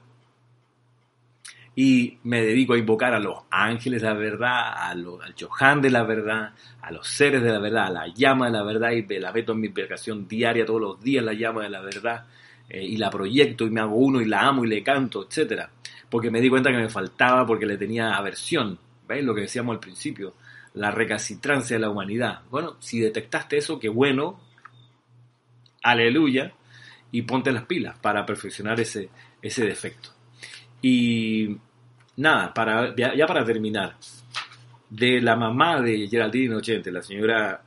y 1.83 2.18
me 2.24 2.45
dedico 2.45 2.74
a 2.74 2.78
invocar 2.78 3.14
a 3.14 3.18
los 3.18 3.39
ángeles 3.51 4.03
de 4.03 4.09
la 4.09 4.12
verdad, 4.12 4.74
a 4.76 4.95
los, 4.95 5.18
al 5.22 5.81
de 5.81 5.89
la 5.89 6.03
verdad, 6.03 6.53
a 6.83 6.93
los 6.93 7.09
seres 7.09 7.43
de 7.43 7.51
la 7.51 7.59
verdad, 7.59 7.87
a 7.87 7.91
la 7.91 8.07
llama 8.09 8.49
de 8.49 8.53
la 8.53 8.62
verdad 8.62 8.91
y 8.91 9.18
la 9.18 9.33
meto 9.33 9.53
en 9.53 9.61
mi 9.61 9.68
invocación 9.68 10.28
diaria 10.28 10.66
todos 10.66 10.78
los 10.78 11.01
días, 11.01 11.24
la 11.24 11.33
llama 11.33 11.62
de 11.62 11.70
la 11.70 11.81
verdad 11.81 12.26
eh, 12.68 12.85
y 12.85 12.99
la 12.99 13.09
proyecto 13.09 13.64
y 13.64 13.70
me 13.70 13.81
hago 13.81 13.97
uno 13.97 14.20
y 14.20 14.26
la 14.26 14.43
amo 14.43 14.62
y 14.66 14.68
le 14.68 14.83
canto, 14.83 15.26
etcétera, 15.26 15.70
porque 16.11 16.31
me 16.31 16.43
di 16.43 16.51
cuenta 16.51 16.70
que 16.70 16.76
me 16.76 16.91
faltaba 16.91 17.47
porque 17.47 17.64
le 17.64 17.78
tenía 17.78 18.14
aversión, 18.14 18.78
¿veis 19.09 19.24
lo 19.24 19.35
que 19.35 19.41
decíamos 19.41 19.72
al 19.72 19.81
principio? 19.81 20.35
La 20.74 20.91
recalcitrancia 20.91 21.76
de 21.76 21.81
la 21.81 21.89
humanidad. 21.89 22.43
Bueno, 22.51 22.76
si 22.81 23.01
detectaste 23.01 23.57
eso, 23.57 23.81
qué 23.81 23.89
bueno, 23.89 24.39
aleluya, 25.83 26.53
y 27.11 27.22
ponte 27.22 27.51
las 27.53 27.64
pilas 27.64 27.99
para 28.01 28.26
perfeccionar 28.26 28.78
ese, 28.81 29.09
ese 29.41 29.64
defecto. 29.64 30.11
Y 30.83 31.57
nada, 32.21 32.53
para, 32.53 32.95
ya, 32.95 33.27
para 33.27 33.45
terminar, 33.45 33.97
de 34.89 35.21
la 35.21 35.37
mamá 35.37 35.81
de 35.81 36.07
Geraldine 36.09 36.47
Inocente, 36.47 36.93
la 36.93 37.03
señora 37.03 37.62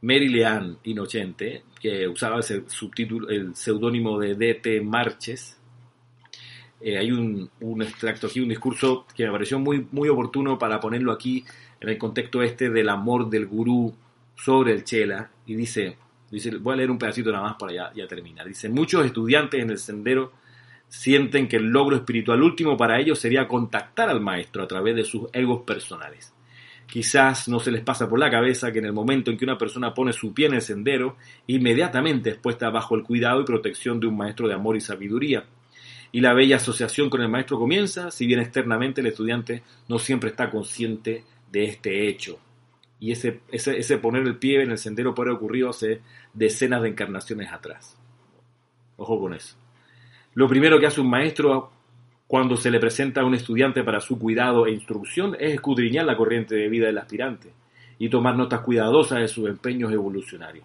Mary 0.00 0.28
Leanne 0.28 0.76
Inocente, 0.84 1.64
que 1.78 2.08
usaba 2.08 2.36
el 2.36 2.68
subtítulo, 2.68 3.28
el 3.28 3.54
seudónimo 3.54 4.18
de 4.18 4.34
D.T. 4.34 4.80
Marches, 4.80 5.58
eh, 6.80 6.98
hay 6.98 7.12
un, 7.12 7.48
un, 7.60 7.82
extracto 7.82 8.26
aquí, 8.26 8.40
un 8.40 8.48
discurso 8.48 9.06
que 9.14 9.26
me 9.26 9.32
pareció 9.32 9.58
muy, 9.58 9.86
muy 9.92 10.08
oportuno 10.08 10.58
para 10.58 10.80
ponerlo 10.80 11.12
aquí 11.12 11.44
en 11.80 11.88
el 11.88 11.98
contexto 11.98 12.42
este 12.42 12.70
del 12.70 12.88
amor 12.88 13.28
del 13.28 13.46
gurú 13.46 13.94
sobre 14.34 14.72
el 14.72 14.84
chela, 14.84 15.30
y 15.46 15.54
dice, 15.54 15.98
dice 16.30 16.56
voy 16.56 16.74
a 16.74 16.76
leer 16.78 16.90
un 16.90 16.98
pedacito 16.98 17.30
nada 17.30 17.44
más 17.44 17.56
para 17.58 17.72
ya, 17.72 17.92
ya 17.94 18.06
terminar. 18.06 18.48
Dice, 18.48 18.68
muchos 18.68 19.04
estudiantes 19.04 19.62
en 19.62 19.70
el 19.70 19.78
sendero 19.78 20.32
sienten 20.92 21.48
que 21.48 21.56
el 21.56 21.70
logro 21.70 21.96
espiritual 21.96 22.42
último 22.42 22.76
para 22.76 23.00
ellos 23.00 23.18
sería 23.18 23.48
contactar 23.48 24.10
al 24.10 24.20
maestro 24.20 24.62
a 24.62 24.68
través 24.68 24.94
de 24.94 25.04
sus 25.04 25.26
egos 25.32 25.62
personales. 25.62 26.34
Quizás 26.86 27.48
no 27.48 27.60
se 27.60 27.70
les 27.70 27.80
pasa 27.80 28.10
por 28.10 28.18
la 28.18 28.30
cabeza 28.30 28.70
que 28.70 28.80
en 28.80 28.84
el 28.84 28.92
momento 28.92 29.30
en 29.30 29.38
que 29.38 29.46
una 29.46 29.56
persona 29.56 29.94
pone 29.94 30.12
su 30.12 30.34
pie 30.34 30.48
en 30.48 30.54
el 30.54 30.60
sendero, 30.60 31.16
inmediatamente 31.46 32.28
es 32.28 32.36
puesta 32.36 32.68
bajo 32.68 32.94
el 32.94 33.04
cuidado 33.04 33.40
y 33.40 33.46
protección 33.46 34.00
de 34.00 34.06
un 34.06 34.18
maestro 34.18 34.46
de 34.46 34.54
amor 34.54 34.76
y 34.76 34.82
sabiduría. 34.82 35.46
Y 36.12 36.20
la 36.20 36.34
bella 36.34 36.56
asociación 36.56 37.08
con 37.08 37.22
el 37.22 37.30
maestro 37.30 37.58
comienza, 37.58 38.10
si 38.10 38.26
bien 38.26 38.40
externamente 38.40 39.00
el 39.00 39.06
estudiante 39.06 39.62
no 39.88 39.98
siempre 39.98 40.28
está 40.28 40.50
consciente 40.50 41.24
de 41.50 41.64
este 41.64 42.06
hecho. 42.06 42.38
Y 43.00 43.12
ese, 43.12 43.40
ese, 43.50 43.96
poner 43.96 44.24
el 44.24 44.36
pie 44.36 44.62
en 44.62 44.72
el 44.72 44.78
sendero 44.78 45.14
puede 45.14 45.30
ocurrir 45.30 45.64
hace 45.68 46.02
decenas 46.34 46.82
de 46.82 46.90
encarnaciones 46.90 47.50
atrás. 47.50 47.96
Ojo 48.98 49.18
con 49.18 49.32
eso. 49.32 49.61
Lo 50.34 50.48
primero 50.48 50.80
que 50.80 50.86
hace 50.86 51.00
un 51.00 51.10
maestro 51.10 51.70
cuando 52.26 52.56
se 52.56 52.70
le 52.70 52.80
presenta 52.80 53.20
a 53.20 53.24
un 53.26 53.34
estudiante 53.34 53.84
para 53.84 54.00
su 54.00 54.18
cuidado 54.18 54.66
e 54.66 54.72
instrucción 54.72 55.36
es 55.38 55.52
escudriñar 55.52 56.06
la 56.06 56.16
corriente 56.16 56.54
de 56.54 56.68
vida 56.68 56.86
del 56.86 56.96
aspirante 56.96 57.52
y 57.98 58.08
tomar 58.08 58.36
notas 58.36 58.60
cuidadosas 58.60 59.18
de 59.18 59.28
sus 59.28 59.48
empeños 59.48 59.92
evolucionarios. 59.92 60.64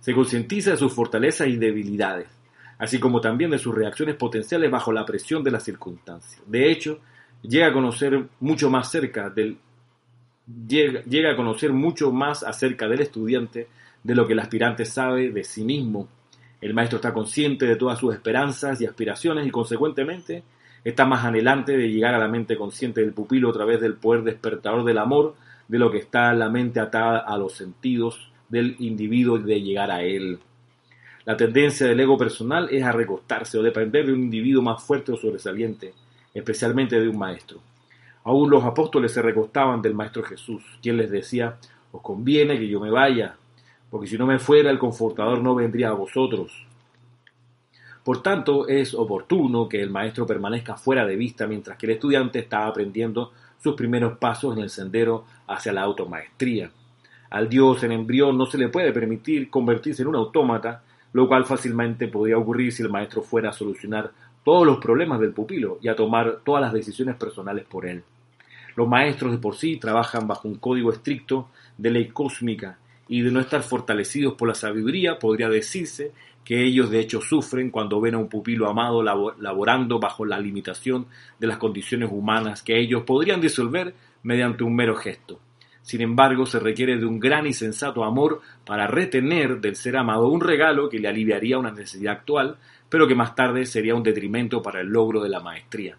Se 0.00 0.12
concientiza 0.12 0.72
de 0.72 0.76
sus 0.76 0.92
fortalezas 0.92 1.46
y 1.46 1.56
debilidades, 1.56 2.26
así 2.78 2.98
como 2.98 3.20
también 3.20 3.50
de 3.50 3.58
sus 3.58 3.74
reacciones 3.74 4.16
potenciales 4.16 4.70
bajo 4.70 4.92
la 4.92 5.06
presión 5.06 5.44
de 5.44 5.52
las 5.52 5.62
circunstancias. 5.62 6.42
De 6.46 6.70
hecho, 6.70 6.98
llega 7.42 7.68
a 7.68 7.72
conocer 7.72 8.26
mucho 8.40 8.68
más 8.70 8.90
cerca 8.90 9.30
del 9.30 9.58
llega, 10.66 11.02
llega 11.04 11.30
a 11.30 11.36
conocer 11.36 11.72
mucho 11.72 12.10
más 12.10 12.42
acerca 12.42 12.88
del 12.88 13.02
estudiante 13.02 13.68
de 14.02 14.14
lo 14.16 14.26
que 14.26 14.32
el 14.32 14.40
aspirante 14.40 14.84
sabe 14.84 15.30
de 15.30 15.44
sí 15.44 15.64
mismo 15.64 16.08
el 16.60 16.74
maestro 16.74 16.96
está 16.96 17.12
consciente 17.12 17.66
de 17.66 17.76
todas 17.76 17.98
sus 17.98 18.14
esperanzas 18.14 18.80
y 18.80 18.86
aspiraciones 18.86 19.46
y 19.46 19.50
consecuentemente 19.50 20.42
está 20.84 21.06
más 21.06 21.24
anhelante 21.24 21.76
de 21.76 21.88
llegar 21.88 22.14
a 22.14 22.18
la 22.18 22.28
mente 22.28 22.56
consciente 22.56 23.00
del 23.00 23.12
pupilo 23.12 23.50
a 23.50 23.52
través 23.52 23.80
del 23.80 23.94
poder 23.94 24.22
despertador 24.22 24.84
del 24.84 24.98
amor 24.98 25.34
de 25.68 25.78
lo 25.78 25.90
que 25.90 25.98
está 25.98 26.32
la 26.34 26.48
mente 26.48 26.80
atada 26.80 27.18
a 27.18 27.38
los 27.38 27.54
sentidos 27.54 28.30
del 28.48 28.76
individuo 28.80 29.38
y 29.38 29.44
de 29.44 29.62
llegar 29.62 29.90
a 29.90 30.02
él. 30.02 30.38
La 31.24 31.36
tendencia 31.36 31.86
del 31.86 32.00
ego 32.00 32.18
personal 32.18 32.68
es 32.70 32.82
a 32.82 32.92
recostarse 32.92 33.58
o 33.58 33.62
depender 33.62 34.06
de 34.06 34.12
un 34.12 34.20
individuo 34.20 34.62
más 34.62 34.82
fuerte 34.82 35.12
o 35.12 35.16
sobresaliente, 35.16 35.94
especialmente 36.34 36.98
de 36.98 37.08
un 37.08 37.18
maestro. 37.18 37.60
Aún 38.24 38.50
los 38.50 38.64
apóstoles 38.64 39.12
se 39.12 39.22
recostaban 39.22 39.80
del 39.80 39.94
Maestro 39.94 40.22
Jesús, 40.22 40.62
quien 40.82 40.96
les 40.96 41.10
decía, 41.10 41.56
os 41.92 42.02
conviene 42.02 42.58
que 42.58 42.68
yo 42.68 42.80
me 42.80 42.90
vaya, 42.90 43.36
porque 43.90 44.06
si 44.06 44.16
no 44.16 44.26
me 44.26 44.38
fuera 44.38 44.70
el 44.70 44.78
confortador 44.78 45.42
no 45.42 45.54
vendría 45.54 45.88
a 45.88 45.94
vosotros. 45.94 46.66
Por 48.04 48.22
tanto, 48.22 48.66
es 48.66 48.94
oportuno 48.94 49.68
que 49.68 49.82
el 49.82 49.90
maestro 49.90 50.26
permanezca 50.26 50.76
fuera 50.76 51.04
de 51.04 51.16
vista 51.16 51.46
mientras 51.46 51.76
que 51.76 51.86
el 51.86 51.92
estudiante 51.92 52.38
está 52.38 52.66
aprendiendo 52.66 53.32
sus 53.62 53.74
primeros 53.74 54.16
pasos 54.16 54.56
en 54.56 54.62
el 54.62 54.70
sendero 54.70 55.24
hacia 55.46 55.72
la 55.72 55.82
automaestría. 55.82 56.70
Al 57.30 57.48
dios 57.48 57.82
en 57.82 57.92
embrión 57.92 58.38
no 58.38 58.46
se 58.46 58.58
le 58.58 58.68
puede 58.68 58.92
permitir 58.92 59.50
convertirse 59.50 60.02
en 60.02 60.08
un 60.08 60.16
autómata, 60.16 60.82
lo 61.12 61.28
cual 61.28 61.44
fácilmente 61.44 62.08
podría 62.08 62.38
ocurrir 62.38 62.72
si 62.72 62.82
el 62.82 62.88
maestro 62.88 63.22
fuera 63.22 63.50
a 63.50 63.52
solucionar 63.52 64.12
todos 64.42 64.66
los 64.66 64.78
problemas 64.78 65.20
del 65.20 65.32
pupilo 65.32 65.78
y 65.82 65.88
a 65.88 65.96
tomar 65.96 66.40
todas 66.42 66.62
las 66.62 66.72
decisiones 66.72 67.16
personales 67.16 67.66
por 67.66 67.84
él. 67.84 68.02
Los 68.76 68.88
maestros 68.88 69.32
de 69.32 69.38
por 69.38 69.56
sí 69.56 69.76
trabajan 69.76 70.26
bajo 70.26 70.48
un 70.48 70.54
código 70.54 70.90
estricto 70.90 71.48
de 71.76 71.90
ley 71.90 72.08
cósmica 72.08 72.78
y 73.10 73.22
de 73.22 73.32
no 73.32 73.40
estar 73.40 73.64
fortalecidos 73.64 74.34
por 74.34 74.46
la 74.46 74.54
sabiduría, 74.54 75.18
podría 75.18 75.48
decirse 75.48 76.12
que 76.44 76.62
ellos 76.64 76.90
de 76.90 77.00
hecho 77.00 77.20
sufren 77.20 77.70
cuando 77.70 78.00
ven 78.00 78.14
a 78.14 78.18
un 78.18 78.28
pupilo 78.28 78.70
amado 78.70 79.02
laborando 79.02 79.98
bajo 79.98 80.24
la 80.24 80.38
limitación 80.38 81.08
de 81.40 81.48
las 81.48 81.58
condiciones 81.58 82.08
humanas 82.12 82.62
que 82.62 82.78
ellos 82.78 83.02
podrían 83.02 83.40
disolver 83.40 83.94
mediante 84.22 84.62
un 84.62 84.76
mero 84.76 84.94
gesto. 84.94 85.40
Sin 85.82 86.02
embargo, 86.02 86.46
se 86.46 86.60
requiere 86.60 86.98
de 86.98 87.04
un 87.04 87.18
gran 87.18 87.48
y 87.48 87.52
sensato 87.52 88.04
amor 88.04 88.42
para 88.64 88.86
retener 88.86 89.60
del 89.60 89.74
ser 89.74 89.96
amado 89.96 90.28
un 90.28 90.40
regalo 90.40 90.88
que 90.88 91.00
le 91.00 91.08
aliviaría 91.08 91.58
una 91.58 91.72
necesidad 91.72 92.12
actual, 92.12 92.58
pero 92.88 93.08
que 93.08 93.16
más 93.16 93.34
tarde 93.34 93.66
sería 93.66 93.96
un 93.96 94.04
detrimento 94.04 94.62
para 94.62 94.82
el 94.82 94.86
logro 94.86 95.20
de 95.20 95.30
la 95.30 95.40
maestría. 95.40 95.98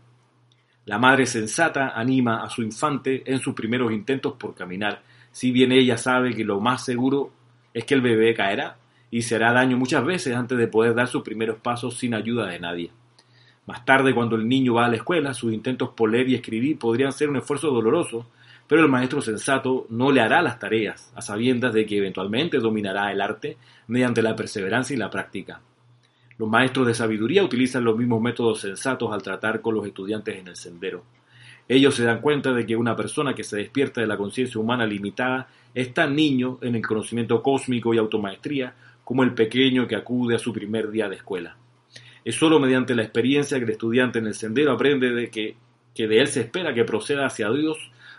La 0.85 0.97
madre 0.97 1.25
sensata 1.25 1.89
anima 1.89 2.41
a 2.41 2.49
su 2.49 2.61
infante 2.61 3.21
en 3.29 3.39
sus 3.39 3.53
primeros 3.53 3.91
intentos 3.91 4.33
por 4.39 4.55
caminar, 4.55 5.03
si 5.31 5.51
bien 5.51 5.71
ella 5.71 5.97
sabe 5.97 6.35
que 6.35 6.43
lo 6.43 6.59
más 6.59 6.85
seguro 6.85 7.31
es 7.73 7.85
que 7.85 7.93
el 7.93 8.01
bebé 8.01 8.33
caerá 8.33 8.77
y 9.09 9.23
se 9.23 9.35
hará 9.35 9.53
daño 9.53 9.77
muchas 9.77 10.05
veces 10.05 10.35
antes 10.35 10.57
de 10.57 10.67
poder 10.67 10.95
dar 10.95 11.07
sus 11.07 11.23
primeros 11.23 11.57
pasos 11.59 11.97
sin 11.97 12.13
ayuda 12.13 12.47
de 12.47 12.59
nadie. 12.59 12.91
Más 13.67 13.85
tarde, 13.85 14.13
cuando 14.13 14.35
el 14.35 14.47
niño 14.47 14.73
va 14.75 14.85
a 14.85 14.89
la 14.89 14.95
escuela, 14.95 15.33
sus 15.33 15.53
intentos 15.53 15.89
por 15.89 16.09
leer 16.09 16.29
y 16.29 16.35
escribir 16.35 16.79
podrían 16.79 17.11
ser 17.11 17.29
un 17.29 17.37
esfuerzo 17.37 17.69
doloroso, 17.69 18.27
pero 18.67 18.81
el 18.81 18.89
maestro 18.89 19.21
sensato 19.21 19.85
no 19.89 20.11
le 20.11 20.21
hará 20.21 20.41
las 20.41 20.57
tareas, 20.57 21.11
a 21.15 21.21
sabiendas 21.21 21.73
de 21.73 21.85
que 21.85 21.97
eventualmente 21.97 22.57
dominará 22.57 23.11
el 23.11 23.21
arte 23.21 23.57
mediante 23.87 24.21
la 24.21 24.35
perseverancia 24.35 24.95
y 24.95 24.97
la 24.97 25.09
práctica. 25.09 25.61
Los 26.37 26.49
maestros 26.49 26.87
de 26.87 26.95
sabiduría 26.95 27.43
utilizan 27.43 27.83
los 27.83 27.97
mismos 27.97 28.21
métodos 28.21 28.61
sensatos 28.61 29.11
al 29.13 29.21
tratar 29.21 29.61
con 29.61 29.75
los 29.75 29.85
estudiantes 29.85 30.39
en 30.39 30.47
el 30.47 30.55
sendero. 30.55 31.03
Ellos 31.73 31.95
se 31.95 32.03
dan 32.03 32.19
cuenta 32.19 32.51
de 32.51 32.65
que 32.65 32.75
una 32.75 32.97
persona 32.97 33.33
que 33.33 33.45
se 33.45 33.55
despierta 33.55 34.01
de 34.01 34.07
la 34.07 34.17
conciencia 34.17 34.59
humana 34.59 34.85
limitada 34.85 35.47
es 35.73 35.93
tan 35.93 36.13
niño 36.17 36.59
en 36.61 36.75
el 36.75 36.85
conocimiento 36.85 37.41
cósmico 37.41 37.93
y 37.93 37.97
automaestría 37.97 38.75
como 39.05 39.23
el 39.23 39.33
pequeño 39.33 39.87
que 39.87 39.95
acude 39.95 40.35
a 40.35 40.39
su 40.39 40.51
primer 40.51 40.91
día 40.91 41.07
de 41.07 41.15
escuela. 41.15 41.55
Es 42.25 42.35
sólo 42.35 42.59
mediante 42.59 42.93
la 42.93 43.03
experiencia 43.03 43.57
que 43.57 43.63
el 43.63 43.69
estudiante 43.69 44.19
en 44.19 44.27
el 44.27 44.33
sendero 44.33 44.73
aprende 44.73 45.11
de 45.11 45.29
que, 45.29 45.55
que 45.95 46.09
de 46.09 46.19
él 46.19 46.27
se 46.27 46.41
espera 46.41 46.73
que 46.73 46.83
proceda 46.83 47.25
hacia 47.25 47.49
Dios 47.49 47.77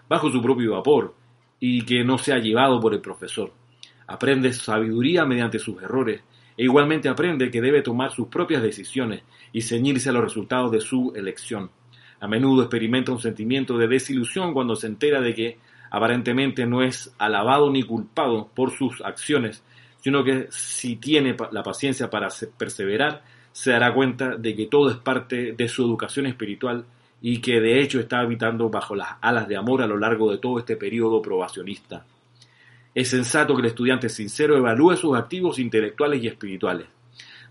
bajo 0.08 0.30
su 0.32 0.40
propio 0.40 0.72
vapor 0.72 1.14
y 1.60 1.84
que 1.84 2.04
no 2.04 2.16
sea 2.16 2.38
llevado 2.38 2.80
por 2.80 2.94
el 2.94 3.02
profesor. 3.02 3.52
Aprende 4.06 4.54
sabiduría 4.54 5.26
mediante 5.26 5.58
sus 5.58 5.82
errores 5.82 6.22
e 6.56 6.64
igualmente 6.64 7.10
aprende 7.10 7.50
que 7.50 7.60
debe 7.60 7.82
tomar 7.82 8.12
sus 8.12 8.28
propias 8.28 8.62
decisiones 8.62 9.24
y 9.52 9.60
ceñirse 9.60 10.08
a 10.08 10.12
los 10.12 10.24
resultados 10.24 10.72
de 10.72 10.80
su 10.80 11.12
elección. 11.14 11.68
A 12.22 12.28
menudo 12.28 12.62
experimenta 12.62 13.10
un 13.10 13.18
sentimiento 13.18 13.76
de 13.76 13.88
desilusión 13.88 14.54
cuando 14.54 14.76
se 14.76 14.86
entera 14.86 15.20
de 15.20 15.34
que 15.34 15.58
aparentemente 15.90 16.64
no 16.66 16.80
es 16.80 17.12
alabado 17.18 17.68
ni 17.68 17.82
culpado 17.82 18.48
por 18.54 18.70
sus 18.70 19.00
acciones, 19.00 19.64
sino 19.98 20.22
que 20.22 20.46
si 20.50 20.94
tiene 20.94 21.36
la 21.50 21.64
paciencia 21.64 22.08
para 22.08 22.28
perseverar, 22.56 23.24
se 23.50 23.72
dará 23.72 23.92
cuenta 23.92 24.36
de 24.36 24.54
que 24.54 24.66
todo 24.66 24.88
es 24.88 24.98
parte 24.98 25.52
de 25.52 25.66
su 25.66 25.82
educación 25.82 26.26
espiritual 26.26 26.84
y 27.20 27.40
que 27.40 27.60
de 27.60 27.82
hecho 27.82 27.98
está 27.98 28.20
habitando 28.20 28.70
bajo 28.70 28.94
las 28.94 29.16
alas 29.20 29.48
de 29.48 29.56
amor 29.56 29.82
a 29.82 29.88
lo 29.88 29.98
largo 29.98 30.30
de 30.30 30.38
todo 30.38 30.60
este 30.60 30.76
periodo 30.76 31.20
probacionista. 31.20 32.06
Es 32.94 33.08
sensato 33.08 33.56
que 33.56 33.62
el 33.62 33.66
estudiante 33.66 34.08
sincero 34.08 34.56
evalúe 34.56 34.94
sus 34.94 35.16
activos 35.16 35.58
intelectuales 35.58 36.22
y 36.22 36.28
espirituales. 36.28 36.86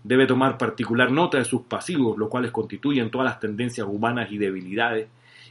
Debe 0.04 0.26
tomar 0.26 0.58
particular 0.58 1.10
nota 1.10 1.38
de 1.38 1.44
sus 1.44 1.62
pasivos, 1.62 2.18
los 2.18 2.28
cuales 2.28 2.50
constituyen 2.50 3.10
todas 3.10 3.26
las 3.26 3.40
tendencias 3.40 3.86
humanas 3.88 4.30
y 4.30 4.38
debilidades, 4.38 5.08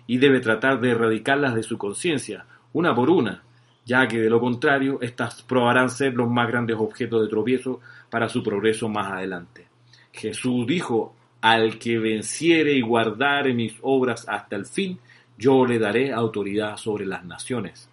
y 0.07 0.17
debe 0.17 0.39
tratar 0.39 0.79
de 0.81 0.91
erradicarlas 0.91 1.55
de 1.55 1.63
su 1.63 1.77
conciencia, 1.77 2.45
una 2.73 2.93
por 2.93 3.09
una, 3.09 3.43
ya 3.85 4.07
que 4.07 4.19
de 4.19 4.29
lo 4.29 4.39
contrario, 4.39 4.99
éstas 5.01 5.41
probarán 5.43 5.89
ser 5.89 6.13
los 6.13 6.29
más 6.29 6.47
grandes 6.47 6.77
objetos 6.79 7.21
de 7.21 7.27
tropiezo 7.27 7.79
para 8.09 8.29
su 8.29 8.43
progreso 8.43 8.89
más 8.89 9.11
adelante. 9.11 9.67
Jesús 10.11 10.67
dijo, 10.67 11.15
al 11.41 11.79
que 11.79 11.97
venciere 11.97 12.73
y 12.73 12.81
guardare 12.81 13.53
mis 13.53 13.75
obras 13.81 14.25
hasta 14.27 14.55
el 14.55 14.65
fin, 14.65 14.99
yo 15.37 15.65
le 15.65 15.79
daré 15.79 16.11
autoridad 16.11 16.77
sobre 16.77 17.05
las 17.05 17.25
naciones. 17.25 17.89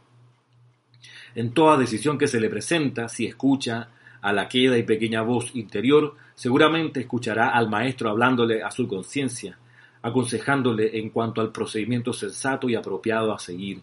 En 1.34 1.52
toda 1.52 1.78
decisión 1.78 2.18
que 2.18 2.26
se 2.26 2.40
le 2.40 2.50
presenta, 2.50 3.09
si 3.09 3.26
escucha 3.26 3.88
a 4.20 4.32
la 4.32 4.48
queda 4.48 4.76
y 4.76 4.82
pequeña 4.82 5.22
voz 5.22 5.54
interior, 5.54 6.14
seguramente 6.39 7.01
escuchará 7.01 7.49
al 7.49 7.68
maestro 7.68 8.11
hablándole 8.11 8.62
a 8.62 8.70
su 8.70 8.86
conciencia, 8.86 9.59
aconsejándole 10.03 10.97
en 10.97 11.11
cuanto 11.11 11.41
al 11.41 11.51
procedimiento 11.51 12.12
sensato 12.12 12.68
y 12.68 12.76
apropiado 12.76 13.34
a 13.34 13.41
seguir. 13.41 13.82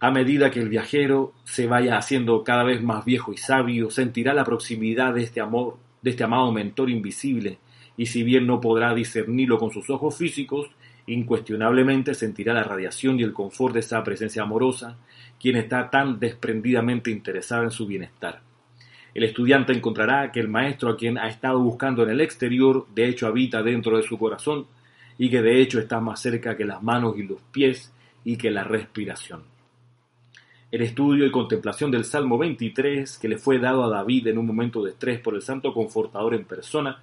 A 0.00 0.10
medida 0.10 0.50
que 0.50 0.58
el 0.58 0.68
viajero 0.68 1.32
se 1.44 1.68
vaya 1.68 1.96
haciendo 1.96 2.42
cada 2.42 2.64
vez 2.64 2.82
más 2.82 3.04
viejo 3.04 3.32
y 3.32 3.36
sabio, 3.36 3.88
sentirá 3.88 4.34
la 4.34 4.42
proximidad 4.42 5.14
de 5.14 5.22
este 5.22 5.40
amor 5.40 5.78
de 6.02 6.10
este 6.10 6.24
amado 6.24 6.50
mentor 6.50 6.90
invisible, 6.90 7.60
y 7.96 8.06
si 8.06 8.24
bien 8.24 8.44
no 8.44 8.60
podrá 8.60 8.92
discernirlo 8.92 9.58
con 9.58 9.70
sus 9.70 9.88
ojos 9.90 10.16
físicos, 10.16 10.68
incuestionablemente 11.06 12.14
sentirá 12.14 12.52
la 12.52 12.64
radiación 12.64 13.20
y 13.20 13.22
el 13.22 13.32
confort 13.32 13.74
de 13.74 13.80
esa 13.80 14.02
presencia 14.02 14.42
amorosa, 14.42 14.98
quien 15.38 15.54
está 15.54 15.88
tan 15.88 16.18
desprendidamente 16.18 17.12
interesada 17.12 17.62
en 17.62 17.70
su 17.70 17.86
bienestar. 17.86 18.40
El 19.16 19.24
estudiante 19.24 19.72
encontrará 19.72 20.30
que 20.30 20.40
el 20.40 20.48
maestro 20.50 20.90
a 20.90 20.96
quien 20.98 21.16
ha 21.16 21.26
estado 21.28 21.58
buscando 21.58 22.02
en 22.02 22.10
el 22.10 22.20
exterior, 22.20 22.86
de 22.94 23.08
hecho 23.08 23.26
habita 23.26 23.62
dentro 23.62 23.96
de 23.96 24.02
su 24.02 24.18
corazón, 24.18 24.66
y 25.16 25.30
que 25.30 25.40
de 25.40 25.62
hecho 25.62 25.80
está 25.80 26.00
más 26.00 26.20
cerca 26.20 26.54
que 26.54 26.66
las 26.66 26.82
manos 26.82 27.16
y 27.16 27.22
los 27.22 27.40
pies 27.50 27.90
y 28.24 28.36
que 28.36 28.50
la 28.50 28.62
respiración. 28.62 29.44
El 30.70 30.82
estudio 30.82 31.24
y 31.24 31.30
contemplación 31.30 31.90
del 31.90 32.04
Salmo 32.04 32.36
23, 32.36 33.16
que 33.16 33.28
le 33.28 33.38
fue 33.38 33.58
dado 33.58 33.84
a 33.84 33.88
David 33.88 34.26
en 34.26 34.36
un 34.36 34.44
momento 34.44 34.84
de 34.84 34.90
estrés 34.90 35.18
por 35.20 35.34
el 35.34 35.40
Santo 35.40 35.72
Confortador 35.72 36.34
en 36.34 36.44
persona, 36.44 37.00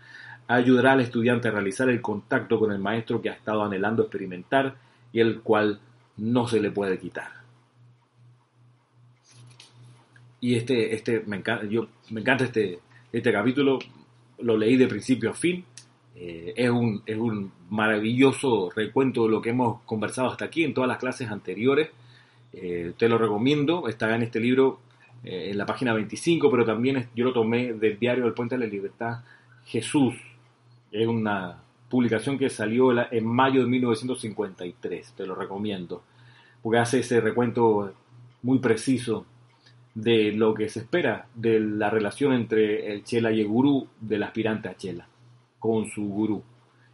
ayudará 0.47 0.91
al 0.91 1.01
estudiante 1.01 1.47
a 1.47 1.51
realizar 1.51 1.89
el 1.89 1.99
contacto 1.99 2.59
con 2.59 2.71
el 2.71 2.77
Maestro 2.77 3.23
que 3.23 3.31
ha 3.31 3.33
estado 3.33 3.63
anhelando 3.63 4.03
experimentar 4.03 4.75
y 5.11 5.19
el 5.19 5.41
cual 5.41 5.79
no 6.17 6.47
se 6.47 6.59
le 6.59 6.69
puede 6.69 6.99
quitar. 6.99 7.42
Y 10.43 10.55
este, 10.55 10.93
este 10.93 11.23
me 11.25 11.37
encanta, 11.37 11.65
yo, 11.65 11.87
me 12.09 12.19
encanta 12.19 12.43
este, 12.43 12.79
este 13.13 13.31
capítulo, 13.31 13.79
lo 14.39 14.57
leí 14.57 14.75
de 14.75 14.87
principio 14.87 15.29
a 15.29 15.33
fin. 15.33 15.63
Eh, 16.17 16.53
es, 16.57 16.69
un, 16.69 17.01
es 17.05 17.17
un 17.17 17.49
maravilloso 17.69 18.69
recuento 18.75 19.23
de 19.23 19.29
lo 19.29 19.41
que 19.41 19.51
hemos 19.51 19.81
conversado 19.83 20.27
hasta 20.27 20.43
aquí 20.43 20.65
en 20.65 20.73
todas 20.73 20.89
las 20.89 20.97
clases 20.97 21.31
anteriores 21.31 21.91
eh, 22.51 22.91
te 22.97 23.07
lo 23.07 23.17
recomiendo, 23.17 23.87
está 23.87 24.13
en 24.13 24.21
este 24.23 24.41
libro 24.41 24.81
eh, 25.23 25.51
en 25.51 25.57
la 25.57 25.65
página 25.65 25.93
25, 25.93 26.51
pero 26.51 26.65
también 26.65 27.07
yo 27.15 27.23
lo 27.23 27.31
tomé 27.31 27.71
del 27.71 27.97
diario 27.97 28.25
del 28.25 28.33
Puente 28.33 28.57
de 28.57 28.65
la 28.65 28.69
Libertad, 28.69 29.21
Jesús. 29.63 30.15
Es 30.91 31.07
una 31.07 31.63
publicación 31.87 32.37
que 32.37 32.49
salió 32.49 32.91
en 33.11 33.25
mayo 33.25 33.61
de 33.61 33.67
1953, 33.67 35.13
te 35.13 35.25
lo 35.25 35.35
recomiendo, 35.35 36.03
porque 36.61 36.79
hace 36.79 36.99
ese 36.99 37.21
recuento 37.21 37.93
muy 38.41 38.59
preciso 38.59 39.25
de 39.95 40.31
lo 40.31 40.53
que 40.53 40.69
se 40.69 40.79
espera 40.79 41.27
de 41.35 41.59
la 41.59 41.89
relación 41.89 42.33
entre 42.33 42.91
el 42.91 43.03
Chela 43.03 43.31
y 43.31 43.41
el 43.41 43.47
gurú 43.47 43.87
del 43.99 44.23
aspirante 44.23 44.69
a 44.69 44.75
Chela, 44.75 45.07
con 45.59 45.89
su 45.89 46.03
gurú, 46.03 46.43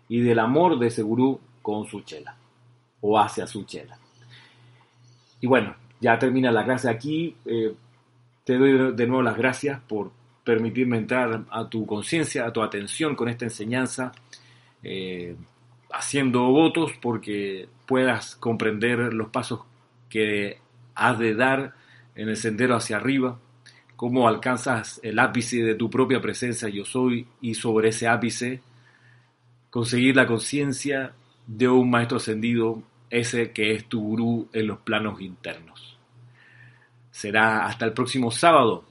y 0.08 0.22
del 0.22 0.40
amor 0.40 0.78
de 0.80 0.88
ese 0.88 1.02
gurú 1.02 1.40
con 1.62 1.86
su 1.86 2.02
Chela, 2.02 2.36
o 3.02 3.20
hacia 3.20 3.48
su 3.48 3.64
Chela. 3.64 3.98
Y 5.42 5.48
bueno, 5.48 5.76
ya 6.02 6.18
termina 6.20 6.52
la 6.52 6.66
clase 6.66 6.90
aquí. 6.90 7.36
Eh, 7.46 7.74
te 8.44 8.58
doy 8.58 8.94
de 8.94 9.08
nuevo 9.08 9.22
las 9.22 9.38
gracias 9.38 9.80
por 9.82 10.12
permitirme 10.44 10.98
entrar 10.98 11.46
a 11.50 11.70
tu 11.70 11.86
conciencia, 11.86 12.46
a 12.46 12.54
tu 12.54 12.62
atención 12.62 13.16
con 13.16 13.30
esta 13.30 13.46
enseñanza, 13.46 14.12
eh, 14.84 15.36
haciendo 15.92 16.44
votos 16.48 16.92
porque 17.02 17.68
puedas 17.86 18.36
comprender 18.36 19.14
los 19.14 19.30
pasos 19.30 19.62
que 20.10 20.60
has 20.96 21.20
de 21.20 21.36
dar 21.36 21.74
en 22.20 22.28
el 22.28 22.36
sendero 22.36 22.76
hacia 22.76 22.98
arriba, 22.98 23.40
cómo 23.96 24.28
alcanzas 24.28 25.00
el 25.04 25.20
ápice 25.20 25.64
de 25.64 25.76
tu 25.76 25.90
propia 25.90 26.20
presencia 26.20 26.68
yo 26.68 26.84
soy 26.84 27.26
y 27.40 27.54
sobre 27.54 27.90
ese 27.90 28.10
ápice 28.10 28.62
conseguir 29.70 30.18
la 30.18 30.28
conciencia 30.28 31.14
de 31.48 31.70
un 31.70 31.90
maestro 31.90 32.18
ascendido 32.18 32.84
ese 33.10 33.52
que 33.52 33.72
es 33.72 33.86
tu 33.86 34.02
gurú 34.02 34.50
en 34.52 34.68
los 34.68 34.80
planos 34.80 35.22
internos. 35.22 35.98
Será 37.10 37.66
hasta 37.66 37.86
el 37.86 37.94
próximo 37.94 38.32
sábado, 38.32 38.84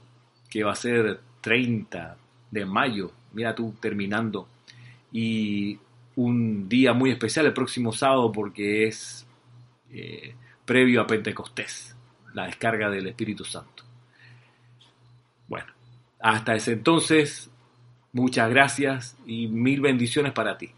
que 0.49 0.63
va 0.63 0.71
a 0.71 0.75
ser 0.75 1.19
30 1.41 2.17
de 2.49 2.65
mayo, 2.65 3.11
mira 3.33 3.53
tú 3.53 3.75
terminando, 3.79 4.47
y 5.11 5.77
un 6.15 6.67
día 6.67 6.93
muy 6.93 7.11
especial 7.11 7.45
el 7.45 7.53
próximo 7.53 7.93
sábado 7.93 8.31
porque 8.31 8.87
es 8.87 9.27
eh, 9.91 10.33
previo 10.65 11.01
a 11.01 11.07
Pentecostés, 11.07 11.95
la 12.33 12.45
descarga 12.45 12.89
del 12.89 13.07
Espíritu 13.07 13.43
Santo. 13.43 13.83
Bueno, 15.47 15.67
hasta 16.19 16.55
ese 16.55 16.73
entonces, 16.73 17.49
muchas 18.13 18.49
gracias 18.49 19.17
y 19.25 19.47
mil 19.47 19.81
bendiciones 19.81 20.33
para 20.33 20.57
ti. 20.57 20.71